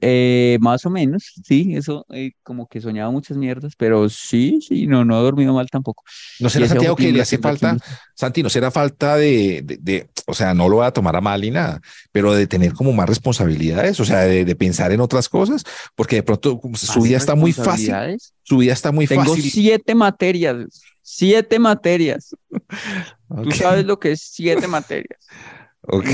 Eh, 0.00 0.58
más 0.60 0.86
o 0.86 0.90
menos, 0.90 1.32
sí, 1.44 1.74
eso, 1.76 2.06
eh, 2.10 2.32
como 2.42 2.66
que 2.68 2.80
soñaba 2.80 3.10
muchas 3.10 3.36
mierdas, 3.36 3.72
pero 3.76 4.08
sí, 4.08 4.60
sí, 4.66 4.86
no, 4.86 5.04
no 5.04 5.18
he 5.18 5.22
dormido 5.22 5.52
mal 5.52 5.68
tampoco. 5.70 6.04
¿No 6.40 6.48
será 6.48 6.68
Santiago 6.68 6.96
que 6.96 7.12
le 7.12 7.20
hace 7.20 7.38
falta. 7.38 7.76
Santi, 8.14 8.42
no 8.42 8.48
será 8.50 8.70
falta 8.70 9.16
de, 9.16 9.62
de, 9.64 9.78
de- 9.80 10.08
o 10.26 10.34
sea, 10.34 10.54
no 10.54 10.68
lo 10.68 10.76
voy 10.76 10.86
a 10.86 10.90
tomar 10.92 11.16
a 11.16 11.20
mal 11.20 11.40
ni 11.40 11.50
nada, 11.50 11.80
pero 12.12 12.32
de 12.32 12.46
tener 12.46 12.72
como 12.72 12.92
más 12.92 13.08
responsabilidades, 13.08 13.98
o 14.00 14.04
sea, 14.04 14.20
de, 14.20 14.44
de 14.44 14.56
pensar 14.56 14.92
en 14.92 15.00
otras 15.00 15.28
cosas, 15.28 15.64
porque 15.94 16.16
de 16.16 16.22
pronto 16.22 16.60
su 16.74 16.86
¿Más 17.00 17.02
vida 17.04 17.16
está 17.18 17.34
muy 17.34 17.52
fácil, 17.52 17.94
su 18.42 18.58
vida 18.58 18.72
está 18.72 18.92
muy 18.92 19.06
Tengo 19.06 19.24
fácil. 19.24 19.50
siete 19.50 19.94
materias, 19.94 20.56
siete 21.02 21.58
materias. 21.58 22.34
Tú 23.42 23.50
sabes 23.52 23.84
lo 23.84 23.98
que 23.98 24.12
es 24.12 24.20
siete 24.22 24.68
materias. 24.68 25.18
ok. 25.82 26.06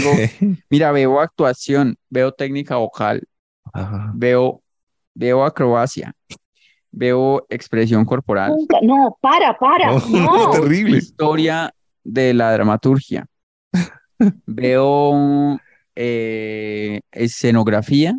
Mira, 0.71 0.93
veo 0.93 1.21
actuación, 1.21 1.97
veo 2.09 2.33
técnica 2.33 2.77
vocal, 2.77 3.23
Ajá. 3.73 4.13
veo, 4.15 4.63
veo 5.15 5.45
acrobacia, 5.45 6.13
veo 6.91 7.47
expresión 7.49 8.05
corporal. 8.05 8.55
No, 8.83 9.17
para, 9.21 9.57
para. 9.59 9.93
No, 9.93 10.01
No. 10.09 10.51
terrible. 10.51 10.99
Historia 10.99 11.73
de 12.03 12.35
la 12.35 12.53
dramaturgia. 12.53 13.27
Veo 14.47 15.59
eh, 15.95 17.01
escenografía 17.13 18.15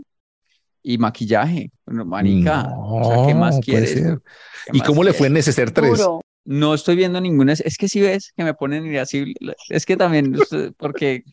y 0.84 0.98
maquillaje. 0.98 1.72
Bueno, 1.86 2.06
o 2.10 3.04
sea, 3.04 3.28
¿qué 3.28 3.36
más 3.36 3.60
quieres? 3.60 3.92
ser. 3.94 4.20
¿Qué 4.66 4.72
¿Y 4.74 4.80
más 4.80 4.88
cómo 4.88 5.04
le 5.04 5.14
fue 5.14 5.28
en 5.28 5.34
Neceser 5.34 5.72
3? 5.72 5.98
Duro. 5.98 6.22
No 6.44 6.74
estoy 6.74 6.96
viendo 6.96 7.22
ninguna. 7.22 7.54
Es 7.54 7.78
que 7.78 7.88
si 7.88 8.02
ves 8.02 8.34
que 8.36 8.44
me 8.44 8.54
ponen 8.56 8.86
irascible. 8.86 9.36
Es 9.70 9.86
que 9.86 9.96
también, 9.96 10.36
porque, 10.78 11.24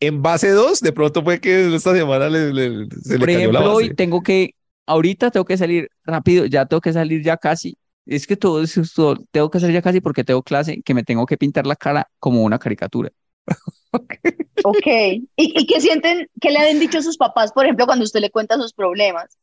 En 0.00 0.22
base 0.22 0.50
2, 0.50 0.80
de 0.80 0.92
pronto 0.92 1.22
fue 1.22 1.40
que 1.40 1.74
esta 1.74 1.94
semana 1.94 2.28
le, 2.28 2.52
le- 2.52 2.86
se 3.02 3.14
le 3.14 3.18
por 3.18 3.28
cayó 3.28 3.52
la 3.52 3.60
ejemplo, 3.60 3.74
hoy 3.74 3.84
base. 3.84 3.94
tengo 3.94 4.22
que, 4.22 4.54
ahorita 4.86 5.30
tengo 5.30 5.44
que 5.44 5.56
salir 5.56 5.88
rápido, 6.04 6.46
ya 6.46 6.66
tengo 6.66 6.80
que 6.80 6.92
salir 6.92 7.22
ya 7.22 7.36
casi. 7.36 7.76
Es 8.06 8.26
que 8.26 8.36
todo 8.36 8.62
eso, 8.62 8.82
todo- 8.94 9.18
tengo 9.30 9.50
que 9.50 9.60
salir 9.60 9.74
ya 9.74 9.82
casi 9.82 10.00
porque 10.00 10.24
tengo 10.24 10.42
clase 10.42 10.80
que 10.82 10.94
me 10.94 11.04
tengo 11.04 11.26
que 11.26 11.36
pintar 11.36 11.66
la 11.66 11.76
cara 11.76 12.08
como 12.18 12.42
una 12.42 12.58
caricatura. 12.58 13.10
Ok. 14.64 14.86
¿Y, 14.96 15.28
y 15.36 15.66
qué 15.66 15.80
sienten, 15.80 16.26
qué 16.40 16.50
le 16.50 16.58
han 16.58 16.80
dicho 16.80 17.00
sus 17.00 17.16
papás, 17.16 17.52
por 17.52 17.64
ejemplo, 17.64 17.86
cuando 17.86 18.04
usted 18.04 18.20
le 18.20 18.30
cuenta 18.30 18.56
sus 18.56 18.72
problemas? 18.72 19.38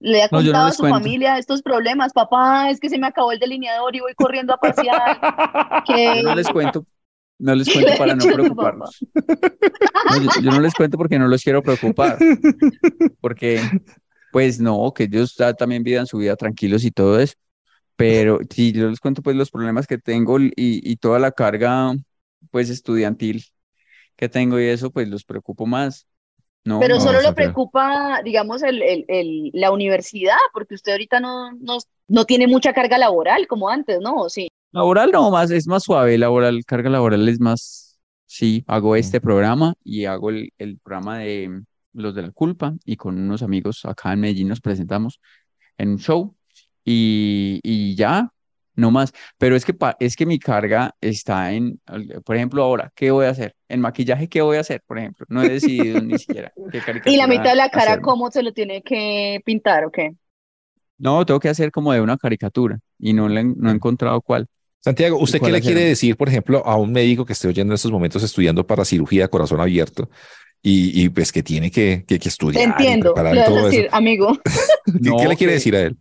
¿Le 0.00 0.22
ha 0.22 0.28
No, 0.32 0.40
yo 0.40 0.46
no 0.46 0.58
contado 0.58 0.66
a 0.66 0.72
su 0.72 0.82
cuento. 0.82 0.98
familia 0.98 1.38
estos 1.38 1.62
problemas? 1.62 2.12
Papá, 2.12 2.70
es 2.70 2.80
que 2.80 2.88
se 2.88 2.98
me 2.98 3.06
acabó 3.06 3.32
el 3.32 3.38
delineador 3.38 3.94
y 3.94 4.00
voy 4.00 4.14
corriendo 4.14 4.52
a 4.52 4.56
pasear. 4.58 5.20
Que... 5.86 6.16
Yo 6.16 6.28
no 6.28 6.34
les 6.34 6.48
cuento, 6.48 6.84
no 7.40 7.54
les 7.54 7.72
cuento 7.72 7.96
para 7.96 8.14
no 8.14 8.24
preocuparlos. 8.32 8.98
No, 10.10 10.20
yo, 10.22 10.42
yo 10.42 10.50
no 10.50 10.60
les 10.60 10.74
cuento 10.74 10.96
porque 10.96 11.18
no 11.18 11.26
los 11.28 11.42
quiero 11.42 11.62
preocupar, 11.62 12.18
porque 13.20 13.60
pues 14.30 14.60
no, 14.60 14.92
que 14.94 15.04
ellos 15.04 15.34
ya 15.36 15.52
también 15.54 15.82
vivan 15.82 16.06
su 16.06 16.18
vida 16.18 16.36
tranquilos 16.36 16.84
y 16.84 16.90
todo 16.90 17.18
eso, 17.18 17.34
pero 17.96 18.38
si 18.48 18.72
yo 18.72 18.88
les 18.88 19.00
cuento 19.00 19.22
pues 19.22 19.36
los 19.36 19.50
problemas 19.50 19.86
que 19.86 19.98
tengo 19.98 20.38
y, 20.40 20.52
y 20.56 20.96
toda 20.96 21.18
la 21.18 21.32
carga 21.32 21.92
pues 22.50 22.70
estudiantil 22.70 23.44
que 24.16 24.28
tengo 24.28 24.60
y 24.60 24.64
eso 24.66 24.90
pues 24.90 25.08
los 25.08 25.24
preocupo 25.24 25.66
más. 25.66 26.06
No, 26.62 26.78
Pero 26.78 26.96
No, 26.96 27.00
solo 27.00 27.22
lo 27.22 27.34
preocupa, 27.34 28.20
digamos, 28.22 28.62
el, 28.62 28.82
el- 28.82 29.04
el- 29.08 29.50
la 29.54 29.70
universidad, 29.72 30.36
porque 30.52 30.74
usted 30.74 30.92
ahorita 30.92 31.18
no, 31.18 31.52
no, 31.52 31.78
no 32.06 32.24
tiene 32.26 32.46
mucha 32.46 32.74
carga 32.74 32.98
laboral 32.98 33.46
como 33.46 33.70
antes, 33.70 33.98
¿no? 34.00 34.14
¿O 34.16 34.28
Sí. 34.28 34.48
Laboral 34.72 35.10
no, 35.12 35.30
más, 35.30 35.50
es 35.50 35.66
más 35.66 35.82
suave, 35.84 36.18
laboral, 36.18 36.64
carga 36.64 36.90
laboral 36.90 37.28
es 37.28 37.40
más, 37.40 38.00
sí, 38.26 38.64
hago 38.66 38.96
este 38.96 39.20
programa 39.20 39.74
y 39.84 40.04
hago 40.04 40.30
el, 40.30 40.52
el 40.58 40.78
programa 40.78 41.18
de 41.18 41.62
Los 41.92 42.14
de 42.14 42.22
la 42.22 42.30
Culpa 42.30 42.74
y 42.84 42.96
con 42.96 43.18
unos 43.18 43.42
amigos 43.42 43.84
acá 43.84 44.12
en 44.12 44.20
Medellín 44.20 44.48
nos 44.48 44.60
presentamos 44.60 45.20
en 45.78 45.90
un 45.90 45.98
show 45.98 46.36
y, 46.84 47.60
y 47.62 47.94
ya, 47.94 48.30
no 48.74 48.90
más. 48.90 49.12
Pero 49.38 49.56
es 49.56 49.64
que, 49.64 49.74
es 50.00 50.16
que 50.16 50.26
mi 50.26 50.38
carga 50.38 50.94
está 51.00 51.52
en, 51.52 51.80
por 52.24 52.36
ejemplo, 52.36 52.62
ahora, 52.62 52.92
¿qué 52.94 53.10
voy 53.10 53.26
a 53.26 53.30
hacer? 53.30 53.54
En 53.68 53.80
maquillaje, 53.80 54.28
¿qué 54.28 54.40
voy 54.42 54.56
a 54.56 54.60
hacer? 54.60 54.82
Por 54.86 54.98
ejemplo, 54.98 55.26
no 55.28 55.42
he 55.42 55.48
decidido 55.48 56.00
ni 56.00 56.18
siquiera 56.18 56.52
qué 56.72 57.10
Y 57.10 57.16
la 57.16 57.26
mitad 57.26 57.50
de 57.50 57.56
la 57.56 57.68
cara, 57.68 57.92
hacerme. 57.92 58.02
¿cómo 58.02 58.30
se 58.30 58.42
lo 58.42 58.52
tiene 58.52 58.82
que 58.82 59.40
pintar 59.44 59.84
o 59.84 59.90
qué? 59.90 60.14
No, 60.98 61.24
tengo 61.24 61.40
que 61.40 61.48
hacer 61.48 61.70
como 61.70 61.92
de 61.92 62.00
una 62.00 62.18
caricatura 62.18 62.78
y 62.98 63.12
no, 63.12 63.28
le, 63.28 63.44
no 63.44 63.70
he 63.70 63.74
encontrado 63.74 64.20
cuál. 64.20 64.46
Santiago, 64.82 65.18
¿usted 65.18 65.40
qué 65.40 65.50
le 65.52 65.60
quiere 65.60 65.84
decir, 65.84 66.16
por 66.16 66.28
ejemplo, 66.28 66.62
a 66.66 66.76
un 66.76 66.90
médico 66.90 67.26
que 67.26 67.34
esté 67.34 67.48
oyendo 67.48 67.72
en 67.72 67.74
estos 67.74 67.90
momentos 67.92 68.22
estudiando 68.22 68.66
para 68.66 68.84
cirugía 68.84 69.22
de 69.24 69.28
corazón 69.28 69.60
abierto 69.60 70.08
y, 70.62 71.02
y, 71.04 71.08
pues 71.10 71.32
que 71.32 71.42
tiene 71.42 71.70
que, 71.70 72.04
que, 72.06 72.14
estudiar 72.22 72.64
entiendo, 72.64 73.14
le 73.14 73.40
y 73.40 73.44
todo 73.44 73.66
decir, 73.66 73.86
eso? 73.86 73.94
amigo. 73.96 74.38
¿Qué, 74.86 74.92
No, 75.00 75.16
qué 75.18 75.28
le 75.28 75.36
quiere 75.36 75.52
que- 75.52 75.54
decir 75.58 75.76
a 75.76 75.80
él? 75.82 75.96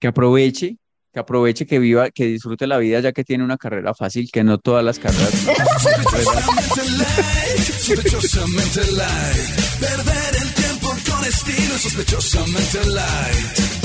que 0.00 0.06
aproveche, 0.06 0.76
que 1.12 1.18
aproveche, 1.20 1.66
que 1.66 1.78
viva, 1.80 2.10
que 2.10 2.26
disfrute 2.26 2.66
la 2.68 2.78
vida 2.78 3.00
ya 3.00 3.10
que 3.12 3.24
tiene 3.24 3.42
una 3.42 3.56
carrera 3.56 3.94
fácil, 3.94 4.30
que 4.30 4.44
no 4.44 4.58
todas 4.58 4.84
las 4.84 4.98
carreras. 5.00 5.32
Sospechosamente 7.56 8.92
light. 8.92 9.80
Perder 9.80 10.42
el 10.42 10.54
tiempo 10.54 10.88
con 11.10 11.24
estilo 11.24 11.78
sospechosamente 11.78 12.84
light. 12.86 13.77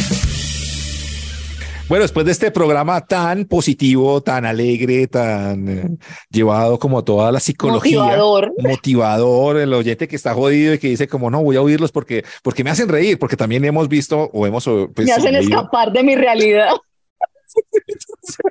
Bueno, 1.90 2.04
después 2.04 2.26
de 2.26 2.32
este 2.32 2.50
programa 2.50 3.02
tan 3.06 3.46
positivo, 3.46 4.22
tan 4.22 4.46
alegre, 4.46 5.06
tan 5.08 5.68
eh, 5.68 5.90
llevado 6.32 6.80
como 6.80 7.04
toda 7.04 7.32
la 7.32 7.40
psicología, 7.40 8.00
Motivador. 8.00 8.54
motivador, 8.58 9.58
el 9.58 9.74
oyente 9.74 10.08
que 10.08 10.16
está 10.16 10.34
jodido 10.34 10.74
y 10.74 10.80
que 10.80 10.88
dice 10.88 11.08
como 11.08 11.30
no 11.30 11.44
voy 11.44 11.58
a 11.58 11.62
oírlos 11.62 11.92
porque 11.92 12.24
porque 12.42 12.64
me 12.64 12.70
hacen 12.72 12.88
reír, 12.90 13.20
porque 13.20 13.36
también 13.36 13.64
hemos 13.66 13.90
visto 13.90 14.30
o 14.34 14.48
hemos 14.48 14.64
pues, 14.64 15.08
Me 15.08 15.12
hacen 15.14 15.34
leído- 15.34 15.56
escapar 15.56 15.92
de 15.92 16.04
mi 16.04 16.16
realidad. 16.16 16.70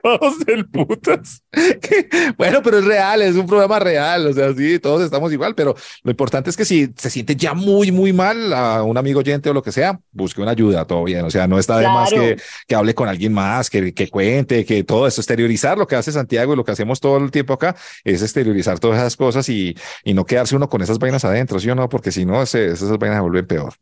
Todos 0.03 0.39
del 0.41 0.67
putas. 0.69 1.43
Bueno, 2.37 2.61
pero 2.63 2.79
es 2.79 2.85
real, 2.85 3.23
es 3.23 3.37
un 3.37 3.47
programa 3.47 3.79
real, 3.79 4.27
o 4.27 4.33
sea, 4.33 4.53
sí, 4.55 4.79
todos 4.79 5.03
estamos 5.03 5.33
igual, 5.33 5.55
pero 5.55 5.75
lo 6.03 6.11
importante 6.11 6.51
es 6.51 6.57
que 6.57 6.65
si 6.65 6.93
se 6.97 7.11
siente 7.11 7.37
ya 7.37 7.55
muy, 7.55 7.93
muy 7.93 8.13
mal 8.13 8.53
a 8.53 8.83
un 8.83 8.97
amigo 8.97 9.21
oyente 9.21 9.51
o 9.51 9.55
lo 9.55 9.63
que 9.63 9.73
sea, 9.73 10.01
busque 10.11 10.41
una 10.41 10.51
ayuda, 10.53 10.85
todo 10.87 11.05
bien, 11.05 11.25
o 11.25 11.31
sea, 11.31 11.47
no 11.47 11.59
está 11.59 11.79
de 11.79 11.85
más 11.95 12.11
que, 12.37 12.37
que 12.67 12.75
hable 12.75 12.95
con 12.95 13.09
alguien 13.09 13.33
más, 13.33 13.71
que, 13.71 13.93
que 13.95 14.09
cuente, 14.09 14.65
que 14.65 14.83
todo 14.85 15.07
eso, 15.07 15.21
exteriorizar 15.21 15.79
lo 15.79 15.87
que 15.87 15.97
hace 15.97 16.13
Santiago 16.13 16.53
y 16.53 16.57
lo 16.57 16.65
que 16.65 16.73
hacemos 16.73 17.01
todo 17.01 17.19
el 17.19 17.31
tiempo 17.31 17.53
acá, 17.55 17.77
es 18.05 18.23
exteriorizar 18.23 18.79
todas 18.79 18.99
esas 18.99 19.17
cosas 19.17 19.49
y, 19.49 19.77
y 20.05 20.15
no 20.15 20.25
quedarse 20.25 20.57
uno 20.57 20.69
con 20.69 20.83
esas 20.83 20.99
vainas 20.99 21.25
adentro, 21.25 21.59
¿sí 21.61 21.71
o 21.71 21.75
no? 21.75 21.89
Porque 21.89 22.11
si 22.13 22.25
no, 22.25 22.43
ese- 22.43 22.73
esas 22.73 22.97
vainas 22.99 23.19
se 23.19 23.23
vuelven 23.23 23.47
peor. 23.47 23.75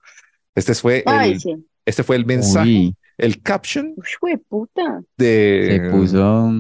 Este 0.55 0.75
fue 0.75 1.03
Ay, 1.07 1.33
el, 1.33 1.41
sí. 1.41 1.55
este 1.85 2.03
fue 2.03 2.17
el 2.17 2.27
mensaje, 2.27 2.69
Uy, 2.69 2.95
el 3.19 3.41
caption 3.43 3.95
Uy, 4.21 4.37
puta. 4.49 5.01
de... 5.17 5.81
se 5.83 5.91
puso, 5.91 6.53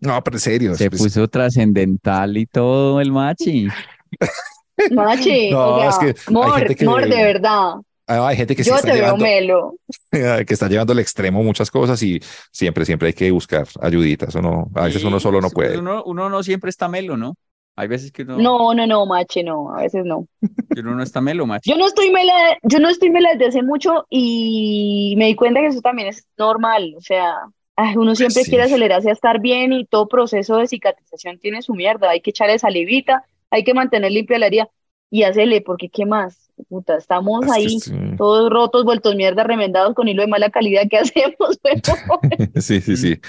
No, 0.00 0.24
pero 0.24 0.36
en 0.36 0.40
serio. 0.40 0.74
se 0.74 0.90
pues, 0.90 1.02
puso 1.02 1.28
trascendental 1.28 2.36
y 2.36 2.46
todo 2.46 3.00
el 3.00 3.12
machi. 3.12 3.68
Machi, 4.92 5.50
No, 5.50 5.76
o 5.76 5.80
sea, 5.80 5.88
es 5.90 5.98
que 6.24 6.32
Mor, 6.32 6.74
que- 6.74 6.84
Mor, 6.84 7.02
de 7.08 7.24
verdad. 7.24 7.74
Ah, 8.06 8.26
Hay 8.28 8.36
gente 8.36 8.54
que 8.54 8.62
se 8.64 8.68
Yo 8.70 8.76
está 8.76 8.88
te 8.88 8.94
veo 8.94 9.04
llevando, 9.16 9.24
melo. 9.24 9.76
que 10.46 10.52
está 10.54 10.68
llevando 10.68 10.92
al 10.92 10.98
extremo 10.98 11.42
muchas 11.42 11.70
cosas 11.70 12.02
y 12.02 12.20
siempre, 12.52 12.84
siempre 12.84 13.08
hay 13.08 13.14
que 13.14 13.30
buscar 13.30 13.66
ayuditas. 13.80 14.34
Uno, 14.34 14.70
a 14.74 14.84
veces 14.84 15.02
uno 15.04 15.18
solo 15.20 15.40
no 15.40 15.48
Sí, 15.48 15.54
puede. 15.54 15.78
Uno, 15.78 16.02
uno 16.04 16.28
no 16.28 16.42
siempre 16.42 16.68
está 16.70 16.86
melo, 16.88 17.16
¿no? 17.16 17.34
Hay 17.76 17.88
veces 17.88 18.12
que 18.12 18.22
uno, 18.22 18.38
No, 18.38 18.74
no, 18.74 18.86
no, 18.86 19.04
Machi, 19.06 19.42
no, 19.42 19.74
a 19.74 19.82
veces 19.82 20.04
no. 20.04 20.28
que 20.72 20.80
uno 20.80 20.94
no 20.94 21.02
está 21.02 21.20
melo, 21.20 21.44
machi. 21.46 21.70
Yo 21.70 21.76
no 21.76 21.86
estoy 21.86 22.10
mela, 22.10 22.32
yo 22.62 22.78
no 22.78 22.88
estoy 22.88 23.10
mela 23.10 23.30
desde 23.32 23.46
hace 23.46 23.62
mucho 23.62 24.06
y 24.10 25.14
me 25.18 25.26
di 25.26 25.34
cuenta 25.34 25.60
que 25.60 25.66
eso 25.66 25.80
también 25.80 26.08
es 26.08 26.24
normal. 26.38 26.94
O 26.96 27.00
sea, 27.00 27.34
ay, 27.76 27.96
uno 27.96 28.14
siempre 28.14 28.44
Sí. 28.44 28.50
quiere 28.50 28.64
acelerarse 28.64 29.08
a 29.10 29.12
estar 29.12 29.40
bien 29.40 29.72
y 29.72 29.86
todo 29.86 30.06
proceso 30.06 30.56
de 30.58 30.68
cicatrización 30.68 31.38
tiene 31.40 31.62
su 31.62 31.74
mierda. 31.74 32.10
Hay 32.10 32.20
que 32.20 32.30
echarle 32.30 32.58
salivita, 32.60 33.24
hay 33.50 33.64
que 33.64 33.74
mantener 33.74 34.12
limpia 34.12 34.38
la 34.38 34.46
herida 34.46 34.68
y 35.10 35.24
hacerle, 35.24 35.60
porque 35.60 35.88
¿qué 35.88 36.06
más? 36.06 36.50
Puta, 36.68 36.96
estamos 36.96 37.50
ahí 37.50 37.80
sí. 37.80 37.92
todos 38.16 38.50
rotos, 38.50 38.84
vueltos 38.84 39.16
mierda, 39.16 39.42
remendados 39.42 39.94
con 39.94 40.06
hilo 40.06 40.22
de 40.22 40.28
mala 40.28 40.50
calidad. 40.50 40.82
¿Qué 40.88 40.98
hacemos? 40.98 41.58
Sí, 42.62 42.80
sí, 42.80 42.96
sí. 42.96 43.20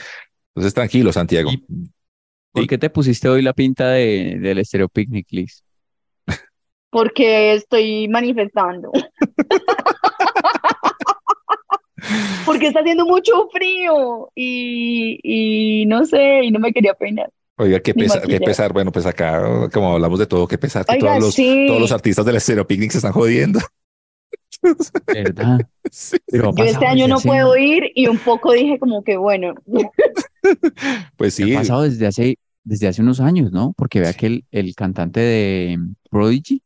Entonces, 0.53 0.73
tranquilo, 0.75 1.11
Santiago. 1.11 1.49
Y- 1.51 1.63
¿Por 2.55 2.67
qué 2.67 2.77
te 2.77 2.89
pusiste 2.89 3.27
hoy 3.29 3.41
la 3.41 3.53
pinta 3.53 3.89
de, 3.89 4.37
del 4.39 4.59
Estéreo 4.59 4.87
Picnic, 4.89 5.27
Liz? 5.31 5.63
Porque 6.89 7.53
estoy 7.53 8.07
manifestando. 8.07 8.91
Porque 12.45 12.67
está 12.67 12.81
haciendo 12.81 13.05
mucho 13.05 13.49
frío 13.51 14.29
y, 14.35 15.19
y 15.23 15.85
no 15.87 16.05
sé, 16.05 16.43
y 16.43 16.51
no 16.51 16.59
me 16.59 16.71
quería 16.71 16.93
peinar. 16.93 17.29
Oiga, 17.57 17.79
qué 17.79 17.93
Ni 17.95 18.03
pesar, 18.03 18.27
qué 18.27 18.39
pesar. 18.39 18.73
Bueno, 18.73 18.91
pues 18.91 19.05
acá, 19.05 19.69
como 19.73 19.93
hablamos 19.93 20.19
de 20.19 20.27
todo, 20.27 20.47
qué 20.47 20.57
pesar 20.57 20.85
que 20.85 20.93
Oiga, 20.93 21.11
todos 21.11 21.23
los, 21.23 21.33
sí. 21.33 21.65
todos 21.67 21.81
los 21.81 21.91
artistas 21.91 22.25
del 22.25 22.35
Estéreo 22.35 22.67
Picnic 22.67 22.91
se 22.91 22.97
están 22.99 23.13
jodiendo. 23.13 23.59
¿Verdad? 25.07 25.59
Sí. 25.91 26.17
Pero 26.27 26.49
ha 26.49 26.53
Yo 26.55 26.63
este 26.65 26.85
año 26.85 27.07
no 27.07 27.15
hace- 27.15 27.27
puedo 27.27 27.57
ir 27.57 27.91
y 27.95 28.07
un 28.07 28.17
poco 28.17 28.51
dije 28.51 28.77
como 28.77 29.03
que 29.03 29.17
bueno, 29.17 29.53
Pues 31.17 31.33
Ha 31.39 31.43
sí, 31.45 31.53
pasado 31.55 31.83
desde 31.83 32.07
hace, 32.07 32.37
desde 32.65 32.87
hace 32.87 33.01
unos 33.01 33.21
años, 33.21 33.51
¿no? 33.53 33.73
Porque 33.77 34.01
vea 34.01 34.13
que 34.13 34.25
el, 34.27 34.45
el 34.51 34.75
cantante 34.75 35.21
de 35.21 35.79
Prodigy 36.09 36.61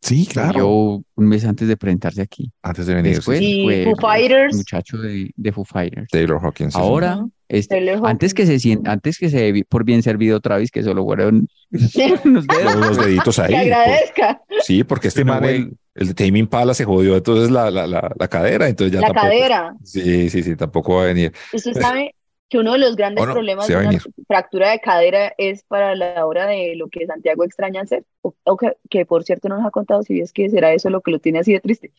sí, 0.00 0.26
claro. 0.26 1.02
un 1.14 1.26
mes 1.26 1.44
antes 1.44 1.68
de 1.68 1.76
presentarse 1.76 2.22
aquí. 2.22 2.50
Antes 2.62 2.86
de 2.86 2.94
venir, 2.94 3.16
Después 3.16 3.38
sí, 3.38 3.62
fue 3.64 3.84
Foo 3.84 3.96
Fighters. 3.96 4.56
muchacho 4.56 4.98
de, 4.98 5.30
de 5.36 5.52
Foo 5.52 5.64
Fighters. 5.64 6.08
Taylor 6.10 6.40
Hawkins. 6.42 6.74
Ahora, 6.76 7.26
este, 7.48 7.76
Taylor 7.76 8.00
antes 8.06 8.32
que 8.32 8.46
se 8.46 8.78
antes 8.84 9.18
que 9.18 9.28
se 9.28 9.64
por 9.68 9.84
bien 9.84 10.02
servido 10.02 10.40
Travis, 10.40 10.70
que 10.70 10.82
solo 10.82 11.04
fueron 11.04 11.48
unos 12.24 12.46
dedos. 12.46 12.76
Los, 12.76 12.98
deditos 12.98 13.38
ahí. 13.38 13.48
que 13.48 13.54
por- 13.54 13.62
agradezca 13.72 14.42
Sí, 14.62 14.84
porque 14.84 15.08
este 15.08 15.24
Pero, 15.24 15.34
man, 15.34 15.44
el, 15.44 15.72
el 15.94 16.08
de 16.08 16.14
Tame 16.14 16.38
Impala 16.38 16.74
se 16.74 16.84
jodió 16.84 17.16
entonces 17.16 17.50
la, 17.50 17.70
la, 17.70 17.86
la, 17.86 18.12
la 18.18 18.28
cadera, 18.28 18.68
entonces 18.68 18.92
ya 18.92 19.00
la 19.00 19.08
tampoco. 19.08 19.26
cadera. 19.26 19.74
Sí, 19.82 20.30
sí, 20.30 20.42
sí, 20.42 20.54
tampoco 20.56 20.96
va 20.96 21.02
a 21.02 21.06
venir. 21.06 21.32
Usted 21.52 21.72
sabe 21.80 22.14
que 22.50 22.58
uno 22.58 22.72
de 22.72 22.78
los 22.78 22.96
grandes 22.96 23.24
problemas 23.24 23.68
de 23.68 23.76
una 23.76 23.98
fractura 24.26 24.70
de 24.70 24.80
cadera 24.80 25.32
es 25.38 25.62
para 25.62 25.94
la 25.94 26.26
hora 26.26 26.46
de 26.46 26.74
lo 26.76 26.88
que 26.88 27.06
Santiago 27.06 27.44
extraña 27.44 27.82
hacer. 27.82 28.04
O, 28.20 28.34
o 28.44 28.56
que, 28.56 28.76
que, 28.90 29.06
por 29.06 29.24
cierto 29.24 29.48
no 29.48 29.56
nos 29.56 29.66
ha 29.66 29.70
contado 29.70 30.02
si 30.02 30.20
es 30.20 30.32
que 30.32 30.50
será 30.50 30.72
eso 30.72 30.90
lo 30.90 31.00
que 31.00 31.12
lo 31.12 31.20
tiene 31.20 31.38
así 31.38 31.52
de 31.52 31.60
triste. 31.60 31.92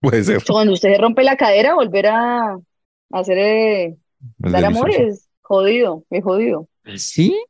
Puede 0.00 0.22
ser. 0.24 0.42
Cuando 0.46 0.72
usted 0.72 0.92
se 0.92 1.00
rompe 1.00 1.22
la 1.22 1.36
cadera, 1.36 1.74
volver 1.74 2.08
a, 2.08 2.58
hacer 3.12 3.38
eh, 3.38 3.96
dar 4.38 4.64
amor 4.64 4.90
es 4.90 5.28
jodido, 5.40 6.04
es 6.10 6.24
jodido. 6.24 6.68
Sí, 6.96 7.40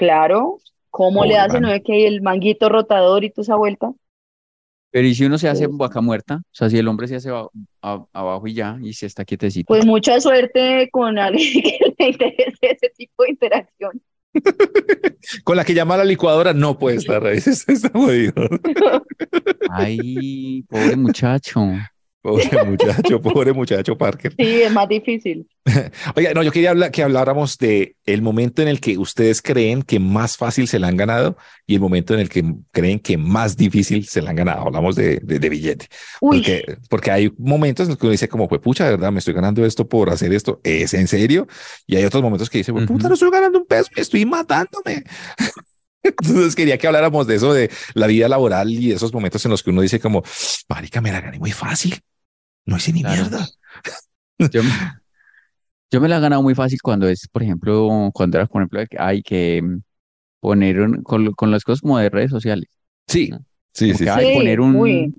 Claro, 0.00 0.56
¿cómo 0.88 1.26
le 1.26 1.34
Pobre 1.34 1.38
hace? 1.40 1.52
man. 1.60 1.62
¿No 1.62 1.72
es 1.72 1.82
que 1.84 1.92
hay 1.92 2.04
el 2.04 2.22
manguito 2.22 2.70
rotador 2.70 3.22
y 3.22 3.30
toda 3.30 3.42
esa 3.42 3.56
vuelta? 3.56 3.92
Pero 4.90 5.06
¿y 5.06 5.14
si 5.14 5.24
uno 5.24 5.38
se 5.38 5.48
hace 5.48 5.64
Sí. 5.66 5.70
vaca 5.72 6.00
muerta? 6.00 6.36
O 6.36 6.42
sea, 6.52 6.68
si 6.70 6.78
el 6.78 6.88
hombre 6.88 7.08
se 7.08 7.16
hace 7.16 7.30
a- 7.30 7.46
a- 7.82 8.04
abajo 8.12 8.46
y 8.46 8.54
ya, 8.54 8.76
y 8.82 8.92
se 8.92 9.06
está 9.06 9.24
quietecito. 9.24 9.66
Pues 9.68 9.86
mucha 9.86 10.20
suerte 10.20 10.88
con 10.92 11.18
alguien 11.18 11.62
que 11.62 11.78
le 11.98 12.08
interese 12.10 12.58
ese 12.62 12.90
tipo 12.96 13.22
de 13.24 13.30
interacción. 13.30 14.02
Con 15.44 15.56
la 15.56 15.64
que 15.64 15.74
llama 15.74 15.94
a 15.94 15.98
la 15.98 16.04
licuadora 16.04 16.54
no 16.54 16.78
puede 16.78 16.96
estar 16.98 17.24
ahí. 17.26 17.38
Está 17.46 17.90
jodido. 17.92 18.32
Ay, 19.70 20.62
pobre 20.68 20.96
muchacho. 20.96 21.66
Pobre 22.22 22.64
muchacho, 22.66 23.20
pobre 23.20 23.52
muchacho 23.52 23.96
Parker. 23.96 24.34
Sí, 24.36 24.62
es 24.62 24.72
más 24.72 24.88
difícil. 24.88 25.48
Oiga, 26.16 26.34
no, 26.34 26.42
yo 26.42 26.52
quería 26.52 26.70
hablar, 26.70 26.90
que 26.90 27.02
habláramos 27.02 27.56
de 27.56 27.96
el 28.04 28.20
momento 28.20 28.60
en 28.60 28.68
el 28.68 28.80
que 28.80 28.98
ustedes 28.98 29.40
creen 29.40 29.82
que 29.82 29.98
más 29.98 30.36
fácil 30.36 30.68
se 30.68 30.78
la 30.78 30.88
han 30.88 30.96
ganado 30.96 31.36
y 31.66 31.74
el 31.74 31.80
momento 31.80 32.12
en 32.12 32.20
el 32.20 32.28
que 32.28 32.44
creen 32.72 32.98
que 32.98 33.16
más 33.16 33.56
difícil 33.56 34.06
se 34.06 34.20
la 34.20 34.30
han 34.30 34.36
ganado. 34.36 34.66
Hablamos 34.66 34.96
de, 34.96 35.20
de, 35.22 35.38
de 35.38 35.48
billete. 35.48 35.86
Uy, 36.20 36.38
Porque, 36.38 36.76
porque 36.88 37.10
hay 37.10 37.32
momentos 37.38 37.86
en 37.86 37.90
los 37.90 37.98
que 37.98 38.06
uno 38.06 38.12
dice 38.12 38.28
como, 38.28 38.48
pues 38.48 38.60
pucha, 38.60 38.84
de 38.84 38.90
verdad, 38.90 39.12
me 39.12 39.20
estoy 39.20 39.34
ganando 39.34 39.64
esto 39.64 39.88
por 39.88 40.10
hacer 40.10 40.32
esto. 40.34 40.60
¿Es 40.62 40.92
en 40.94 41.08
serio? 41.08 41.46
Y 41.86 41.96
hay 41.96 42.04
otros 42.04 42.22
momentos 42.22 42.50
que 42.50 42.58
dice, 42.58 42.72
pues 42.72 42.86
puta, 42.86 43.08
no 43.08 43.14
estoy 43.14 43.30
ganando 43.30 43.58
un 43.60 43.66
peso, 43.66 43.90
me 43.96 44.02
estoy 44.02 44.26
matándome. 44.26 45.04
Entonces 46.02 46.54
quería 46.54 46.78
que 46.78 46.86
habláramos 46.86 47.26
de 47.26 47.34
eso, 47.36 47.52
de 47.52 47.70
la 47.94 48.06
vida 48.06 48.28
laboral 48.28 48.70
y 48.70 48.92
esos 48.92 49.12
momentos 49.12 49.44
en 49.44 49.50
los 49.50 49.62
que 49.62 49.70
uno 49.70 49.82
dice 49.82 50.00
como, 50.00 50.22
marica, 50.68 51.00
me 51.00 51.12
la 51.12 51.20
gané 51.20 51.38
muy 51.38 51.52
fácil. 51.52 51.98
No 52.66 52.76
hice 52.76 52.92
ni 52.92 53.02
Claro. 53.02 53.22
mierda. 53.22 53.48
Yo, 54.50 54.62
me- 54.62 54.70
yo 55.90 56.00
me 56.00 56.08
la 56.08 56.18
he 56.18 56.20
ganado 56.20 56.42
muy 56.42 56.54
fácil 56.54 56.80
cuando 56.82 57.08
es, 57.08 57.28
por 57.28 57.42
ejemplo, 57.42 58.10
cuando 58.14 58.38
era, 58.38 58.46
por 58.46 58.62
ejemplo, 58.62 58.80
de 58.80 58.86
que 58.86 58.96
hay 58.98 59.22
que 59.22 59.60
mm, 59.62 59.78
poner 60.40 60.80
un- 60.80 61.02
con, 61.02 61.32
con 61.32 61.50
las 61.50 61.64
cosas 61.64 61.80
como 61.80 61.98
de 61.98 62.10
redes 62.10 62.30
sociales. 62.30 62.68
Sí, 63.06 63.28
¿no? 63.28 63.38
sí, 63.74 63.92
sí. 63.94 64.04
sí. 64.06 64.32
poner 64.34 64.60
un, 64.60 64.76
uy. 64.76 65.14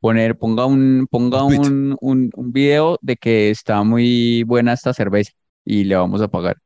poner, 0.00 0.36
ponga 0.38 0.66
un, 0.66 1.06
ponga 1.10 1.42
Un 1.44 1.56
tweet. 1.56 1.60
un, 1.70 1.96
un, 2.00 2.30
un 2.34 2.52
video 2.52 2.98
de 3.02 3.16
que 3.16 3.50
está 3.50 3.82
muy 3.82 4.42
buena 4.44 4.72
esta 4.74 4.94
cerveza 4.94 5.32
y 5.64 5.84
le 5.84 5.96
vamos 5.96 6.20
a 6.22 6.28
pagar. 6.28 6.56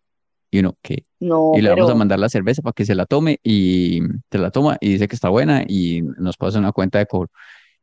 Y 0.54 0.58
uno, 0.60 0.74
¿qué? 0.82 1.06
No, 1.18 1.52
Y 1.56 1.62
le 1.62 1.70
vamos 1.70 1.90
a 1.90 1.94
mandar 1.94 2.18
la 2.18 2.28
cerveza 2.28 2.60
para 2.60 2.74
que 2.74 2.84
se 2.84 2.94
la 2.94 3.06
tome 3.06 3.40
y 3.42 4.00
se 4.30 4.36
la 4.38 4.50
toma 4.50 4.76
y 4.80 4.90
dice 4.90 5.08
que 5.08 5.14
está 5.16 5.30
buena 5.30 5.64
y 5.66 6.02
nos 6.02 6.36
pasa 6.36 6.58
una 6.58 6.72
cuenta 6.72 6.98
de 6.98 7.06
cobro. 7.06 7.30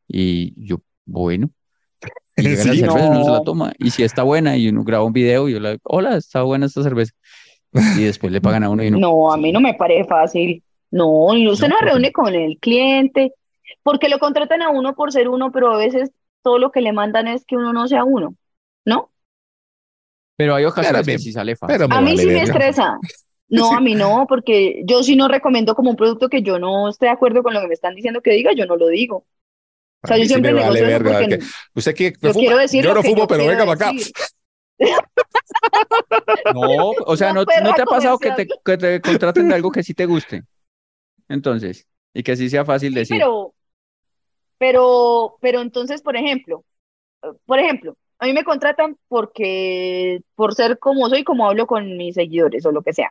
Y 0.06 0.54
yo, 0.66 0.76
bueno. 1.04 1.50
Y 2.36 2.42
llega 2.42 2.64
la 2.64 2.74
cerveza 2.74 3.04
y 3.04 3.08
uno 3.08 3.24
se 3.24 3.30
la 3.30 3.38
No. 3.38 3.42
toma. 3.42 3.72
Y 3.78 3.90
si 3.90 4.04
está 4.04 4.22
buena 4.22 4.56
y 4.56 4.68
uno 4.68 4.84
graba 4.84 5.04
un 5.04 5.12
video 5.12 5.48
y 5.48 5.52
yo 5.54 5.60
le 5.60 5.78
hola, 5.82 6.16
está 6.16 6.42
buena 6.42 6.66
esta 6.66 6.82
cerveza. 6.84 7.12
Y 7.72 7.72
después 8.04 8.32
le 8.32 8.40
pagan 8.40 8.62
a 8.62 8.70
uno 8.70 8.84
y 8.84 8.88
uno, 8.88 8.98
no, 9.00 9.32
a 9.32 9.36
mí 9.36 9.50
no 9.50 9.60
me 9.60 9.74
parece 9.74 10.04
fácil. 10.08 10.62
No, 10.92 11.34
y 11.34 11.48
usted 11.48 11.66
No, 11.66 11.74
no 11.74 11.78
porque- 11.80 11.90
reúne 11.92 12.12
con 12.12 12.34
el 12.34 12.56
cliente, 12.58 13.34
porque 13.82 14.08
lo 14.08 14.20
contratan 14.20 14.62
a 14.62 14.70
uno 14.70 14.94
por 14.94 15.10
ser 15.12 15.28
uno, 15.28 15.50
pero 15.50 15.72
a 15.72 15.76
veces 15.76 16.10
todo 16.42 16.58
lo 16.60 16.70
que 16.70 16.82
le 16.82 16.92
mandan 16.92 17.26
es 17.26 17.44
que 17.44 17.56
uno 17.56 17.72
no 17.72 17.88
sea 17.88 18.04
uno, 18.04 18.34
¿no? 18.84 19.10
Pero 20.40 20.54
hay 20.54 20.64
ocasiones 20.64 21.04
Pero 21.04 21.18
que 21.18 21.22
sí 21.22 21.32
sale 21.32 21.54
fácil. 21.54 21.76
pero 21.76 21.88
A 21.88 22.00
mí 22.00 22.06
vale 22.06 22.22
sí 22.22 22.26
me 22.28 22.42
estresa. 22.42 22.98
No, 23.52 23.74
a 23.74 23.80
mí 23.80 23.94
no, 23.94 24.26
porque 24.28 24.82
yo 24.86 25.02
sí 25.02 25.16
no 25.16 25.26
recomiendo 25.28 25.74
como 25.74 25.90
un 25.90 25.96
producto 25.96 26.28
que 26.28 26.42
yo 26.42 26.58
no 26.60 26.88
esté 26.88 27.06
de 27.06 27.12
acuerdo 27.12 27.42
con 27.42 27.52
lo 27.52 27.60
que 27.60 27.66
me 27.66 27.74
están 27.74 27.94
diciendo 27.96 28.20
que 28.22 28.30
diga, 28.30 28.52
yo 28.52 28.64
no 28.64 28.76
lo 28.76 28.86
digo. 28.86 29.26
O 30.02 30.06
sea, 30.06 30.16
A 30.16 30.18
yo 30.18 30.24
sí 30.24 30.28
siempre 30.28 30.52
me 30.54 30.60
vale 30.60 30.80
negocio 30.80 30.86
eso 30.86 31.02
verga, 31.02 31.18
porque 31.18 31.38
que- 31.98 32.12
yo 32.22 32.32
fuma? 32.32 32.44
quiero 32.46 32.58
decir 32.58 32.84
Yo 32.84 32.88
lo 32.94 32.94
no 32.94 33.02
fumo, 33.02 33.22
yo 33.22 33.28
pero 33.28 33.46
venga 33.46 33.64
para 33.66 33.72
acá. 33.72 33.92
No, 36.54 36.90
o 37.06 37.16
sea, 37.16 37.32
no, 37.32 37.44
no 37.62 37.74
te 37.74 37.82
ha 37.82 37.86
pasado 37.86 38.18
que 38.18 38.30
te, 38.32 38.46
que 38.64 38.76
te 38.78 39.00
contraten 39.00 39.48
de 39.48 39.54
algo 39.56 39.70
que 39.70 39.82
sí 39.82 39.94
te 39.94 40.06
guste. 40.06 40.42
Entonces, 41.28 41.86
y 42.14 42.22
que 42.22 42.36
sí 42.36 42.50
sea 42.50 42.64
fácil 42.64 42.92
Sí, 42.92 43.00
decir. 43.00 43.18
pero 43.18 43.54
Pero, 44.58 45.36
pero 45.40 45.60
entonces, 45.60 46.02
por 46.02 46.16
ejemplo, 46.16 46.64
por 47.46 47.58
ejemplo, 47.58 47.96
a 48.20 48.26
mí 48.26 48.32
me 48.32 48.44
contratan 48.44 48.96
porque, 49.08 50.20
por 50.34 50.54
ser 50.54 50.78
como 50.78 51.08
soy, 51.08 51.24
como 51.24 51.48
hablo 51.48 51.66
con 51.66 51.96
mis 51.96 52.14
seguidores 52.14 52.64
o 52.66 52.72
lo 52.72 52.82
que 52.82 52.92
sea. 52.92 53.10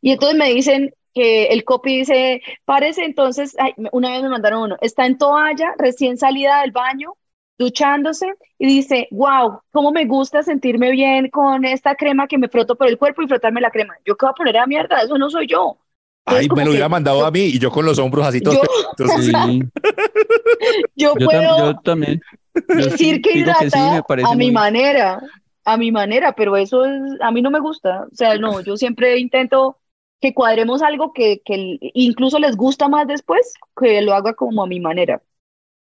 Y 0.00 0.12
entonces 0.12 0.38
me 0.38 0.52
dicen 0.52 0.92
que 1.14 1.46
el 1.46 1.64
copy 1.64 1.98
dice, 1.98 2.42
parece 2.64 3.04
entonces, 3.04 3.56
ay, 3.58 3.72
una 3.92 4.10
vez 4.10 4.22
me 4.22 4.28
mandaron 4.28 4.62
uno, 4.62 4.76
está 4.80 5.06
en 5.06 5.16
toalla, 5.18 5.74
recién 5.78 6.18
salida 6.18 6.60
del 6.62 6.72
baño, 6.72 7.14
duchándose, 7.58 8.26
y 8.58 8.66
dice, 8.66 9.08
wow, 9.10 9.60
cómo 9.72 9.90
me 9.92 10.04
gusta 10.04 10.42
sentirme 10.42 10.90
bien 10.90 11.30
con 11.30 11.64
esta 11.64 11.94
crema 11.94 12.26
que 12.26 12.36
me 12.36 12.48
froto 12.48 12.76
por 12.76 12.86
el 12.88 12.98
cuerpo 12.98 13.22
y 13.22 13.28
frotarme 13.28 13.62
la 13.62 13.70
crema. 13.70 13.94
¿Yo 14.04 14.14
qué 14.16 14.26
voy 14.26 14.30
a 14.30 14.34
poner 14.34 14.56
a 14.58 14.66
mierda? 14.66 15.00
Eso 15.00 15.16
no 15.16 15.30
soy 15.30 15.46
yo. 15.46 15.78
Entonces, 16.26 16.50
Ay, 16.50 16.56
me 16.56 16.64
lo 16.64 16.70
hubiera 16.72 16.88
mandado 16.88 17.20
yo- 17.20 17.26
a 17.26 17.30
mí 17.30 17.40
y 17.40 17.58
yo 17.58 17.70
con 17.70 17.86
los 17.86 17.98
hombros 17.98 18.26
así 18.26 18.40
todos 18.40 18.56
Yo- 18.56 18.62
pequeñitos. 18.96 19.16
Sí, 19.24 20.82
Yo 20.96 21.14
yo, 21.14 21.14
tam- 21.14 21.24
puedo 21.26 21.58
yo 21.58 21.80
también. 21.80 22.20
Decir 22.68 23.20
que 23.22 23.32
digo 23.34 23.52
que 23.58 23.70
sí, 23.70 23.78
hidrata 23.78 24.04
a 24.22 24.34
mi 24.34 24.50
manera, 24.50 25.20
a 25.64 25.76
mi 25.76 25.92
manera, 25.92 26.32
pero 26.34 26.56
eso 26.56 26.84
es, 26.84 27.00
a 27.20 27.30
mí 27.30 27.42
no 27.42 27.50
me 27.50 27.60
gusta. 27.60 28.06
O 28.12 28.14
sea, 28.14 28.36
no, 28.38 28.60
yo 28.60 28.76
siempre 28.76 29.18
intento 29.18 29.78
que 30.20 30.32
cuadremos 30.34 30.82
algo 30.82 31.12
que, 31.12 31.42
que 31.44 31.78
incluso 31.94 32.38
les 32.38 32.56
gusta 32.56 32.88
más 32.88 33.06
después, 33.06 33.52
que 33.80 34.00
lo 34.02 34.14
haga 34.14 34.34
como 34.34 34.62
a 34.62 34.66
mi 34.66 34.80
manera. 34.80 35.22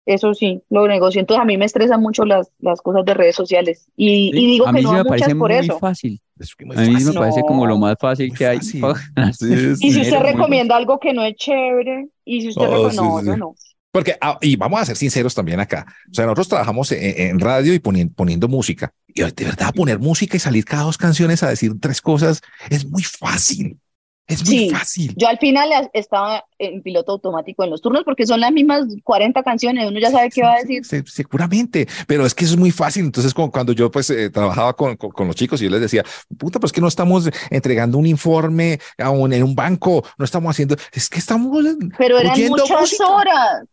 Eso 0.06 0.32
sí, 0.32 0.62
lo 0.70 0.88
negocio. 0.88 1.20
Entonces 1.20 1.42
a 1.42 1.44
mí 1.44 1.58
me 1.58 1.66
estresan 1.66 2.00
mucho 2.00 2.24
las, 2.24 2.50
las 2.60 2.80
cosas 2.80 3.04
de 3.04 3.12
redes 3.12 3.36
sociales 3.36 3.90
y, 3.94 4.30
Sí, 4.32 4.38
y 4.38 4.46
digo 4.52 4.66
a 4.66 4.72
que 4.72 4.80
no 4.80 4.92
me 4.92 5.04
muchas 5.04 5.08
parece 5.08 5.34
por 5.36 5.50
muy 5.50 5.58
eso. 5.58 5.74
Es 5.74 5.78
fácil. 5.80 6.20
que 6.56 6.64
muy 6.64 6.76
A 6.76 6.80
mí 6.80 7.04
me 7.04 7.12
parece 7.12 7.42
como 7.42 7.66
lo 7.66 7.74
No. 7.74 7.80
más 7.80 7.96
fácil 8.00 8.28
Muy 8.28 8.36
que 8.38 8.46
hay. 8.46 8.58
fácil. 8.58 8.82
Y 9.80 9.92
si 9.92 10.00
usted 10.00 10.20
recomienda 10.20 10.76
algo 10.76 10.98
que 10.98 11.12
no 11.12 11.22
es 11.24 11.36
chévere, 11.36 12.08
y 12.24 12.40
si 12.40 12.48
usted 12.48 12.68
Oh, 12.68 12.88
recomienda, 12.88 12.90
sí, 12.90 13.02
no, 13.02 13.18
sí, 13.20 13.24
sí. 13.32 13.36
no. 13.38 13.54
Porque, 13.91 14.16
ah, 14.20 14.39
y 14.41 14.57
vamos 14.57 14.80
a 14.80 14.84
ser 14.84 14.97
sinceros 14.97 15.34
también 15.34 15.61
acá. 15.61 15.86
O 16.11 16.14
sea, 16.14 16.24
nosotros 16.26 16.49
trabajamos 16.49 16.93
en, 16.93 17.20
en 17.30 17.41
radio 17.41 17.72
y 17.74 17.78
poni- 17.80 18.12
poniendo 18.14 18.47
música. 18.49 18.93
Y 19.07 19.22
de 19.22 19.45
verdad, 19.45 19.72
poner 19.74 19.99
música 19.99 20.36
y 20.36 20.41
salir 20.41 20.64
cada 20.64 20.82
dos 20.84 20.99
canciones 20.99 21.43
a 21.43 21.49
decir 21.49 21.72
tres 21.80 22.01
cosas 22.03 22.41
es 22.70 22.84
muy 22.86 23.03
fácil. 23.03 23.78
Es 24.26 24.45
muy 24.47 24.59
Sí. 24.59 24.70
fácil. 24.70 25.14
Yo 25.16 25.26
al 25.26 25.39
final 25.39 25.70
estaba 25.95 26.45
en 26.59 26.82
piloto 26.82 27.12
automático 27.12 27.64
en 27.64 27.70
los 27.70 27.80
turnos 27.80 28.03
porque 28.05 28.26
son 28.26 28.41
las 28.41 28.53
mismas 28.53 28.84
40 29.03 29.43
canciones, 29.43 29.89
uno 29.89 29.99
ya 29.99 30.11
sabe 30.11 30.28
qué 30.28 30.43
va 30.43 30.53
a 30.53 30.59
decir. 30.61 30.84
sí, 30.84 30.99
seguramente, 31.07 31.89
pero 32.07 32.26
es 32.26 32.34
que 32.34 32.45
eso 32.45 32.53
es 32.53 32.61
muy 32.61 32.70
fácil. 32.70 33.07
Entonces, 33.07 33.32
como 33.32 33.51
cuando 33.51 33.72
yo 33.72 33.91
pues 33.91 34.11
eh, 34.11 34.28
trabajaba 34.28 34.74
con, 34.76 34.99
con, 34.99 35.12
con 35.12 35.28
los 35.28 35.34
chicos 35.34 35.62
y 35.62 35.64
yo 35.64 35.70
les 35.70 35.80
decía, 35.80 36.05
puta, 36.36 36.61
pues 36.61 36.72
que 36.72 36.82
no 36.82 36.89
estamos 36.89 37.30
entregando 37.49 37.97
un 37.97 38.05
informe 38.05 38.78
a 38.99 39.09
un- 39.09 39.32
en 39.32 39.43
un 39.43 39.55
banco, 39.55 40.05
no 40.18 40.26
estamos 40.26 40.51
haciendo, 40.51 40.76
es 40.93 41.09
que 41.09 41.18
estamos 41.20 41.64
Pero 41.97 42.18
eran 42.18 42.39
muchas 42.51 42.68
música. 42.80 43.07
horas. 43.09 43.64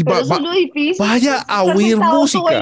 Y 0.00 0.04
Pero 0.04 0.16
va- 0.16 0.22
eso 0.22 0.34
es 0.34 0.40
lo 0.40 0.52
difícil. 0.52 0.96
vaya 1.06 1.36
es 1.38 1.44
a 1.46 1.62
oír 1.62 1.96
música. 1.96 2.58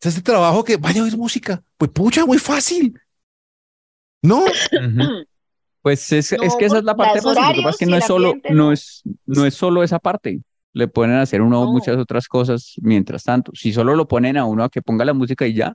es 0.00 0.06
este 0.06 0.22
trabajo 0.22 0.64
que 0.64 0.76
vaya 0.76 1.00
a 1.00 1.04
oír 1.04 1.16
música. 1.16 1.62
Pues 1.78 1.90
pucha, 1.92 2.26
muy 2.26 2.38
fácil. 2.38 2.98
No, 4.22 4.40
Ujú. 4.44 4.46
Pues 5.82 6.10
es, 6.12 6.32
es 6.32 6.40
No, 6.42 6.58
que 6.58 6.64
esa 6.64 6.78
es 6.78 6.84
la 6.84 6.96
parte 6.96 7.22
fácil. 7.22 7.40
Lo 7.40 7.52
que 7.54 7.62
pasa 7.62 7.70
es 7.70 7.76
que 7.76 7.84
y 7.84 7.88
no 7.88 7.96
es 7.96 8.04
solo, 8.06 8.34
no 8.50 8.72
es, 8.72 9.02
no 9.24 9.46
es 9.46 9.54
solo 9.54 9.84
esa 9.84 10.00
parte. 10.00 10.40
Le 10.72 10.88
ponen 10.88 11.14
a 11.14 11.22
hacer 11.22 11.40
uno 11.40 11.64
No. 11.64 11.70
muchas 11.70 11.96
otras 11.96 12.26
cosas 12.26 12.72
mientras 12.82 13.22
tanto. 13.22 13.52
Si 13.54 13.72
solo 13.72 13.94
lo 13.94 14.08
ponen 14.08 14.36
a 14.36 14.44
uno 14.46 14.64
a 14.64 14.68
que 14.68 14.82
ponga 14.82 15.04
la 15.04 15.14
música 15.14 15.46
y 15.46 15.54
ya, 15.54 15.72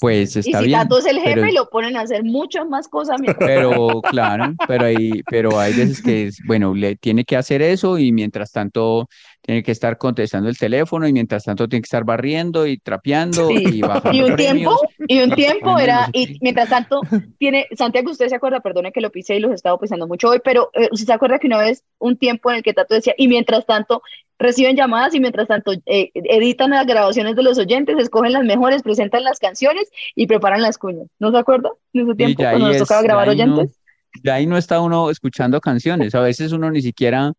pues 0.00 0.36
Y 0.36 0.38
está 0.38 0.60
si 0.60 0.66
bien. 0.68 0.80
Tato 0.80 0.98
es 1.00 1.04
el 1.04 1.18
jefe, 1.20 1.34
pero- 1.34 1.52
lo 1.52 1.68
ponen 1.68 1.98
a 1.98 2.00
hacer 2.00 2.24
muchas 2.24 2.66
más 2.66 2.88
cosas. 2.88 3.20
mientras- 3.20 3.46
Pero 3.46 4.00
claro, 4.10 4.54
pero 4.66 4.86
hay, 4.86 5.22
pero 5.30 5.60
hay 5.60 5.74
veces 5.74 6.00
que, 6.00 6.28
es, 6.28 6.38
bueno, 6.46 6.72
le 6.74 6.96
tiene 6.96 7.26
que 7.26 7.36
hacer 7.36 7.60
eso 7.60 7.98
y 7.98 8.12
mientras 8.12 8.50
tanto 8.52 9.06
tiene 9.46 9.62
que 9.62 9.70
estar 9.70 9.96
contestando 9.96 10.48
el 10.48 10.58
teléfono 10.58 11.06
y 11.06 11.12
mientras 11.12 11.44
tanto 11.44 11.68
tiene 11.68 11.80
que 11.82 11.86
estar 11.86 12.02
barriendo 12.04 12.66
y 12.66 12.78
trapeando 12.78 13.46
Sí. 13.48 13.64
y 13.74 13.80
bajando 13.80 14.12
Y 14.12 14.22
un 14.22 14.34
premios. 14.34 14.80
tiempo, 14.80 15.04
y 15.06 15.20
un 15.20 15.30
tiempo 15.70 15.78
era, 15.78 16.08
y 16.12 16.36
mientras 16.40 16.68
tanto, 16.68 17.00
tiene, 17.38 17.66
Santiago, 17.78 18.10
usted 18.10 18.28
se 18.28 18.34
acuerda, 18.34 18.58
perdone 18.58 18.90
que 18.90 19.00
lo 19.00 19.10
pise 19.10 19.36
y 19.36 19.40
los 19.40 19.52
he 19.52 19.54
estado 19.54 19.78
pisando 19.78 20.08
mucho 20.08 20.28
hoy, 20.30 20.40
pero 20.44 20.70
eh, 20.74 20.88
usted 20.90 21.06
se 21.06 21.12
acuerda 21.12 21.38
que 21.38 21.46
una 21.46 21.58
vez 21.58 21.84
un 21.98 22.16
tiempo 22.16 22.50
en 22.50 22.56
el 22.56 22.62
que 22.64 22.74
Tato 22.74 22.94
decía, 22.94 23.14
y 23.16 23.28
mientras 23.28 23.64
tanto 23.66 24.02
reciben 24.38 24.74
llamadas 24.76 25.14
y 25.14 25.20
mientras 25.20 25.46
tanto 25.46 25.72
eh, 25.86 26.10
editan 26.14 26.70
las 26.70 26.84
grabaciones 26.84 27.36
de 27.36 27.42
los 27.44 27.56
oyentes, 27.56 27.96
escogen 27.98 28.32
las 28.32 28.44
mejores, 28.44 28.82
presentan 28.82 29.22
las 29.22 29.38
canciones 29.38 29.88
y 30.16 30.26
preparan 30.26 30.60
las 30.60 30.76
cuñas. 30.76 31.06
¿No 31.20 31.30
se 31.30 31.38
acuerda? 31.38 31.70
En 31.94 32.02
ese 32.02 32.14
tiempo, 32.16 32.42
cuando 32.42 32.66
nos 32.68 32.78
tocaba 32.78 33.02
grabar 33.02 33.26
no- 33.28 33.32
oyentes. 33.32 33.78
Ya 34.24 34.34
ahí 34.34 34.46
no 34.46 34.56
está 34.58 34.80
uno 34.80 35.08
escuchando 35.08 35.60
canciones. 35.60 36.14
A 36.16 36.20
veces 36.20 36.50
uno 36.52 36.70
ni 36.70 36.82
siquiera 36.82 37.32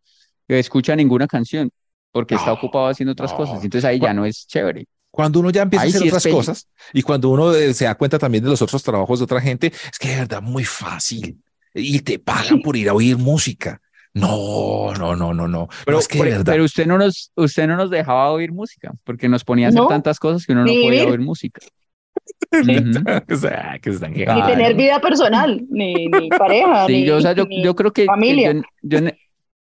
escucha 0.48 0.96
ninguna 0.96 1.26
canción 1.26 1.70
porque 2.12 2.34
está 2.34 2.48
No, 2.48 2.54
ocupado 2.54 2.88
haciendo 2.88 3.12
otras 3.12 3.30
no. 3.32 3.36
cosas. 3.36 3.62
Entonces 3.64 3.84
ahí 3.84 3.98
ya 4.00 4.12
no 4.14 4.24
es 4.24 4.46
chévere. 4.46 4.86
cuando 5.10 5.40
uno 5.40 5.50
ya 5.50 5.62
empieza 5.62 5.82
Ahí 5.84 5.88
a 5.88 5.90
hacer 5.90 6.02
sí 6.02 6.08
otras 6.08 6.26
cosas 6.26 6.68
y 6.92 7.02
cuando 7.02 7.28
uno 7.30 7.54
eh, 7.54 7.74
se 7.74 7.84
da 7.86 7.94
cuenta 7.96 8.18
también 8.18 8.44
de 8.44 8.50
los 8.50 8.62
otros 8.62 8.82
trabajos 8.82 9.18
de 9.20 9.24
otra 9.24 9.40
gente, 9.40 9.68
es 9.68 9.98
que 9.98 10.08
de 10.10 10.16
verdad 10.16 10.42
muy 10.42 10.64
fácil 10.64 11.42
y 11.74 12.00
te 12.00 12.18
pagan 12.18 12.60
por 12.62 12.76
ir 12.76 12.88
a 12.88 12.94
oír 12.94 13.16
música. 13.16 13.80
No, 14.14 14.92
no, 14.94 15.14
no, 15.14 15.32
no, 15.34 15.46
no. 15.46 15.68
Pero, 15.84 15.96
no, 15.96 16.00
es 16.00 16.08
que 16.08 16.18
por- 16.18 16.26
de 16.26 16.32
verdad. 16.32 16.52
pero 16.52 16.64
usted 16.64 16.86
no 16.86 16.98
nos, 16.98 17.30
usted 17.36 17.66
no 17.68 17.76
nos 17.76 17.90
dejaba 17.90 18.30
oír 18.32 18.52
música 18.52 18.92
porque 19.04 19.28
nos 19.28 19.44
ponía 19.44 19.66
a 19.66 19.68
hacer 19.68 19.82
No, 19.82 19.88
tantas 19.88 20.18
cosas 20.18 20.44
que 20.46 20.52
uno 20.52 20.64
no 20.64 20.72
podía 20.72 21.06
oír 21.06 21.20
música. 21.20 21.60
Ujú. 22.52 23.04
O 23.32 23.36
sea, 23.36 23.78
que 23.80 23.90
se 23.90 23.96
están 23.96 24.12
Ni 24.12 24.24
tener 24.24 24.74
vida 24.74 25.00
personal, 25.00 25.64
ni, 25.70 26.06
ni 26.06 26.28
pareja, 26.38 26.86
Sí, 26.86 26.92
ni, 26.92 27.04
yo, 27.04 27.16
o 27.16 27.20
sea, 27.20 27.32
yo, 27.32 27.44
ni 27.46 27.62
yo 27.62 27.74
creo 27.74 27.92
que, 27.92 28.02
que 28.02 28.06
familia. 28.06 28.46
yo, 28.46 28.50
en- 28.58 28.64
yo 28.82 28.98
en, 28.98 29.18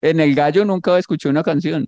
en 0.02 0.20
el 0.20 0.34
gallo 0.34 0.64
nunca 0.64 0.98
escuché 0.98 1.28
una 1.28 1.42
canción 1.42 1.86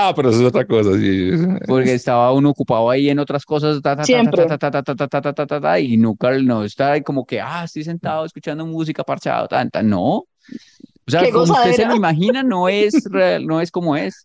Ah, 0.00 0.12
pero 0.14 0.30
eso 0.30 0.38
es 0.38 0.46
otra 0.46 0.64
cosa, 0.64 0.92
sí. 0.96 1.32
Porque 1.66 1.94
estaba 1.94 2.32
uno 2.32 2.50
ocupado 2.50 2.88
ahí 2.88 3.10
en 3.10 3.18
otras 3.18 3.44
cosas, 3.44 3.82
ta, 3.82 3.96
ta, 3.96 5.60
Ta, 5.60 5.80
y 5.80 5.96
nunca 5.96 6.30
no 6.38 6.62
está 6.62 6.92
ahí 6.92 7.02
como 7.02 7.26
que, 7.26 7.40
ah, 7.40 7.64
estoy 7.64 7.82
sentado 7.82 8.24
escuchando 8.24 8.64
música 8.64 9.02
parchado, 9.02 9.48
tanta, 9.48 9.82
no. 9.82 10.06
O 10.08 10.26
sea, 11.08 11.28
como 11.32 11.52
usted 11.52 11.72
se 11.72 11.84
lo 11.84 11.96
imagina, 11.96 12.44
no 12.44 12.68
es, 12.68 13.06
real, 13.10 13.44
no 13.44 13.60
es 13.60 13.72
como 13.72 13.96
es. 13.96 14.24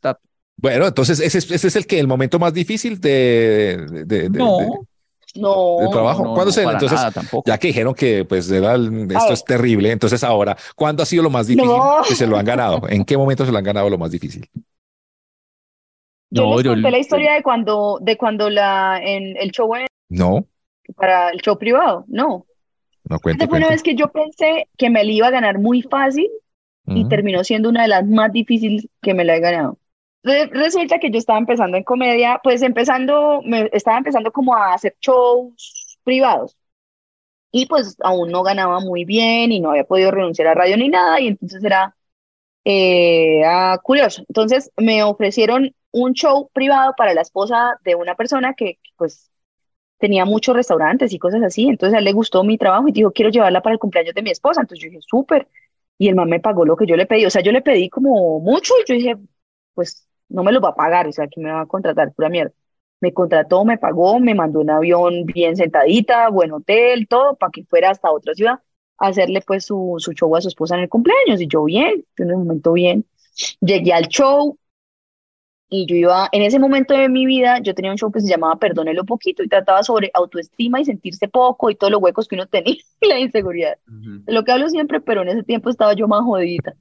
Bueno, 0.58 0.86
entonces 0.86 1.20
ese, 1.20 1.40
ese 1.40 1.68
es 1.68 1.76
el 1.76 1.88
que 1.88 2.00
el 2.00 2.08
momento 2.08 2.38
más 2.38 2.54
difícil 2.54 3.02
de, 3.02 3.84
de, 4.06 4.30
de, 4.30 4.30
no. 4.30 4.86
No, 5.34 5.78
de 5.82 5.90
trabajo. 5.90 6.24
No, 6.24 6.34
¿Cuándo 6.36 6.46
no, 6.46 6.52
se, 6.52 6.62
entonces, 6.62 6.92
nada, 6.92 7.12
ya 7.48 7.58
que 7.58 7.70
dijeron 7.70 7.96
que 7.96 8.26
pues 8.26 8.52
era, 8.52 8.76
esto 8.76 9.34
es 9.34 9.44
terrible, 9.44 9.90
entonces 9.90 10.24
ahora, 10.24 10.56
¿cuándo 10.76 11.02
ha 11.02 11.08
sido 11.08 11.24
lo 11.24 11.32
más 11.32 11.48
difícil 11.48 11.72
no. 11.72 12.04
que 12.08 12.14
se 12.14 12.28
lo 12.28 12.38
han 12.38 12.46
ganado? 12.46 12.88
¿En 12.88 13.04
qué 13.04 13.18
momento 13.18 13.44
se 13.44 13.52
lo 13.52 13.58
han 13.58 13.64
ganado 13.64 13.90
lo 13.90 13.98
más 13.98 14.12
difícil? 14.12 14.48
Yo 16.34 16.44
No, 16.50 16.56
les 16.56 16.64
yo- 16.66 16.72
conté 16.72 16.92
la 16.92 16.98
historia 16.98 17.34
de 17.34 17.44
cuando, 17.44 18.00
de 18.02 18.18
cuando 18.18 18.50
la, 18.50 19.00
en 19.02 19.38
el 19.38 19.52
show 19.52 19.74
en- 19.76 19.86
No, 20.10 20.46
para 20.96 21.30
el 21.30 21.40
show 21.42 21.58
privado, 21.58 22.06
no. 22.08 22.46
no 23.10 23.20
cuente, 23.20 23.48
fue 23.48 23.60
una 23.60 23.70
vez 23.70 23.84
que 23.84 23.96
yo 23.96 24.08
pensé 24.12 24.68
que 24.78 24.90
me 24.90 25.04
la 25.04 25.12
iba 25.12 25.28
a 25.28 25.32
ganar 25.32 25.60
muy 25.60 25.84
fácil 25.84 26.30
y 26.88 27.06
Mm. 27.06 27.10
terminó 27.10 27.44
siendo 27.44 27.70
una 27.70 27.84
de 27.84 27.88
las 27.90 28.06
más 28.06 28.32
difíciles 28.34 28.88
que 29.02 29.14
me 29.14 29.24
la 29.24 29.36
he 29.36 29.40
ganado. 29.40 29.78
Re- 30.24 30.48
Resulta 30.48 31.00
que 31.00 31.12
yo 31.12 31.20
estaba 31.20 31.38
empezando 31.38 31.78
en 31.78 31.84
comedia, 31.84 32.40
pues 32.44 32.62
empezando, 32.64 33.42
me 33.46 33.70
estaba 33.72 33.98
empezando 34.00 34.32
como 34.32 34.56
a 34.56 34.74
hacer 34.74 34.96
shows 35.02 35.98
privados 36.04 36.58
y 37.52 37.68
pues 37.68 37.96
aún 38.04 38.32
no 38.32 38.42
ganaba 38.42 38.80
muy 38.80 39.06
bien 39.06 39.52
y 39.52 39.60
no 39.60 39.70
había 39.70 39.84
podido 39.84 40.10
renunciar 40.12 40.48
a 40.48 40.54
radio 40.56 40.78
ni 40.78 40.90
nada 40.90 41.20
y 41.20 41.28
entonces 41.28 41.64
era, 41.64 41.96
eh, 42.66 43.40
era 43.40 43.78
curioso. 43.84 44.24
Entonces 44.28 44.72
me 44.78 45.04
ofrecieron 45.04 45.74
un 45.94 46.14
show 46.14 46.50
privado 46.54 46.94
para 46.98 47.14
la 47.14 47.22
esposa 47.22 47.80
de 47.86 47.96
una 47.96 48.16
persona 48.16 48.54
que 48.54 48.80
pues 48.98 49.32
tenía 50.00 50.26
muchos 50.26 50.56
restaurantes 50.56 51.14
y 51.14 51.20
cosas 51.20 51.42
así, 51.44 51.68
entonces 51.68 51.96
a 51.96 52.00
él 52.00 52.06
le 52.06 52.12
gustó 52.14 52.44
mi 52.44 52.58
trabajo 52.58 52.88
y 52.90 52.92
dijo, 52.92 53.12
quiero 53.12 53.32
llevarla 53.32 53.62
para 53.62 53.74
el 53.74 53.80
cumpleaños 53.80 54.14
de 54.14 54.22
mi 54.22 54.32
esposa, 54.32 54.62
entonces 54.62 54.84
yo 54.84 54.90
dije, 54.90 55.02
súper, 55.08 55.48
y 55.98 56.10
el 56.10 56.16
man 56.16 56.30
me 56.30 56.42
pagó 56.42 56.66
lo 56.66 56.76
que 56.76 56.86
yo 56.86 56.98
le 56.98 57.06
pedí, 57.06 57.26
o 57.26 57.30
sea, 57.30 57.42
yo 57.42 57.52
le 57.54 57.62
pedí 57.62 57.90
como 57.90 58.40
mucho 58.42 58.74
y 58.84 58.90
yo 58.90 58.96
dije, 58.96 59.18
pues 59.74 60.08
no 60.30 60.44
me 60.44 60.52
lo 60.52 60.60
va 60.60 60.70
a 60.70 60.76
pagar, 60.76 61.08
o 61.08 61.12
sea, 61.12 61.28
que 61.28 61.40
me 61.40 61.52
va 61.52 61.62
a 61.62 61.66
contratar, 61.68 62.12
pura 62.14 62.30
mierda. 62.30 62.52
Me 63.00 63.14
contrató, 63.14 63.66
me 63.66 63.78
pagó, 63.78 64.20
me 64.20 64.34
mandó 64.36 64.62
un 64.62 64.70
avión 64.72 65.26
bien 65.26 65.56
sentadita, 65.56 66.30
buen 66.30 66.52
hotel, 66.52 67.08
todo, 67.08 67.36
para 67.36 67.52
que 67.52 67.64
fuera 67.66 67.92
hasta 67.92 68.12
otra 68.12 68.34
ciudad 68.34 68.60
a 68.98 69.08
hacerle 69.08 69.42
pues 69.46 69.66
su, 69.66 69.96
su 70.00 70.14
show 70.14 70.36
a 70.36 70.42
su 70.42 70.48
esposa 70.48 70.76
en 70.76 70.82
el 70.82 70.90
cumpleaños, 70.90 71.42
y 71.42 71.48
yo 71.48 71.64
bien, 71.66 72.06
en 72.18 72.30
el 72.30 72.38
momento 72.38 72.74
bien, 72.74 73.06
llegué 73.62 73.94
al 73.94 74.08
show, 74.08 74.58
y 75.76 75.88
yo 75.88 75.96
iba, 75.96 76.30
en 76.32 76.44
ese 76.44 76.60
momento 76.60 76.94
de 76.94 77.10
mi 77.10 77.26
vida, 77.26 77.58
yo 77.60 77.74
tenía 77.74 77.90
un 77.90 77.98
show 77.98 78.12
que 78.12 78.22
se 78.22 78.28
llamaba 78.30 78.58
Perdónelo 78.58 79.06
Poquito 79.06 79.42
y 79.42 79.48
trataba 79.48 79.82
sobre 79.82 80.12
autoestima 80.14 80.80
y 80.80 80.86
sentirse 80.86 81.28
poco 81.28 81.72
y 81.72 81.76
todos 81.76 81.90
los 81.90 82.00
huecos 82.00 82.28
que 82.28 82.36
uno 82.36 82.46
tenía 82.48 82.76
y 83.02 83.08
la 83.08 83.20
inseguridad. 83.20 83.80
Ujú. 83.88 84.24
De 84.24 84.34
lo 84.34 84.44
que 84.44 84.52
hablo 84.52 84.70
siempre, 84.70 85.02
pero 85.02 85.24
en 85.24 85.30
ese 85.30 85.42
tiempo 85.42 85.72
estaba 85.72 85.94
yo 85.96 86.08
más 86.08 86.22
jodidita. 86.22 86.76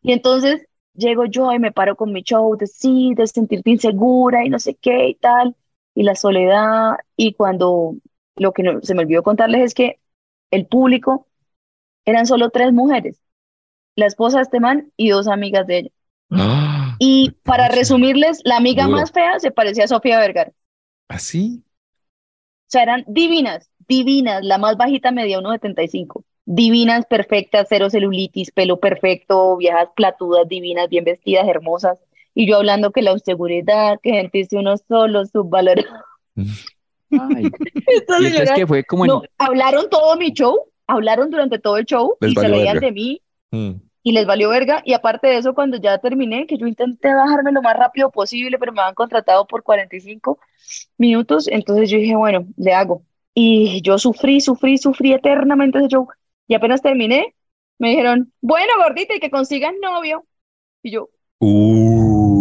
Y 0.00 0.12
entonces 0.12 0.66
llego 0.94 1.26
yo 1.26 1.52
y 1.52 1.58
me 1.58 1.72
paro 1.72 1.94
con 1.94 2.10
mi 2.10 2.22
show 2.22 2.56
de 2.56 2.66
sí, 2.66 3.12
de 3.14 3.26
sentirte 3.26 3.68
insegura 3.70 4.46
y 4.46 4.48
no 4.48 4.58
sé 4.58 4.76
qué 4.76 5.08
y 5.08 5.14
tal, 5.14 5.54
y 5.94 6.02
la 6.02 6.14
soledad. 6.14 6.92
Y 7.14 7.34
cuando 7.34 7.96
lo 8.36 8.52
que 8.52 8.62
no- 8.62 8.80
se 8.80 8.94
me 8.94 9.02
olvidó 9.02 9.22
contarles 9.22 9.60
es 9.60 9.74
que 9.74 10.00
el 10.50 10.66
público 10.66 11.26
eran 12.06 12.24
solo 12.26 12.48
tres 12.48 12.72
mujeres, 12.72 13.20
la 13.94 14.06
esposa 14.06 14.38
de 14.38 14.44
este 14.44 14.58
man 14.58 14.90
y 14.96 15.10
dos 15.10 15.28
amigas 15.28 15.66
de 15.66 15.78
ella. 15.78 15.90
Ah, 16.30 16.71
Y 17.04 17.32
para 17.42 17.66
resumirles, 17.66 18.42
la 18.44 18.58
amiga 18.58 18.84
Duro. 18.84 18.98
más 18.98 19.10
fea 19.10 19.40
se 19.40 19.50
parecía 19.50 19.84
a 19.84 19.88
Sofía 19.88 20.20
Vergara. 20.20 20.52
¿Así? 21.08 21.64
O 21.66 22.68
sea, 22.68 22.84
eran 22.84 23.04
divinas, 23.08 23.68
divinas. 23.88 24.44
La 24.44 24.56
más 24.56 24.76
bajita 24.76 25.10
medía 25.10 25.40
1,75. 25.40 26.22
Divinas, 26.44 27.04
perfectas, 27.06 27.66
cero 27.68 27.90
celulitis, 27.90 28.52
pelo 28.52 28.78
perfecto, 28.78 29.56
viejas 29.56 29.88
platudas, 29.96 30.46
divinas, 30.46 30.88
bien 30.88 31.02
vestidas, 31.02 31.48
hermosas. 31.48 31.98
Y 32.36 32.46
yo 32.46 32.58
hablando 32.58 32.92
que 32.92 33.02
la 33.02 33.10
inseguridad, 33.10 33.98
que 34.00 34.10
sentirse 34.10 34.56
uno 34.56 34.76
solo, 34.76 35.26
subvalorado. 35.26 35.88
Ay, 37.10 37.50
entonces 37.98 38.52
que 38.54 38.66
fue 38.68 38.84
como 38.84 39.06
en, 39.06 39.08
no, 39.08 39.22
hablaron 39.38 39.90
todo 39.90 40.16
mi 40.16 40.30
show, 40.30 40.56
hablaron 40.86 41.30
durante 41.32 41.58
todo 41.58 41.78
el 41.78 41.84
show 41.84 42.14
Les 42.20 42.30
y 42.30 42.34
se 42.36 42.46
reían 42.46 42.78
de 42.78 42.92
mí 42.92 43.22
Mm. 43.52 43.72
Y 44.02 44.12
les 44.12 44.26
valió 44.26 44.48
verga. 44.50 44.82
Y 44.84 44.94
aparte 44.94 45.28
de 45.28 45.38
eso, 45.38 45.54
cuando 45.54 45.76
ya 45.78 45.98
terminé, 45.98 46.46
que 46.46 46.58
yo 46.58 46.66
intenté 46.66 47.14
bajarme 47.14 47.52
lo 47.52 47.62
más 47.62 47.76
rápido 47.76 48.10
posible, 48.10 48.58
pero 48.58 48.72
me 48.72 48.80
habían 48.80 48.94
contratado 48.94 49.46
por 49.46 49.62
45 49.62 50.38
minutos, 50.98 51.48
entonces 51.48 51.90
yo 51.90 51.98
dije, 51.98 52.16
bueno, 52.16 52.46
le 52.56 52.74
hago. 52.74 53.02
Y 53.34 53.80
yo 53.82 53.98
sufrí, 53.98 54.40
sufrí, 54.40 54.78
sufrí 54.78 55.12
eternamente 55.12 55.78
ese 55.78 55.88
show. 55.88 56.08
Y 56.46 56.54
apenas 56.54 56.82
terminé, 56.82 57.34
me 57.78 57.90
dijeron, 57.90 58.32
bueno, 58.40 58.72
gordita, 58.84 59.14
y 59.16 59.20
que 59.20 59.30
consigas 59.30 59.72
novio. 59.80 60.26
Y 60.82 60.90
yo, 60.92 61.08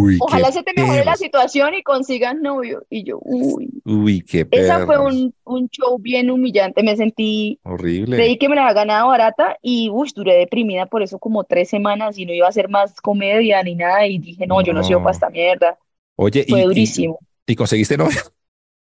Uy, 0.01 0.17
ojalá 0.19 0.51
se 0.51 0.63
te 0.63 0.73
mejore 0.75 0.99
la 0.99 1.03
perros. 1.03 1.19
situación 1.19 1.73
y 1.75 1.83
consigas 1.83 2.35
novio. 2.35 2.83
Y 2.89 3.03
yo, 3.03 3.19
uy, 3.21 3.69
Uy, 3.85 4.21
qué 4.21 4.47
esa 4.51 4.85
fue 4.85 4.95
perros. 4.95 5.13
un, 5.13 5.35
un 5.43 5.69
show 5.69 5.97
bien 5.99 6.29
humillante. 6.31 6.83
Me 6.83 6.95
sentí 6.95 7.59
Horrible. 7.63 8.15
Creí 8.17 8.37
que 8.37 8.49
me 8.49 8.55
la 8.55 8.63
había 8.63 8.73
ganado 8.73 9.09
barata 9.09 9.57
y 9.61 9.89
uy, 9.89 10.11
duré 10.15 10.35
deprimida 10.35 10.85
por 10.85 11.03
eso 11.03 11.19
como 11.19 11.43
tres 11.43 11.69
semanas 11.69 12.17
y 12.17 12.25
no 12.25 12.33
iba 12.33 12.45
a 12.45 12.49
hacer 12.49 12.69
más 12.69 12.99
comedia 13.01 13.61
ni 13.63 13.75
nada 13.75 14.05
y 14.07 14.17
dije, 14.19 14.47
no, 14.47 14.61
yo 14.61 14.73
no 14.73 14.81
No. 14.81 14.99
para 14.99 15.11
esta 15.11 15.29
mierda. 15.29 15.77
Oye, 16.15 16.45
Fue 16.49 16.59
y, 16.59 16.61
y, 16.61 16.65
durísimo. 16.65 17.19
y 17.47 17.55
conseguiste 17.55 17.97
novio. 17.97 18.19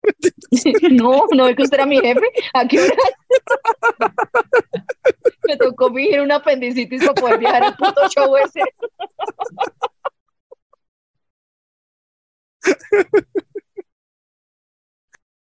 No, 0.91 1.25
no 1.31 1.47
es 1.47 1.55
que 1.55 1.61
usted 1.63 1.75
era 1.77 1.85
mi 1.85 1.99
jefe. 1.99 2.25
¿A 2.55 2.67
qué 2.67 2.79
hora? 2.81 2.95
Me 5.47 5.57
tocó 5.57 5.93
fingir 5.93 6.21
una 6.21 6.35
apendicitis 6.37 7.01
para 7.01 7.13
poder 7.13 7.39
viajar 7.39 7.63
al 7.63 7.75
puto 7.75 8.01
show 8.09 8.35
ese. 8.37 8.61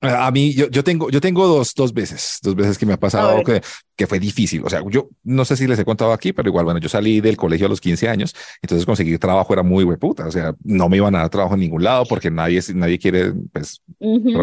A 0.02 0.30
mí, 0.30 0.54
yo, 0.54 0.70
yo 0.70 0.84
tengo, 0.84 1.10
yo 1.10 1.20
tengo 1.20 1.48
dos, 1.48 1.74
dos 1.74 1.92
veces, 1.92 2.38
dos 2.44 2.54
veces 2.54 2.78
que 2.78 2.86
me 2.86 2.94
ha 2.94 2.98
pasado 3.00 3.42
que, 3.44 3.62
que 3.96 4.06
fue 4.06 4.20
difícil. 4.20 4.62
O 4.64 4.70
sea, 4.70 4.84
yo 4.88 5.10
no 5.24 5.46
sé 5.46 5.58
si 5.58 5.66
les 5.66 5.80
he 5.80 5.86
contado 5.86 6.14
aquí, 6.14 6.32
pero 6.32 6.48
igual, 6.48 6.64
bueno, 6.66 6.80
yo 6.80 6.88
salí 6.90 7.22
del 7.22 7.36
colegio 7.38 7.66
a 7.66 7.70
los 7.70 7.82
15 7.82 8.08
años, 8.08 8.36
entonces 8.62 8.86
conseguir 8.86 9.18
trabajo 9.18 9.52
era 9.52 9.64
muy 9.64 9.84
hueputa. 9.84 10.28
O 10.28 10.32
sea, 10.32 10.54
no 10.64 10.90
me 10.90 10.98
iban 10.98 11.16
a 11.16 11.20
dar 11.20 11.30
trabajo 11.32 11.56
en 11.56 11.62
ningún 11.62 11.84
lado 11.84 12.06
porque 12.08 12.30
nadie, 12.30 12.62
nadie 12.76 13.00
quiere, 13.00 13.34
pues, 13.52 13.82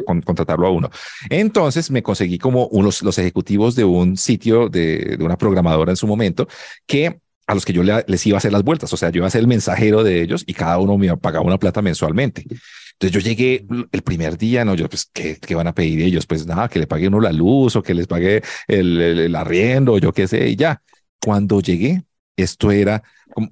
con- 0.05 0.23
contratarlo 0.23 0.67
a 0.67 0.71
uno. 0.71 0.91
Entonces 1.31 1.93
me 1.93 2.03
conseguí 2.03 2.39
como 2.39 2.67
unos, 2.69 3.01
los 3.03 3.17
ejecutivos 3.19 3.77
de 3.77 3.85
un 3.85 4.17
sitio 4.17 4.69
de, 4.69 5.17
de 5.17 5.25
una 5.25 5.39
programadora 5.39 5.93
en 5.93 5.97
su 5.97 6.09
momento 6.09 6.49
que 6.87 7.21
a 7.53 7.55
los 7.55 7.65
que 7.65 7.73
yo 7.73 7.83
le- 7.83 8.05
les 8.07 8.27
iba 8.27 8.37
a 8.37 8.39
hacer 8.39 8.53
las 8.53 8.63
vueltas. 8.65 8.93
O 8.93 8.97
sea, 8.97 9.11
yo 9.11 9.19
iba 9.19 9.27
a 9.27 9.31
ser 9.31 9.41
el 9.43 9.47
mensajero 9.49 10.03
de 10.05 10.23
ellos 10.23 10.45
y 10.47 10.55
cada 10.55 10.79
uno 10.79 10.99
me 10.99 11.07
iba 11.07 11.15
a 11.15 11.19
pagar 11.19 11.43
una 11.43 11.59
plata 11.59 11.83
mensualmente. 11.83 12.45
Entonces 12.93 13.11
yo 13.13 13.21
llegué 13.21 13.67
el 13.91 14.03
primer 14.03 14.39
día, 14.39 14.65
no, 14.65 14.75
yo 14.75 14.89
pues, 14.89 15.09
¿qué, 15.13 15.37
qué 15.41 15.55
van 15.55 15.67
a 15.67 15.75
pedir 15.75 16.01
ellos? 16.03 16.27
Pues 16.27 16.47
nada, 16.47 16.69
que 16.69 16.79
le 16.79 16.87
pague 16.87 17.09
uno 17.09 17.21
la 17.21 17.33
luz 17.33 17.75
o 17.77 17.83
que 17.83 17.95
les 17.95 18.07
pague 18.07 18.43
el, 18.69 19.01
el, 19.01 19.19
el 19.21 19.35
arriendo, 19.37 19.99
yo 19.99 20.13
qué 20.13 20.27
sé, 20.29 20.49
y 20.49 20.57
ya. 20.57 20.83
Cuando 21.21 21.61
llegué, 21.61 22.03
esto 22.37 22.71
era, 22.73 23.03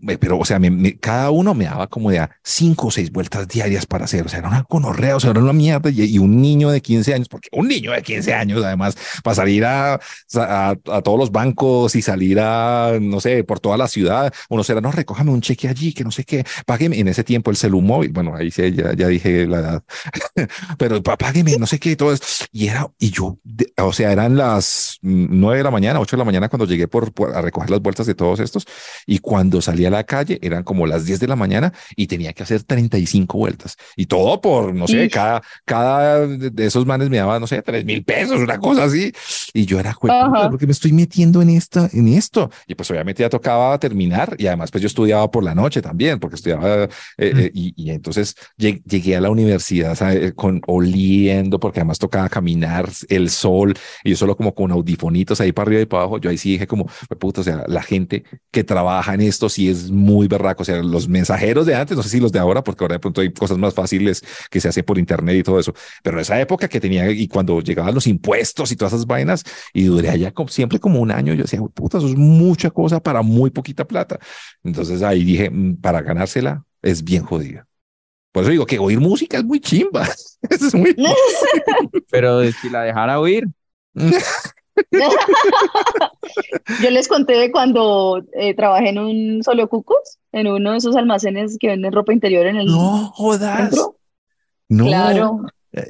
eh, 0.09 0.19
pero 0.19 0.39
o 0.39 0.45
sea, 0.45 0.59
me- 0.59 0.71
me- 0.71 0.99
cada 0.99 1.31
uno 1.31 1.55
me 1.55 1.65
daba 1.65 1.87
como 1.89 2.11
de 2.11 2.19
a 2.21 2.31
cinco 2.45 2.89
o 2.89 2.91
seis 2.91 3.11
vueltas 3.13 3.49
diarias 3.49 3.87
para 3.87 4.05
hacer, 4.05 4.25
o 4.27 4.29
sea, 4.29 4.41
era 4.41 4.49
una 4.49 4.65
conorrea, 4.65 5.17
o 5.17 5.21
sea, 5.21 5.31
era 5.31 5.41
una 5.41 5.53
mierda 5.53 5.91
y, 5.91 6.03
y 6.03 6.19
un 6.19 6.41
niño 6.41 6.71
de 6.71 6.81
15 6.83 7.15
años, 7.15 7.29
porque 7.29 7.49
un 7.53 7.69
niño 7.69 7.93
de 7.93 8.03
15 8.03 8.35
años 8.35 8.65
además, 8.65 8.97
para 9.23 9.35
salir 9.35 9.65
a, 9.65 9.95
a, 10.35 10.71
a 10.71 11.03
todos 11.03 11.19
los 11.19 11.33
bancos 11.33 11.95
y 11.97 12.03
salir 12.03 12.39
a, 12.41 12.99
no 13.01 13.21
sé, 13.21 13.45
por 13.45 13.61
toda 13.61 13.77
la 13.77 13.89
ciudad, 13.89 14.33
uno 14.49 14.65
será, 14.65 14.81
no, 14.81 14.93
recójame 14.93 15.31
un 15.31 15.41
cheque 15.41 15.69
allí, 15.69 15.93
que 15.93 16.05
no 16.05 16.11
sé 16.11 16.25
qué, 16.25 16.45
págueme, 16.67 16.99
en 16.99 17.09
ese 17.09 17.25
tiempo 17.25 17.51
el 17.51 17.57
celumóvil, 17.57 18.13
bueno, 18.13 18.35
ahí 18.37 18.51
sí, 18.51 18.73
ya, 18.73 18.93
ya 18.95 19.09
dije 19.09 19.47
la 19.47 19.59
edad, 19.61 19.85
pero 20.79 21.03
"Pa- 21.03 21.17
págueme, 21.17 21.57
no 21.59 21.67
sé 21.67 21.79
qué, 21.79 21.93
y 21.93 21.97
todo 21.97 22.13
eso. 22.13 22.23
Y 22.53 22.69
era, 22.69 22.89
y 22.99 23.11
yo, 23.11 23.39
de- 23.45 23.73
o 23.79 23.93
sea, 23.93 24.13
eran 24.13 24.37
las 24.37 24.99
nueve 25.03 25.59
de 25.59 25.65
la 25.65 25.71
mañana, 25.71 26.01
ocho 26.01 26.17
de 26.17 26.19
la 26.19 26.25
mañana 26.25 26.49
cuando 26.49 26.67
llegué 26.67 26.89
por, 26.89 27.13
por- 27.13 27.35
a 27.37 27.43
recoger 27.43 27.71
las 27.71 27.81
vueltas 27.81 28.07
de 28.07 28.15
todos 28.15 28.41
estos. 28.41 28.67
Y 29.07 29.19
cuando 29.19 29.61
salí 29.71 29.85
a 29.87 29.91
la 29.91 30.05
calle 30.05 30.39
eran 30.43 30.63
como 30.65 30.87
las 30.87 31.05
10 31.07 31.21
de 31.21 31.27
la 31.29 31.37
mañana 31.37 31.73
y 31.97 32.07
tenía 32.07 32.33
que 32.33 32.43
hacer 32.43 32.63
35 32.63 33.39
vueltas. 33.39 33.77
Y 33.97 34.07
todo 34.07 34.41
por, 34.41 34.75
no 34.75 34.87
sé, 34.87 35.05
Ish. 35.07 35.13
cada, 35.13 35.43
cada 35.65 36.27
de 36.27 36.67
esos 36.67 36.87
manes 36.87 37.09
me 37.11 37.17
daba, 37.19 37.39
no 37.41 37.47
sé, 37.47 37.63
tres 37.63 37.85
mil 37.85 38.05
pesos, 38.05 38.39
una 38.41 38.59
cosa 38.59 38.85
así. 38.85 39.13
Y 39.55 39.65
yo 39.67 39.79
era, 39.81 39.93
"Jue- 39.95 40.11
Ajá. 40.11 40.51
¿por 40.51 40.59
qué 40.59 40.67
me 40.67 40.73
estoy 40.73 40.93
metiendo 40.93 41.43
en 41.43 41.51
esta, 41.51 41.89
en 41.93 42.09
esto? 42.09 42.51
Y 42.67 42.75
pues 42.75 42.91
obviamente 42.91 43.23
ya 43.23 43.29
tocaba 43.29 43.79
terminar. 43.79 44.35
Y 44.39 44.47
además, 44.47 44.71
pues 44.71 44.83
yo 44.83 44.87
estudiaba 44.87 45.31
por 45.31 45.43
la 45.45 45.55
noche 45.55 45.83
también, 45.83 46.19
porque 46.19 46.37
estudiaba, 46.37 46.85
eh, 46.85 46.89
eh, 47.19 47.51
y, 47.55 47.73
y 47.77 47.91
entonces 47.91 48.35
lleg- 48.59 48.83
llegué 48.85 49.17
a 49.17 49.21
la 49.21 49.31
universidad 49.31 49.95
¿sabe? 49.95 50.33
con 50.35 50.61
oliendo, 50.67 51.59
porque 51.61 51.81
además 51.81 51.99
tocaba 51.99 52.29
caminar 52.29 52.89
el 53.09 53.31
sol 53.31 53.75
y 54.05 54.11
yo 54.11 54.17
solo 54.17 54.37
como 54.37 54.55
con 54.55 54.71
audifonitos 54.73 55.41
ahí 55.41 55.53
para 55.53 55.67
arriba 55.69 55.83
y 55.83 55.87
para 55.87 56.03
abajo. 56.03 56.19
Yo 56.19 56.31
ahí 56.31 56.39
sí 56.39 56.53
dije 56.53 56.67
como, 56.67 56.87
"Jue 57.09 57.17
puta, 57.17 57.41
o 57.41 57.45
sea, 57.45 57.65
la 57.69 57.83
gente 57.83 58.25
que 58.51 58.65
trabaja 58.65 59.15
en 59.15 59.21
esto 59.23 59.49
sí 59.61 59.69
es 59.69 59.91
muy 59.91 60.27
berraco. 60.27 60.63
O 60.63 60.65
sea, 60.65 60.83
los 60.83 61.09
mensajeros 61.09 61.67
de 61.67 61.75
antes, 61.75 61.97
no 61.97 62.03
sé 62.03 62.09
si 62.09 62.21
los 62.21 62.33
de 62.33 62.39
ahora, 62.39 62.65
porque 62.65 62.83
ahora 62.85 62.95
de 62.95 63.01
pronto 63.01 63.21
hay 63.21 63.33
cosas 63.33 63.59
más 63.59 63.75
fáciles 63.75 64.23
que 64.51 64.61
se 64.61 64.69
hacen 64.69 64.85
por 64.85 64.99
internet 64.99 65.37
y 65.37 65.43
todo 65.43 65.59
eso. 65.61 65.75
Pero 66.03 66.17
en 66.17 66.23
esa 66.23 66.41
época 66.41 66.69
que 66.69 66.81
tenía 66.81 67.11
y 67.11 67.29
cuando 67.29 67.61
llegaban 67.61 67.95
los 67.95 68.07
impuestos 68.07 68.73
y 68.73 68.77
todas 68.77 68.95
esas 68.95 69.07
vainas 69.07 69.45
y 69.75 69.85
duré 69.85 70.09
allá 70.11 70.33
como, 70.33 70.49
siempre 70.49 70.79
como 70.79 71.01
un 71.01 71.11
año, 71.11 71.35
yo 71.35 71.43
decía, 71.43 71.59
"Jue 71.59 71.71
puta, 71.71 71.99
eso 71.99 72.07
es 72.09 72.17
mucha 72.17 72.71
cosa 72.71 73.01
para 73.01 73.23
muy 73.23 73.51
poquita 73.51 73.85
plata. 73.87 74.19
Entonces 74.65 75.03
ahí 75.03 75.25
dije, 75.25 75.51
"Mm, 75.51 75.77
para 75.77 76.01
ganársela 76.03 76.65
es 76.83 77.05
bien 77.05 77.25
jodido. 77.25 77.65
Por 78.33 78.45
eso 78.45 78.53
digo 78.53 78.67
que 78.67 78.79
oír 78.79 79.01
música 79.01 79.39
es 79.39 79.45
muy 79.45 79.61
chimba. 79.61 80.09
Eso 80.49 80.67
es 80.69 80.75
muy... 80.75 80.95
pero 82.11 82.43
si 82.53 82.71
la 82.71 82.83
dejara 82.83 83.21
oír, 83.21 83.47
Yo 86.83 86.91
les 86.91 87.09
conté 87.09 87.35
de 87.35 87.51
cuando 87.51 88.23
eh, 88.35 88.55
trabajé 88.55 88.91
en 88.91 88.99
un 88.99 89.43
Solo 89.43 89.69
Cucos, 89.69 90.19
en 90.33 90.47
uno 90.47 90.73
de 90.73 90.79
esos 90.79 90.97
almacenes 90.97 91.57
que 91.59 91.69
venden 91.69 91.93
ropa 91.93 92.13
interior 92.13 92.47
en 92.47 92.57
el 92.57 92.67
No 92.67 93.11
jodas. 93.15 93.71
centro. 93.71 93.97
No. 94.69 94.87
Claro. 94.87 95.41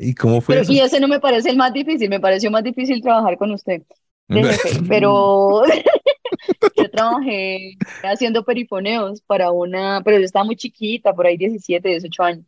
¿Y 0.00 0.14
cómo 0.14 0.40
fue 0.40 0.54
Pero, 0.56 0.62
eso? 0.62 0.72
y 0.72 0.80
ese 0.80 1.00
no 1.00 1.08
me 1.08 1.20
parece 1.20 1.50
el 1.50 1.56
más 1.56 1.72
difícil, 1.72 2.08
me 2.10 2.20
pareció 2.20 2.50
más 2.50 2.62
difícil 2.62 3.00
trabajar 3.02 3.38
con 3.38 3.50
usted 3.50 3.82
de 4.28 4.44
jefe, 4.44 4.80
pero 4.88 5.62
yo 6.76 6.90
trabajé 6.90 7.76
haciendo 8.02 8.44
perifoneos 8.44 9.22
para 9.22 9.50
una, 9.50 10.02
pero 10.04 10.18
yo 10.18 10.24
estaba 10.24 10.44
muy 10.44 10.56
chiquita, 10.56 11.14
por 11.14 11.26
ahí 11.26 11.36
17, 11.38 11.88
18 11.88 12.22
años, 12.22 12.44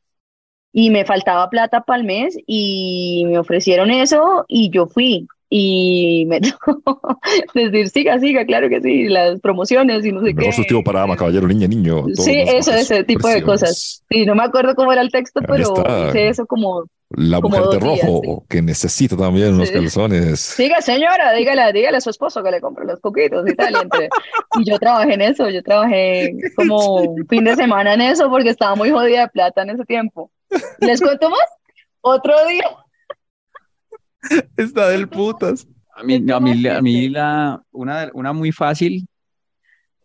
y 0.72 0.90
me 0.90 1.04
faltaba 1.04 1.48
plata 1.50 1.82
para 1.82 2.00
el 2.00 2.06
mes 2.06 2.36
y 2.46 3.24
me 3.26 3.38
ofrecieron 3.38 3.90
eso 3.90 4.44
y 4.48 4.70
yo 4.70 4.86
fui. 4.86 5.26
Y 5.54 6.24
me 6.28 6.40
tocó 6.66 6.80
decir, 7.54 7.90
siga, 7.90 8.18
siga, 8.18 8.46
claro 8.46 8.70
que 8.70 8.80
sí, 8.80 9.04
las 9.04 9.38
promociones 9.40 10.02
y 10.06 10.10
no 10.10 10.22
sé 10.22 10.34
qué. 10.34 10.48
tipo 10.66 10.82
para 10.82 11.00
dama, 11.00 11.14
caballero, 11.14 11.46
niña, 11.46 11.68
niño. 11.68 12.06
Sí, 12.14 12.34
eso, 12.46 12.72
ese 12.72 13.04
tipo 13.04 13.28
de 13.28 13.42
cosas. 13.42 14.02
Sí, 14.10 14.24
no 14.24 14.34
me 14.34 14.44
acuerdo 14.44 14.74
cómo 14.74 14.92
era 14.94 15.02
el 15.02 15.10
texto, 15.10 15.40
Ahí 15.40 15.46
pero 15.48 15.76
está. 15.76 16.08
hice 16.08 16.28
eso 16.28 16.46
como, 16.46 16.84
La 17.10 17.42
Como 17.42 17.58
mujer 17.58 17.78
de 17.78 17.86
días, 17.86 18.06
rojo 18.06 18.46
que 18.48 18.62
necesita 18.62 19.14
también 19.14 19.52
unos 19.52 19.68
Sí. 19.68 19.74
calzones. 19.74 20.40
Siga, 20.40 20.80
señora, 20.80 21.34
dígale, 21.34 21.70
dígale 21.74 21.98
a 21.98 22.00
su 22.00 22.08
esposo 22.08 22.42
que 22.42 22.50
le 22.50 22.62
compre 22.62 22.86
los 22.86 22.98
coquitos 23.00 23.46
y 23.46 23.54
tal. 23.54 23.74
Entre- 23.82 24.08
y 24.58 24.64
yo 24.70 24.78
trabajé 24.78 25.12
en 25.12 25.20
eso, 25.20 25.50
yo 25.50 25.62
trabajé 25.62 26.34
como 26.56 26.94
un 27.02 27.26
fin 27.28 27.44
de 27.44 27.56
semana 27.56 27.92
en 27.92 28.00
eso 28.00 28.30
porque 28.30 28.48
estaba 28.48 28.74
muy 28.74 28.88
jodida 28.90 29.20
de 29.20 29.28
plata 29.28 29.60
en 29.64 29.68
ese 29.70 29.84
tiempo. 29.84 30.30
¿Les 30.80 31.00
cuento 31.00 31.30
más? 31.30 31.40
Otro 32.00 32.34
día. 32.46 32.64
Está 34.56 34.88
del 34.88 35.08
putas. 35.08 35.66
a 35.94 36.02
mí, 36.02 36.14
a 36.30 36.40
mí, 36.40 36.66
a 36.68 36.80
mí 36.82 37.08
la, 37.08 37.62
una, 37.70 38.10
una 38.14 38.32
muy 38.32 38.52
fácil 38.52 39.06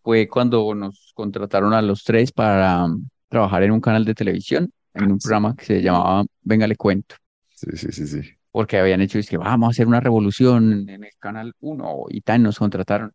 fue 0.03 0.27
cuando 0.27 0.73
nos 0.73 1.11
contrataron 1.13 1.73
a 1.73 1.81
los 1.81 2.03
tres 2.03 2.31
para 2.31 2.87
trabajar 3.29 3.63
en 3.63 3.71
un 3.71 3.81
canal 3.81 4.05
de 4.05 4.13
televisión, 4.13 4.71
en 4.93 5.11
un 5.11 5.19
programa 5.19 5.55
que 5.55 5.65
se 5.65 5.81
llamaba 5.81 6.23
Venga, 6.41 6.67
le 6.67 6.75
cuento. 6.75 7.15
Sí, 7.53 7.67
sí, 7.75 7.91
sí, 7.91 8.07
sí. 8.07 8.21
porque 8.51 8.77
habían 8.77 9.01
hecho, 9.01 9.19
es 9.19 9.29
que 9.29 9.37
vamos 9.37 9.67
a 9.67 9.71
hacer 9.71 9.87
una 9.87 9.99
revolución 9.99 10.87
en 10.89 11.03
el 11.03 11.11
canal 11.19 11.53
1 11.59 12.05
y 12.09 12.21
tal, 12.21 12.43
nos 12.43 12.59
contrataron 12.59 13.11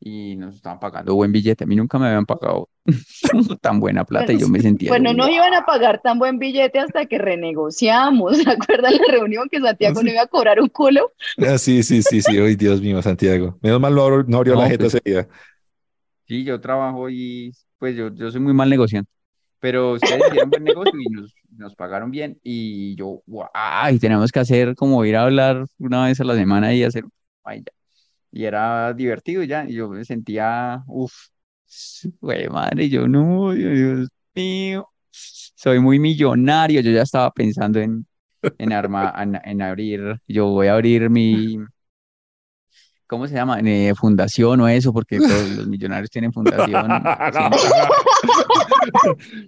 y 0.00 0.36
nos 0.36 0.56
estaban 0.56 0.78
pagando 0.80 1.14
buen 1.14 1.32
billete. 1.32 1.64
A 1.64 1.66
mí 1.66 1.76
nunca 1.76 1.98
me 1.98 2.06
habían 2.06 2.26
pagado 2.26 2.68
tan 3.60 3.80
buena 3.80 4.04
plata 4.04 4.32
y 4.32 4.38
yo 4.38 4.48
me 4.48 4.60
sentía. 4.60 4.90
Bueno, 4.90 5.14
"Guau". 5.14 5.30
iban 5.30 5.54
a 5.54 5.64
pagar 5.64 6.00
tan 6.02 6.18
buen 6.18 6.38
billete 6.38 6.78
hasta 6.78 7.06
que 7.06 7.18
renegociamos. 7.18 8.36
¿Se 8.42 8.50
acuerdan 8.50 8.94
la 8.94 9.12
reunión 9.12 9.48
que 9.50 9.60
Santiago 9.60 10.02
no 10.02 10.10
iba 10.10 10.22
a 10.22 10.26
cobrar 10.26 10.60
un 10.60 10.68
culo? 10.68 11.12
Ah, 11.38 11.56
sí, 11.58 11.82
sí, 11.82 12.02
sí, 12.02 12.20
sí. 12.20 12.36
Ay, 12.38 12.56
Dios 12.56 12.80
mío, 12.80 13.00
Santiago. 13.02 13.58
Menos 13.62 13.80
mal 13.80 13.94
no, 13.94 14.22
no 14.24 14.36
abrió 14.38 14.54
No, 14.54 14.60
la 14.62 14.68
jeta 14.68 14.84
pues- 14.84 14.94
ese 14.94 15.02
día. 15.10 15.28
Sí, 16.26 16.42
yo 16.44 16.60
trabajo 16.60 17.08
y 17.10 17.52
pues 17.78 17.96
yo, 17.96 18.08
yo 18.14 18.30
soy 18.30 18.40
muy 18.40 18.54
mal 18.54 18.70
negociante. 18.70 19.10
pero 19.60 19.92
ustedes 19.92 20.22
hicieron 20.28 20.50
buen 20.50 20.64
negocio 20.64 20.92
y 21.00 21.10
nos, 21.10 21.34
nos 21.56 21.74
pagaron 21.74 22.10
bien. 22.10 22.38
Y 22.42 22.94
yo, 22.96 23.22
¡ay! 23.54 23.98
Tenemos 23.98 24.30
que 24.32 24.40
hacer 24.40 24.74
como 24.74 25.04
ir 25.04 25.16
a 25.16 25.22
hablar 25.24 25.64
una 25.78 26.06
vez 26.06 26.20
a 26.20 26.24
la 26.24 26.34
semana 26.34 26.74
y 26.74 26.82
hacer. 26.82 27.04
ay, 27.44 27.62
ya. 27.64 27.72
Y 28.34 28.44
era 28.46 28.92
divertido 28.94 29.42
ya. 29.44 29.64
Y 29.68 29.74
yo 29.74 29.88
me 29.88 30.04
sentía, 30.04 30.82
uff, 30.88 31.14
güey, 32.20 32.48
madre, 32.48 32.88
yo 32.88 33.06
no, 33.08 33.52
Dios 33.52 34.08
mío, 34.34 34.88
soy 35.10 35.78
muy 35.80 35.98
millonario. 35.98 36.80
Yo 36.80 36.90
ya 36.90 37.02
estaba 37.02 37.30
pensando 37.32 37.80
en, 37.80 38.06
en, 38.58 38.72
arma, 38.72 39.14
en, 39.18 39.40
en 39.44 39.62
abrir, 39.62 40.20
yo 40.28 40.48
voy 40.48 40.68
a 40.68 40.74
abrir 40.74 41.10
mi. 41.10 41.58
¿Cómo 43.14 43.28
se 43.28 43.34
llama? 43.34 43.60
Eh, 43.60 43.94
fundación 43.94 44.60
o 44.60 44.66
eso, 44.66 44.92
porque 44.92 45.18
todos 45.18 45.48
los 45.56 45.68
millonarios 45.68 46.10
tienen 46.10 46.32
fundación. 46.32 46.88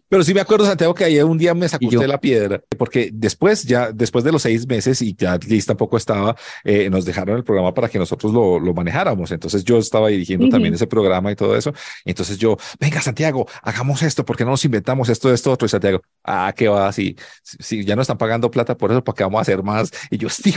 Pero 0.08 0.22
sí 0.22 0.32
me 0.32 0.40
acuerdo, 0.40 0.66
Santiago, 0.66 0.94
que 0.94 1.02
ayer 1.02 1.24
un 1.24 1.36
día 1.36 1.52
me 1.52 1.68
sacó 1.68 1.84
usted 1.86 2.06
la 2.06 2.20
piedra, 2.20 2.62
porque 2.78 3.10
después, 3.12 3.64
ya 3.64 3.90
después 3.90 4.24
de 4.24 4.30
los 4.30 4.42
seis 4.42 4.68
meses 4.68 5.02
y 5.02 5.16
ya 5.16 5.36
Liz 5.48 5.66
tampoco 5.66 5.96
estaba, 5.96 6.36
eh, 6.62 6.88
nos 6.90 7.04
dejaron 7.04 7.36
el 7.36 7.42
programa 7.42 7.74
para 7.74 7.88
que 7.88 7.98
nosotros 7.98 8.32
lo, 8.32 8.60
lo 8.60 8.72
manejáramos. 8.72 9.32
Entonces 9.32 9.64
yo 9.64 9.78
estaba 9.78 10.08
dirigiendo 10.08 10.48
también 10.48 10.72
ese 10.74 10.86
programa 10.86 11.32
y 11.32 11.34
todo 11.34 11.56
eso. 11.56 11.72
Entonces 12.04 12.38
yo, 12.38 12.56
venga, 12.78 13.02
Santiago, 13.02 13.48
hagamos 13.62 14.00
esto, 14.02 14.24
porque 14.24 14.44
no 14.44 14.50
nos 14.52 14.64
inventamos 14.64 15.08
esto, 15.08 15.34
esto, 15.34 15.50
otro? 15.50 15.66
Y 15.66 15.70
Santiago, 15.70 16.02
ah, 16.22 16.52
que 16.56 16.68
va, 16.68 16.92
si, 16.92 17.16
si 17.42 17.84
ya 17.84 17.96
no 17.96 18.02
están 18.02 18.16
pagando 18.16 18.48
plata 18.48 18.76
por 18.76 18.92
eso, 18.92 19.02
¿para 19.02 19.16
qué 19.16 19.24
vamos 19.24 19.38
a 19.38 19.42
hacer 19.42 19.64
más? 19.64 19.90
Y 20.08 20.18
yo, 20.18 20.28
sí, 20.28 20.54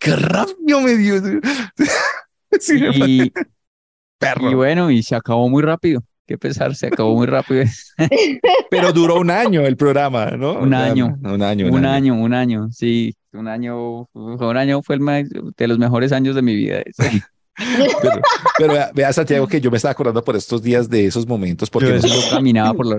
qué, 0.00 0.16
rabia 0.16 0.78
me 0.82 0.96
dio. 0.96 1.20
Sí, 2.60 2.80
Y, 2.94 3.32
perro. 4.18 4.50
y 4.50 4.54
bueno, 4.54 4.90
y 4.90 5.02
se 5.02 5.14
acabó 5.14 5.48
muy 5.48 5.62
rápido. 5.62 6.02
Qué 6.26 6.38
pesar, 6.38 6.74
se 6.74 6.86
acabó 6.86 7.14
muy 7.14 7.26
rápido. 7.26 7.64
Pero 8.70 8.92
duró 8.92 9.20
un 9.20 9.30
año 9.30 9.60
el 9.62 9.76
programa, 9.76 10.30
¿no? 10.30 10.54
Un 10.54 10.72
año. 10.72 11.18
Un 11.22 11.42
año. 11.42 11.66
Un 11.70 11.84
año, 11.84 12.14
un 12.14 12.32
año, 12.32 12.68
sí, 12.70 13.14
un 13.32 13.46
año, 13.48 14.08
un 14.14 14.56
año 14.56 14.82
fue 14.82 14.94
el 14.94 15.00
ma- 15.02 15.22
de 15.22 15.68
los 15.68 15.78
mejores 15.78 16.12
años 16.12 16.34
de 16.34 16.42
mi 16.42 16.54
vida. 16.54 16.82
sí. 16.92 17.20
Pero, 18.02 18.20
pero 18.58 18.74
vea, 18.94 19.12
Santiago, 19.12 19.46
que 19.46 19.60
yo 19.60 19.70
me 19.70 19.76
estaba 19.76 19.92
acordando 19.92 20.24
por 20.24 20.34
estos 20.34 20.60
días 20.60 20.90
de 20.90 21.06
esos 21.06 21.24
momentos, 21.24 21.70
porque 21.70 22.00
Yo, 22.00 22.08
caminaba 22.28 22.74
por 22.74 22.84
los... 22.84 22.96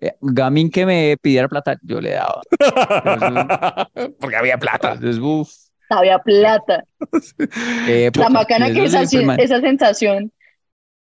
eh, 0.00 0.12
Gamin 0.20 0.70
que 0.70 0.86
me 0.86 1.16
pidiera 1.20 1.48
plata, 1.48 1.78
yo 1.82 2.00
le 2.00 2.10
daba. 2.12 2.42
porque 4.20 4.36
había 4.36 4.58
plata. 4.58 4.92
Entonces, 4.94 5.20
uf, 5.20 5.50
Había 5.88 6.18
plata. 6.18 6.84
época. 7.88 8.28
bacana 8.30 8.68
Y 8.68 8.74
que 8.74 8.84
esa, 8.84 8.98
pues, 9.00 9.38
esa 9.38 9.60
sensación 9.60 10.32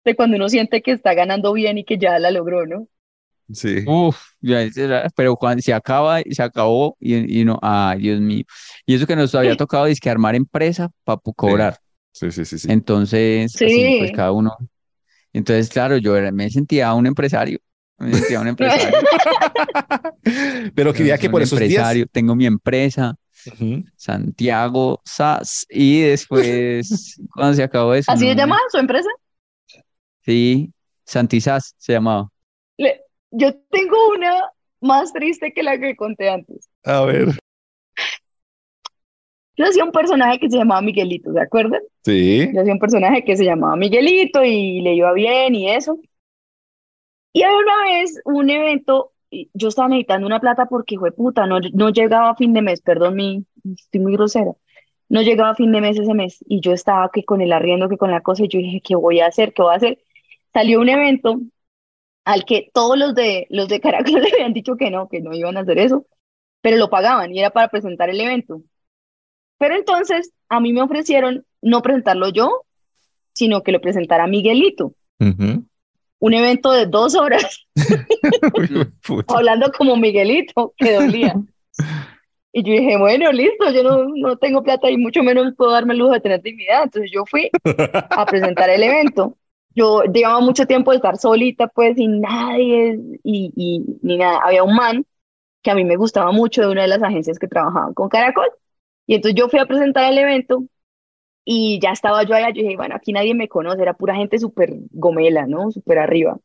de 0.06 0.16
cuando 0.16 0.38
uno 0.38 0.50
siente 0.50 0.82
que 0.82 0.92
está 0.92 1.14
ganando 1.14 1.54
bien 1.54 1.78
y 1.78 1.84
que 1.84 1.98
ya 1.98 2.18
la 2.20 2.32
logró, 2.32 2.66
¿no? 2.66 2.88
Sí. 3.52 3.84
Uf, 3.88 4.16
pero 5.16 5.36
cuando 5.36 5.62
se 5.62 5.74
acaba, 5.74 6.22
se 6.30 6.44
acabó 6.44 6.96
y, 7.00 7.42
y 7.42 7.46
no, 7.46 7.58
ay, 7.62 8.00
Dios 8.00 8.20
mío. 8.20 8.44
Y 8.86 8.94
eso 8.96 9.08
que 9.08 9.16
nos 9.16 9.34
había 9.34 9.58
tocado 9.58 9.88
es 9.88 10.00
que 10.00 10.10
armar 10.10 10.36
empresa 10.36 10.90
para 11.04 11.20
cobrar. 11.36 11.78
Sí, 12.12 12.32
sí, 12.32 12.46
sí, 12.46 12.60
sí. 12.60 12.72
Entonces, 12.72 13.54
así, 13.56 13.70
Sí. 13.70 13.96
pues 14.00 14.12
cada 14.12 14.32
uno. 14.32 14.56
Entonces, 15.34 15.70
claro, 15.70 15.98
yo 15.98 16.16
era- 16.16 16.32
me 16.32 16.50
sentía 16.50 16.94
un 16.94 17.08
empresario. 17.08 17.60
Me 18.00 18.14
sentía 18.14 18.40
un 18.42 18.48
empresario. 18.50 18.98
Pero 20.76 20.94
quería 20.94 21.18
que 21.18 21.30
por 21.30 21.42
esos 21.42 21.60
días. 21.60 21.72
empresario, 21.72 22.06
tengo 22.12 22.36
mi 22.36 22.46
empresa. 22.46 23.16
Santiago 23.96 25.02
SAS, 25.06 25.66
y 25.70 26.02
después, 26.02 27.18
cuando 27.34 27.54
se 27.54 27.64
acabó 27.64 27.94
eso, 27.94 28.12
¿Así 28.12 28.26
se 28.28 28.36
no, 28.36 28.42
llama 28.42 28.58
su 28.70 28.78
empresa? 28.78 29.08
Sí, 30.26 30.72
Santisas 31.06 31.74
se 31.78 31.94
llamaba. 31.94 32.30
Le- 32.78 33.02
yo 33.32 33.54
tengo 33.72 33.96
una 34.16 34.42
más 34.82 35.14
triste 35.14 35.54
que 35.54 35.64
la 35.64 35.80
que 35.80 35.96
conté 35.96 36.30
antes. 36.30 36.68
A 36.84 37.02
ver. 37.06 37.30
Yo 39.58 39.66
hacía 39.66 39.84
un 39.84 39.92
personaje 39.92 40.40
que 40.40 40.50
se 40.50 40.58
llamaba 40.58 40.82
Miguelito, 40.82 41.34
¿se 41.34 41.40
acuerdan? 41.40 41.82
Sí. 42.04 42.50
Yo 42.54 42.62
hacía 42.62 42.74
un 42.74 42.80
personaje 42.80 43.24
que 43.26 43.36
se 43.36 43.44
llamaba 43.44 43.76
Miguelito 43.76 44.44
y 44.44 44.82
le 44.82 44.96
iba 44.96 45.12
bien 45.14 45.56
y 45.56 45.70
eso. 45.72 46.00
Y 47.40 47.44
una 47.44 47.86
vez 47.86 48.20
un 48.26 48.50
evento, 48.50 49.14
yo 49.54 49.70
estaba 49.70 49.88
necesitando 49.88 50.28
una 50.28 50.42
plata 50.42 50.66
porque, 50.66 50.98
fue 50.98 51.14
puta, 51.14 51.46
no, 51.46 51.62
no 51.72 51.90
llegaba 51.90 52.32
a 52.32 52.36
fin 52.36 52.52
de 52.52 52.62
mes, 52.62 52.82
perdón, 52.82 53.16
mi, 53.16 53.46
estoy 53.64 54.02
muy 54.02 54.12
grosera. 54.12 54.52
No 55.08 55.22
llegaba 55.22 55.52
a 55.52 55.56
fin 55.56 55.72
de 55.72 55.80
mes 55.80 55.98
ese 55.98 56.14
mes 56.14 56.44
y 56.50 56.60
yo 56.60 56.74
estaba 56.74 57.10
que 57.14 57.24
con 57.24 57.40
el 57.40 57.54
arriendo, 57.54 57.88
que 57.88 57.96
con 57.96 58.12
la 58.12 58.20
cosa, 58.20 58.44
y 58.44 58.50
yo 58.50 58.60
dije, 58.60 58.82
¿qué 58.84 58.94
voy 58.94 59.22
a 59.22 59.28
hacer? 59.28 59.54
¿Qué 59.54 59.62
voy 59.62 59.72
a 59.72 59.78
hacer? 59.78 60.00
Salió 60.54 60.82
un 60.82 60.90
evento 60.90 61.40
al 62.26 62.44
que 62.44 62.70
todos 62.74 63.00
los 63.00 63.16
de, 63.16 63.48
los 63.50 63.70
de 63.70 63.80
Caracol 63.80 64.16
le 64.22 64.34
habían 64.34 64.52
dicho 64.52 64.76
que 64.76 64.92
no, 64.92 65.08
que 65.08 65.22
no 65.22 65.34
iban 65.34 65.56
a 65.56 65.62
hacer 65.62 65.80
eso, 65.80 66.08
pero 66.60 66.76
lo 66.76 66.90
pagaban 66.90 67.34
y 67.34 67.40
era 67.40 67.52
para 67.52 67.70
presentar 67.70 68.10
el 68.10 68.20
evento. 68.20 68.64
Pero 69.58 69.76
entonces 69.76 70.34
a 70.50 70.60
mí 70.60 70.74
me 70.74 70.82
ofrecieron 70.82 71.46
no 71.62 71.82
presentarlo 71.82 72.28
yo, 72.34 72.66
sino 73.32 73.64
que 73.64 73.72
lo 73.72 73.80
presentara 73.80 74.28
Miguelito. 74.28 74.94
Ujú. 75.22 75.69
Un 76.20 76.34
evento 76.34 76.72
de 76.72 76.86
dos 76.86 77.16
horas, 77.16 77.66
hablando 79.28 79.72
como 79.78 79.96
Miguelito, 79.96 80.74
que 80.78 80.94
dolía. 80.94 81.36
Y 82.52 82.64
yo 82.64 82.74
dije, 82.74 82.98
bueno, 82.98 83.32
listo, 83.32 83.72
yo 83.72 83.84
no, 83.84 84.06
no 84.16 84.38
tengo 84.38 84.64
plata 84.64 84.90
y 84.90 84.98
mucho 84.98 85.24
menos 85.24 85.54
puedo 85.56 85.72
darme 85.72 85.94
el 85.94 86.00
lujo 86.00 86.14
de 86.14 86.20
tener 86.20 86.42
dignidad. 86.42 86.84
Entonces 86.84 87.12
yo 87.14 87.26
fui 87.26 87.50
a 88.10 88.26
presentar 88.26 88.70
el 88.70 88.84
evento. 88.84 89.38
Yo 89.76 90.04
llevaba 90.04 90.40
mucho 90.42 90.66
tiempo 90.66 90.92
de 90.92 90.98
estar 90.98 91.18
solita, 91.18 91.68
pues, 91.68 91.96
sin 91.96 92.22
nadie 92.22 93.00
y, 93.24 93.54
y 93.56 93.86
ni 94.02 94.18
nada. 94.18 94.40
Había 94.44 94.64
un 94.64 94.76
man 94.76 95.06
que 95.62 95.72
a 95.72 95.76
mí 95.76 95.84
me 95.86 95.96
gustaba 95.96 96.32
mucho 96.32 96.62
de 96.62 96.70
una 96.70 96.82
de 96.82 96.88
las 96.88 97.04
agencias 97.04 97.38
que 97.38 97.48
trabajaban 97.48 97.94
con 97.94 98.10
Caracol. 98.10 98.50
Y 99.06 99.16
entonces 99.16 99.40
yo 99.40 99.48
fui 99.48 99.60
a 99.60 99.66
presentar 99.66 100.12
el 100.12 100.18
evento 100.18 100.64
y 101.52 101.80
ya 101.82 101.92
estaba 101.92 102.24
yo 102.24 102.36
allá. 102.36 102.50
Yo 102.52 102.62
dije, 102.64 102.76
bueno, 102.78 102.96
aquí 102.96 103.12
nadie 103.14 103.34
me 103.34 103.48
conoce, 103.48 103.82
era 103.82 103.96
pura 103.96 104.16
gente 104.16 104.38
súper 104.40 104.72
gomela, 104.92 105.48
¿no? 105.48 105.72
Súper 105.72 105.98
arriba. 106.00 106.40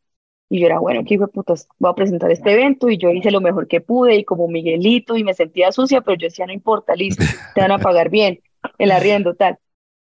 Y 0.49 0.61
yo 0.61 0.67
era, 0.67 0.79
bueno, 0.81 1.03
qué 1.07 1.15
hijo 1.15 1.27
de 1.27 1.33
putas, 1.33 1.69
voy 1.79 1.91
a 1.91 1.95
presentar 1.95 2.31
este 2.33 2.53
evento 2.53 2.89
y 2.91 2.99
yo 2.99 3.11
hice 3.11 3.31
lo 3.31 3.41
mejor 3.43 3.69
que 3.69 3.81
pude 3.83 4.17
y 4.17 4.25
como 4.25 4.49
Miguelito 4.49 5.17
y 5.17 5.25
me 5.25 5.35
sentía 5.35 5.73
sucia, 5.73 6.01
pero 6.03 6.17
yo 6.19 6.27
decía, 6.29 6.47
no 6.47 6.53
importa, 6.55 6.95
listo, 6.97 7.27
te 7.55 7.61
van 7.63 7.73
a 7.73 7.79
pagar 7.81 8.11
bien, 8.11 8.41
el 8.79 8.93
arriendo, 8.93 9.35
tal. 9.35 9.59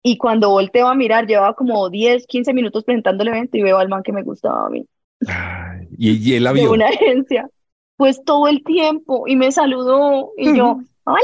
Y 0.03 0.19
cuando 0.19 0.51
volteo 0.51 0.89
a 0.89 0.95
mirar, 0.95 1.27
llevaba 1.27 1.55
como 1.55 1.91
10, 1.91 2.27
15 2.27 2.55
minutos 2.55 2.85
presentando 2.85 3.23
el 3.25 3.31
evento 3.31 3.57
y 3.59 3.63
veo 3.63 3.79
al 3.79 3.89
man 3.89 4.03
que 4.05 4.13
me 4.13 4.23
gustaba 4.23 4.67
a 4.67 4.71
mí, 4.71 4.87
Ay, 5.27 5.89
Y, 5.99 6.35
él 6.35 6.45
la 6.45 6.53
de 6.53 6.61
vio. 6.61 6.73
una 6.73 6.89
agencia, 6.89 7.49
pues 7.97 8.23
todo 8.25 8.49
el 8.49 8.63
tiempo 8.65 9.25
y 9.27 9.37
me 9.37 9.53
saludó 9.53 10.33
y 10.37 10.57
yo, 10.57 10.79
hola, 11.05 11.21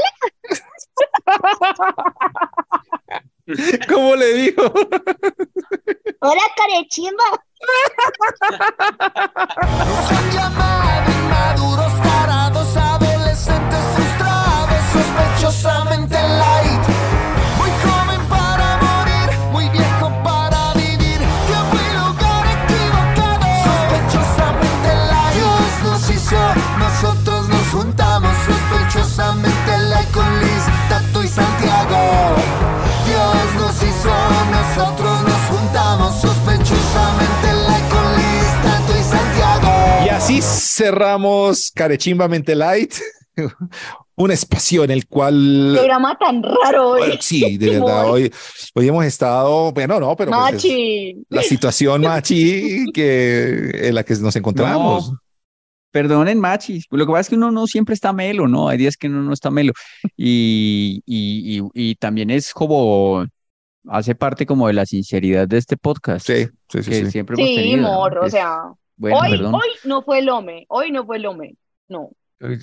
¿Cómo 3.89 4.15
le 4.15 4.33
dijo? 4.33 4.61
hola, 6.21 6.41
carechimba. 6.55 7.23
Nos 8.49 10.11
han 10.11 10.31
llamado 10.31 11.11
inmaduros, 11.11 12.01
tarados, 12.01 12.77
adolescentes 12.77 13.79
frustrados, 13.95 14.81
sospechosamente 14.93 16.12
así 40.39 40.83
cerramos 40.83 41.71
Carechimbamente 41.73 42.55
Light, 42.55 42.93
un 44.15 44.31
espacio 44.31 44.83
en 44.83 44.91
el 44.91 45.07
cual. 45.07 45.71
Programa 45.75 46.17
tan 46.17 46.43
raro 46.43 46.89
hoy. 46.91 46.99
Bueno, 46.99 47.15
sí, 47.19 47.57
de 47.57 47.69
verdad, 47.79 48.09
hoy, 48.09 48.31
hoy 48.75 48.87
hemos 48.87 49.05
estado, 49.05 49.71
bueno, 49.71 49.99
no, 49.99 50.15
pero 50.15 50.31
pues 50.31 50.47
es 50.47 50.53
Machi. 50.53 51.25
la 51.29 51.41
situación 51.43 52.01
machi 52.01 52.85
que, 52.93 53.87
en 53.89 53.95
la 53.95 54.03
que 54.03 54.15
nos 54.15 54.35
encontramos. 54.35 55.11
No, 55.11 55.19
perdonen, 55.91 56.39
machis. 56.39 56.85
Lo 56.89 57.05
que 57.05 57.11
pasa 57.11 57.21
es 57.21 57.29
que 57.29 57.35
uno 57.35 57.51
no 57.51 57.67
siempre 57.67 57.93
está 57.93 58.13
melo, 58.13 58.47
¿no? 58.47 58.67
Hay 58.69 58.77
días 58.77 58.97
que 58.97 59.07
uno 59.07 59.21
no 59.21 59.33
está 59.33 59.51
melo. 59.51 59.73
Y, 60.17 61.01
y, 61.05 61.59
y, 61.59 61.89
y 61.91 61.95
también 61.95 62.29
es 62.31 62.51
como, 62.53 63.25
hace 63.87 64.15
parte 64.15 64.45
como 64.45 64.67
de 64.67 64.73
la 64.73 64.85
sinceridad 64.85 65.47
de 65.47 65.57
este 65.57 65.77
podcast 65.77 66.25
Sí, 66.25 66.47
sí, 66.69 66.83
sí, 66.83 66.89
que 66.89 67.05
sí. 67.05 67.11
siempre 67.11 67.35
hemos 67.35 67.47
Sí, 67.47 67.55
tenido, 67.55 67.81
¿no? 67.83 67.93
morro, 67.93 68.25
o 68.25 68.29
sea, 68.29 68.57
bueno, 69.11 69.19
hoy, 69.19 69.29
perdón. 69.31 69.55
hoy 69.55 69.69
no 69.83 70.01
fue 70.01 70.19
el 70.19 70.29
home, 70.29 70.65
hoy 70.69 70.91
no 70.91 71.05
fue 71.05 71.17
el 71.17 71.25
home, 71.25 71.55
no. 71.89 72.11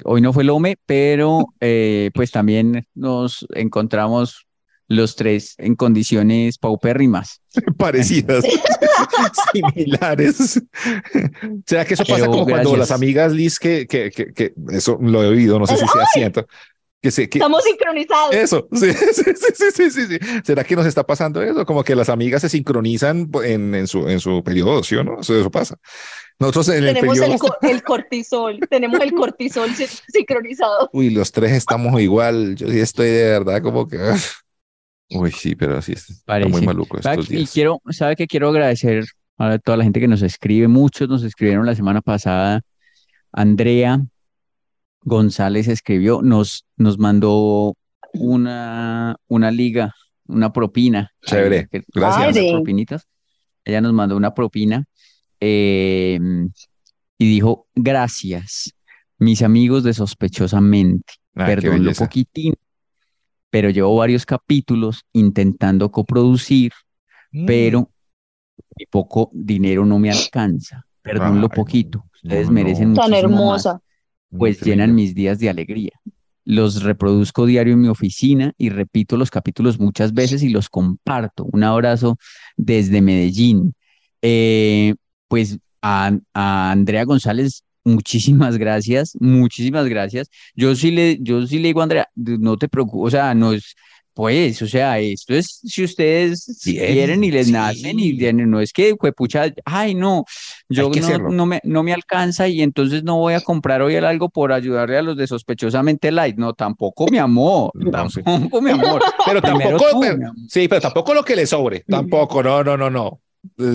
Hoy 0.04 0.20
no 0.20 0.32
fue 0.32 0.42
el 0.42 0.50
OME, 0.50 0.76
pero 0.84 1.54
eh, 1.60 2.10
pues 2.14 2.30
también 2.30 2.86
nos 2.94 3.46
encontramos 3.54 4.46
los 4.88 5.16
tres 5.16 5.54
en 5.58 5.74
condiciones 5.74 6.58
paupérrimas. 6.58 7.40
Parecidas, 7.78 8.44
similares. 9.52 10.62
¿Será 11.66 11.84
que 11.84 11.94
eso 11.94 12.04
pasa 12.04 12.16
Pero 12.16 12.30
como 12.30 12.44
cuando 12.44 12.70
gracias. 12.72 12.78
las 12.78 12.90
amigas 12.90 13.32
Liz, 13.32 13.58
que, 13.58 13.86
que, 13.86 14.10
que, 14.10 14.32
que 14.32 14.52
eso 14.70 14.98
lo 15.00 15.22
he 15.22 15.28
oído, 15.28 15.58
no 15.58 15.66
sé 15.66 15.76
si 15.76 15.86
sea 15.86 16.06
cierto, 16.12 16.46
que 17.00 17.10
se, 17.10 17.28
que, 17.30 17.38
Estamos 17.38 17.64
sincronizados. 17.64 18.34
Eso, 18.34 18.68
sí, 18.72 18.92
sí, 18.92 19.22
sí, 19.24 19.52
sí, 19.54 19.64
sí, 19.72 19.90
sí, 19.90 20.06
sí. 20.06 20.18
¿Será 20.44 20.64
que 20.64 20.76
nos 20.76 20.86
está 20.86 21.06
pasando 21.06 21.42
eso? 21.42 21.64
Como 21.64 21.84
que 21.84 21.94
las 21.94 22.10
amigas 22.10 22.42
se 22.42 22.48
sincronizan 22.48 23.30
en, 23.44 23.74
en 23.74 23.86
su, 23.86 24.08
en 24.08 24.20
su 24.20 24.42
periodo, 24.44 24.82
¿sí 24.82 24.96
o 24.96 25.04
no? 25.04 25.20
Eso, 25.20 25.38
eso 25.38 25.50
pasa. 25.50 25.78
Nosotros 26.40 26.68
en 26.70 26.84
el 26.84 26.94
Tenemos 26.94 27.18
periodo... 27.18 27.34
el, 27.34 27.38
co- 27.38 27.56
el 27.62 27.82
cortisol, 27.82 28.58
tenemos 28.70 28.98
el 29.00 29.12
cortisol 29.12 29.70
sin- 29.74 29.86
sincronizado. 30.08 30.88
Uy, 30.92 31.10
los 31.10 31.30
tres 31.30 31.52
estamos 31.52 32.00
igual. 32.00 32.56
Yo 32.56 32.66
sí 32.68 32.80
estoy 32.80 33.08
de 33.08 33.24
verdad 33.24 33.62
como 33.62 33.86
que... 33.86 33.98
Uy, 35.10 35.30
sí, 35.32 35.54
pero 35.54 35.82
sí, 35.82 35.92
está 35.92 36.14
Parece. 36.24 36.50
muy 36.50 36.62
maluco 36.62 37.00
¿Sabe 37.02 37.16
estos 37.16 37.28
qué- 37.28 37.34
Y 37.34 37.38
días. 37.38 37.50
quiero, 37.52 37.82
¿sabe 37.90 38.16
que 38.16 38.26
quiero 38.26 38.48
agradecer 38.48 39.04
a 39.38 39.58
toda 39.58 39.76
la 39.76 39.84
gente 39.84 40.00
que 40.00 40.08
nos 40.08 40.22
escribe? 40.22 40.66
Muchos 40.66 41.08
nos 41.08 41.22
escribieron 41.24 41.66
la 41.66 41.74
semana 41.74 42.00
pasada. 42.00 42.62
Andrea 43.32 44.00
González 45.02 45.68
escribió, 45.68 46.22
nos, 46.22 46.64
nos 46.76 46.98
mandó 46.98 47.74
una, 48.14 49.16
una 49.28 49.50
liga, 49.50 49.94
una 50.26 50.52
propina. 50.52 51.10
Chévere, 51.22 51.68
gracias. 51.92 52.50
propinitas. 52.52 53.06
Ella 53.64 53.80
nos 53.80 53.92
mandó 53.92 54.16
una 54.16 54.32
propina 54.34 54.84
eh, 55.40 56.18
y 57.18 57.28
dijo, 57.28 57.66
gracias, 57.74 58.74
mis 59.18 59.42
amigos 59.42 59.82
de 59.84 59.92
Sospechosamente. 59.94 61.14
Ah, 61.34 61.46
Perdón 61.46 61.84
lo 61.84 61.92
poquitín, 61.92 62.54
pero 63.50 63.70
llevo 63.70 63.96
varios 63.96 64.26
capítulos 64.26 65.04
intentando 65.12 65.90
coproducir, 65.90 66.72
Mm. 67.32 67.46
pero 67.46 67.90
mi 68.76 68.86
poco 68.86 69.30
dinero 69.32 69.86
no 69.86 69.98
me 70.00 70.10
alcanza. 70.10 70.84
Perdón 71.02 71.40
lo 71.40 71.48
poquito. 71.48 72.04
Ustedes 72.14 72.48
no, 72.48 72.52
merecen 72.54 72.92
no. 72.92 73.00
Tan 73.00 73.10
más, 73.12 73.20
hermosa. 73.20 73.80
pues 74.30 74.56
Increíble. 74.56 74.70
llenan 74.82 74.94
mis 74.96 75.14
días 75.14 75.38
de 75.38 75.48
alegría. 75.48 75.92
Los 76.44 76.82
reproduzco 76.82 77.46
diario 77.46 77.74
en 77.74 77.80
mi 77.82 77.88
oficina 77.88 78.52
y 78.58 78.70
repito 78.70 79.16
los 79.16 79.30
capítulos 79.30 79.78
muchas 79.78 80.12
veces 80.12 80.42
y 80.42 80.48
los 80.48 80.68
comparto. 80.68 81.44
Un 81.52 81.62
abrazo 81.62 82.18
desde 82.56 83.00
Medellín. 83.00 83.74
Eh, 84.22 84.94
pues 85.30 85.56
a, 85.80 86.10
a 86.34 86.70
Andrea 86.72 87.04
González, 87.04 87.62
muchísimas 87.84 88.58
gracias, 88.58 89.12
muchísimas 89.20 89.86
gracias. 89.86 90.28
Yo 90.56 90.74
sí 90.74 90.90
le, 90.90 91.18
yo 91.20 91.46
sí 91.46 91.60
le 91.60 91.68
digo 91.68 91.80
a 91.80 91.84
Andrea, 91.84 92.08
no 92.16 92.56
te 92.56 92.68
preocupes, 92.68 93.06
o 93.06 93.10
sea, 93.16 93.32
no 93.32 93.52
es, 93.52 93.76
pues, 94.12 94.60
o 94.60 94.66
sea, 94.66 94.98
esto 94.98 95.32
es 95.34 95.60
si 95.64 95.84
ustedes 95.84 96.60
Bien, 96.66 96.92
quieren 96.92 97.22
y 97.24 97.30
les 97.30 97.46
sí. 97.46 97.52
nacen 97.52 98.00
y 98.00 98.18
tienen- 98.18 98.50
no 98.50 98.60
es 98.60 98.72
que, 98.72 98.94
pucha, 99.16 99.44
ay, 99.64 99.94
no, 99.94 100.24
yo 100.68 100.90
no, 101.30 101.46
me, 101.46 101.60
no 101.62 101.82
me 101.84 101.92
alcanza 101.94 102.48
y 102.48 102.60
entonces 102.60 103.04
no 103.04 103.16
voy 103.18 103.34
a 103.34 103.40
comprar 103.40 103.80
hoy 103.82 103.94
algo 103.94 104.28
por 104.28 104.52
ayudarle 104.52 104.98
a 104.98 105.02
los 105.02 105.16
de 105.16 105.28
sospechosamente 105.28 106.10
light. 106.10 106.36
No, 106.36 106.54
tampoco, 106.54 107.06
mi 107.08 107.18
amor, 107.18 107.70
tampoco, 107.92 108.60
mi 108.60 108.72
amor. 108.72 109.00
Pero 109.26 109.40
tampoco, 109.40 109.76
tú, 109.92 110.00
pero- 110.00 110.18
mi 110.18 110.24
amor. 110.24 110.36
sí, 110.48 110.66
pero 110.68 110.80
tampoco 110.80 111.14
lo 111.14 111.22
que 111.24 111.36
le 111.36 111.46
sobre. 111.46 111.84
Tampoco, 111.88 112.42
no, 112.42 112.64
no, 112.64 112.76
no, 112.76 112.90
no. 112.90 113.20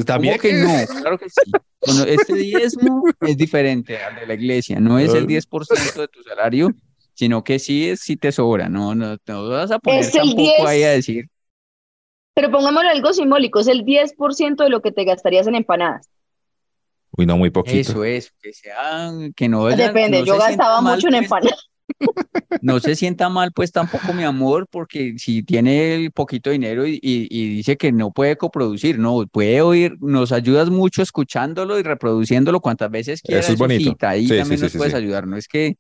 También 0.06 0.38
¿Cómo 0.38 0.42
que 0.42 0.54
no? 0.54 1.02
Claro 1.02 1.18
que 1.18 1.30
sí. 1.30 1.52
Bueno, 1.86 2.04
este 2.04 2.34
diezmo 2.34 3.04
es 3.22 3.38
diferente 3.38 3.98
al 3.98 4.16
de 4.16 4.26
la 4.26 4.34
iglesia, 4.34 4.80
no 4.80 4.98
es 5.00 5.14
el 5.14 5.28
10% 5.28 6.02
de 6.02 6.08
tu 6.08 6.24
salario, 6.24 6.70
sino 7.14 7.44
que 7.44 7.60
sí 7.60 7.90
es 7.90 8.00
si 8.02 8.18
te 8.18 8.32
sobra, 8.32 8.70
no, 8.70 8.96
no, 8.96 9.18
no 9.26 9.50
vas 9.50 9.72
a 9.72 9.80
poner 9.80 10.02
Es 10.02 10.16
el 10.16 10.22
tampoco 10.22 10.68
ahí 10.68 10.84
a 10.84 10.92
10. 10.92 10.96
decir, 10.98 11.30
Pero 12.34 12.52
pongámosle 12.52 12.90
algo 12.90 13.14
simbólico, 13.14 13.60
es 13.60 13.68
el 13.68 13.84
10% 13.86 14.64
de 14.64 14.70
lo 14.70 14.82
que 14.82 14.92
te 14.92 15.04
gastarías 15.06 15.48
en 15.48 15.56
empanadas. 15.56 16.10
Uy, 17.18 17.26
no, 17.26 17.38
muy 17.38 17.50
poquito. 17.50 17.78
eso 17.92 18.04
es, 18.04 18.34
que 18.42 18.52
sea, 18.52 19.12
que 19.36 19.48
no 19.48 19.64
vayan- 19.64 19.94
Depende, 19.94 20.20
no 20.20 20.26
yo 20.26 20.38
gastaba 20.38 20.82
mucho 20.82 21.08
en 21.08 21.16
empanadas. 21.16 21.70
No 22.62 22.80
se 22.80 22.96
sienta 22.96 23.30
mal, 23.30 23.52
pues 23.54 23.72
tampoco 23.72 24.14
mi 24.14 24.24
amor, 24.24 24.66
porque 24.72 25.14
si 25.18 25.44
tiene 25.44 25.96
el 25.96 26.12
poquito 26.12 26.50
dinero 26.50 26.88
y, 26.88 26.94
y- 27.02 27.28
y 27.30 27.50
dice 27.50 27.78
que 27.78 27.92
no 27.92 28.12
puede 28.12 28.38
coproducir, 28.38 28.98
no, 28.98 29.26
puede 29.32 29.62
oír, 29.62 29.96
nos 30.00 30.32
ayudas 30.32 30.70
mucho 30.72 31.02
escuchándolo 31.04 31.78
y 31.80 31.84
reproduciéndolo 31.84 32.62
cuantas 32.62 32.90
veces 32.90 33.22
quieras. 33.22 33.46
Eso 33.46 33.52
es 33.54 33.58
bonito. 33.58 34.00
Ahí 34.02 34.32
Sí, 34.32 34.34
también 34.34 34.62
sí, 34.62 34.62
nos 34.62 34.74
sí, 34.80 34.80
puedes 34.80 34.94
ayudar, 34.96 35.28
no 35.28 35.38
es 35.38 35.48
que 35.48 35.76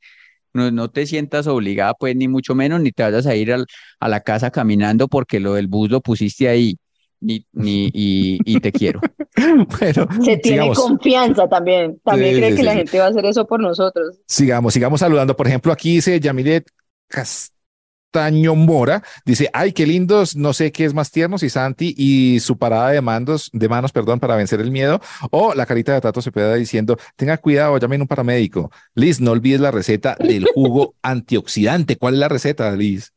no, 0.53 0.71
no 0.71 0.89
te 0.91 1.05
sientas 1.07 1.47
obligada, 1.47 1.93
pues 1.95 2.15
ni 2.15 2.27
mucho 2.27 2.55
menos, 2.55 2.81
ni 2.81 2.91
te 2.91 3.03
vayas 3.03 3.25
a 3.27 3.35
ir 3.35 3.53
al- 3.53 3.65
a 3.99 4.09
la 4.09 4.21
casa 4.21 4.51
caminando 4.51 5.07
porque 5.09 5.39
lo 5.39 5.55
del 5.55 5.67
bus 5.67 5.89
lo 5.91 6.01
pusiste 6.01 6.49
ahí, 6.49 6.77
ni, 7.19 7.45
ni, 7.53 7.85
y, 7.93 8.39
y 8.45 8.59
te 8.59 8.71
quiero. 8.71 9.01
Bueno, 9.79 10.07
Se 10.23 10.37
tiene 10.37 10.73
sigamos. 10.73 10.77
confianza 10.77 11.47
también. 11.49 11.99
También 12.03 12.35
Sí, 12.35 12.39
cree 12.39 12.51
sí, 12.51 12.55
que 12.55 12.61
sí, 12.61 12.63
la 12.63 12.73
gente 12.73 12.99
va 12.99 13.05
a 13.05 13.09
hacer 13.09 13.25
eso 13.25 13.45
por 13.45 13.59
nosotros. 13.59 14.17
Sigamos, 14.27 14.73
sigamos 14.73 14.99
saludando. 14.99 15.35
Por 15.35 15.47
ejemplo, 15.47 15.71
aquí 15.71 15.95
dice 15.95 16.19
Yamilet 16.19 16.67
Castaño 17.07 18.55
Mora. 18.55 19.03
Dice, 19.25 19.49
ay, 19.53 19.71
qué 19.73 19.85
lindos, 19.85 20.35
no 20.35 20.53
sé 20.53 20.71
qué 20.71 20.85
es 20.85 20.93
más 20.93 21.11
tierno, 21.11 21.37
si 21.37 21.49
Santi 21.49 21.93
y 21.97 22.39
su 22.39 22.57
parada 22.57 22.89
de 22.91 23.01
mandos, 23.01 23.49
de 23.53 23.69
manos, 23.69 23.91
perdón, 23.91 24.19
para 24.19 24.35
vencer 24.35 24.61
el 24.61 24.71
miedo. 24.71 24.99
O 25.31 25.53
la 25.53 25.65
carita 25.65 25.93
de 25.93 26.01
Tato 26.01 26.21
se 26.21 26.31
puede 26.31 26.57
diciendo, 26.57 26.97
tenga 27.15 27.37
cuidado, 27.37 27.77
llamen 27.77 28.01
un 28.01 28.07
paramédico. 28.07 28.71
Liz, 28.95 29.19
no 29.21 29.31
olvides 29.31 29.61
la 29.61 29.71
receta 29.71 30.15
del 30.19 30.45
jugo 30.45 30.95
antioxidante. 31.01 31.97
¿Cuál 31.97 32.15
es 32.15 32.19
la 32.21 32.29
receta, 32.29 32.71
Liz? 32.75 33.11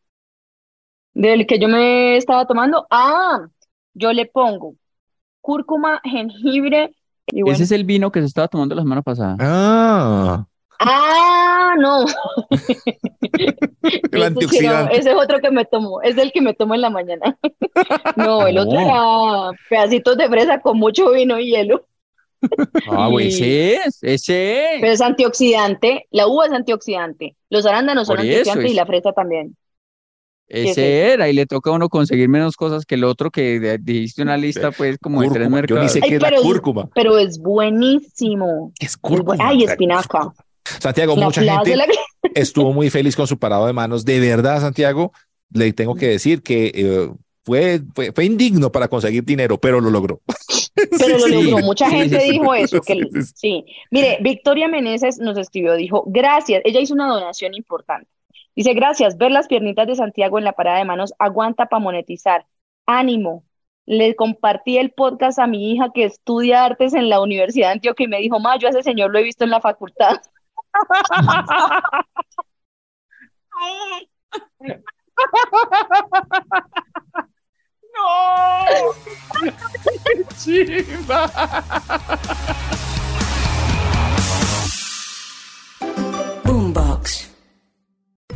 Del 1.14 1.46
que 1.46 1.58
yo 1.58 1.68
me 1.68 2.16
estaba 2.16 2.46
tomando, 2.46 2.86
ah, 2.90 3.48
yo 3.98 4.12
le 4.12 4.26
pongo 4.26 4.74
cúrcuma, 5.40 6.00
jengibre 6.04 6.94
y 7.26 7.42
bueno. 7.42 7.54
Ese 7.54 7.64
es 7.64 7.72
el 7.72 7.84
vino 7.84 8.10
que 8.12 8.20
se 8.20 8.26
estaba 8.26 8.48
tomando 8.48 8.74
la 8.74 8.82
semana 8.82 9.02
pasada. 9.02 9.36
Ah, 9.40 10.46
Ah, 10.80 11.74
no. 11.78 12.04
el 14.12 14.20
no, 14.20 14.24
antioxidante. 14.24 14.96
ese 14.96 15.10
es 15.10 15.16
otro 15.16 15.40
que 15.40 15.50
me 15.50 15.64
tomo, 15.64 16.00
es 16.02 16.16
el 16.18 16.30
que 16.32 16.40
me 16.40 16.54
tomo 16.54 16.74
en 16.74 16.80
la 16.82 16.90
mañana. 16.90 17.36
No, 18.16 18.46
el 18.46 18.58
otro 18.58 18.78
era 18.78 19.50
pedacitos 19.70 20.16
de 20.16 20.28
fresa 20.28 20.60
con 20.60 20.78
mucho 20.78 21.10
vino 21.12 21.38
y 21.38 21.50
hielo. 21.52 21.86
Ah, 22.90 23.08
Y- 23.18 23.26
ese 23.28 23.74
es, 23.74 23.98
ese 24.02 24.74
es. 24.74 24.80
Pero 24.80 24.92
es 24.92 25.00
antioxidante, 25.00 26.06
la 26.10 26.26
uva 26.28 26.46
es 26.46 26.52
antioxidante, 26.52 27.36
los 27.50 27.66
arándanos 27.66 28.06
son 28.06 28.18
eso 28.18 28.22
antioxidantes 28.26 28.70
y 28.70 28.74
la 28.74 28.86
fresa 28.86 29.12
también. 29.12 29.56
Ese 30.48 31.12
era, 31.12 31.28
y 31.28 31.34
le 31.34 31.44
toca 31.46 31.70
a 31.70 31.74
uno 31.74 31.88
conseguir 31.90 32.28
menos 32.28 32.56
cosas 32.56 32.86
que 32.86 32.94
el 32.94 33.04
otro 33.04 33.30
que 33.30 33.78
dijiste 33.82 34.22
una 34.22 34.36
lista, 34.38 34.70
pues, 34.70 34.96
como 34.98 35.20
de 35.20 35.28
tres 35.28 35.48
Cúrcuma. 35.48 35.60
Yo 35.66 35.74
ni 35.76 35.80
mercados. 35.82 35.92
sé 35.92 36.00
Ay, 36.02 36.08
qué 36.08 36.16
es 36.16 36.22
la 36.22 36.28
pero 36.28 36.40
es- 36.40 36.46
cúrcuma. 36.46 36.88
Pero 36.94 37.18
es 37.18 37.38
buenísimo. 37.38 38.72
Es 38.78 38.90
Es 38.92 38.96
bu- 38.98 39.00
cúrcuma. 39.02 39.36
Ay, 39.40 39.64
espinaca. 39.64 40.32
Santiago, 40.64 41.16
La 41.16 41.26
mucha 41.26 41.42
gente 41.42 41.76
la- 41.76 41.86
estuvo 42.34 42.72
muy 42.72 42.90
feliz 42.90 43.16
con 43.16 43.26
su 43.26 43.38
parado 43.38 43.66
de 43.66 43.72
manos. 43.72 44.04
De 44.04 44.20
verdad, 44.20 44.60
Santiago, 44.60 45.12
le 45.52 45.72
tengo 45.72 45.94
que 45.94 46.08
decir 46.08 46.42
que 46.42 46.72
eh, 46.74 47.10
fue, 47.44 47.80
fue, 47.94 48.12
fue 48.12 48.24
indigno 48.26 48.70
para 48.70 48.88
conseguir 48.88 49.24
dinero, 49.24 49.58
pero 49.58 49.80
lo 49.80 49.90
logró. 49.90 50.20
Pero 50.98 51.18
lo 51.18 51.28
logró. 51.28 51.56
sí, 51.58 51.64
Mucha 51.64 51.88
sí, 51.88 51.96
gente 51.96 52.20
sí, 52.20 52.30
dijo 52.32 52.54
sí, 52.54 52.60
eso. 52.62 52.80
Que, 52.82 52.94
sí, 52.94 53.00
sí, 53.12 53.22
sí. 53.22 53.32
sí. 53.34 53.64
Mire, 53.90 54.18
Victoria 54.20 54.68
Meneses 54.68 55.18
nos 55.18 55.38
escribió, 55.38 55.74
dijo, 55.74 56.04
gracias. 56.06 56.60
Ella 56.64 56.80
hizo 56.80 56.92
una 56.94 57.06
donación 57.08 57.54
importante. 57.54 58.08
Dice, 58.58 58.74
gracias. 58.74 59.16
Ver 59.16 59.30
las 59.30 59.46
piernitas 59.46 59.86
de 59.86 59.94
Santiago 59.94 60.36
en 60.36 60.42
la 60.42 60.52
parada 60.52 60.78
de 60.78 60.84
manos 60.84 61.14
aguanta 61.20 61.66
para 61.66 61.78
monetizar. 61.78 62.44
Ánimo. 62.86 63.44
Le 63.86 64.16
compartí 64.16 64.78
el 64.78 64.90
podcast 64.90 65.38
a 65.38 65.46
mi 65.46 65.70
hija 65.70 65.92
que 65.94 66.02
estudia 66.02 66.64
artes 66.64 66.92
en 66.94 67.08
la 67.08 67.20
Universidad 67.20 67.68
de 67.68 67.74
Antioquia 67.74 68.06
y 68.06 68.08
me 68.08 68.18
dijo, 68.18 68.40
ma, 68.40 68.58
yo 68.58 68.66
a 68.66 68.70
ese 68.70 68.82
señor 68.82 69.12
lo 69.12 69.20
he 69.20 69.22
visto 69.22 69.44
en 69.44 69.50
la 69.50 69.60
facultad. 69.60 70.20
Boombox. 81.06 82.84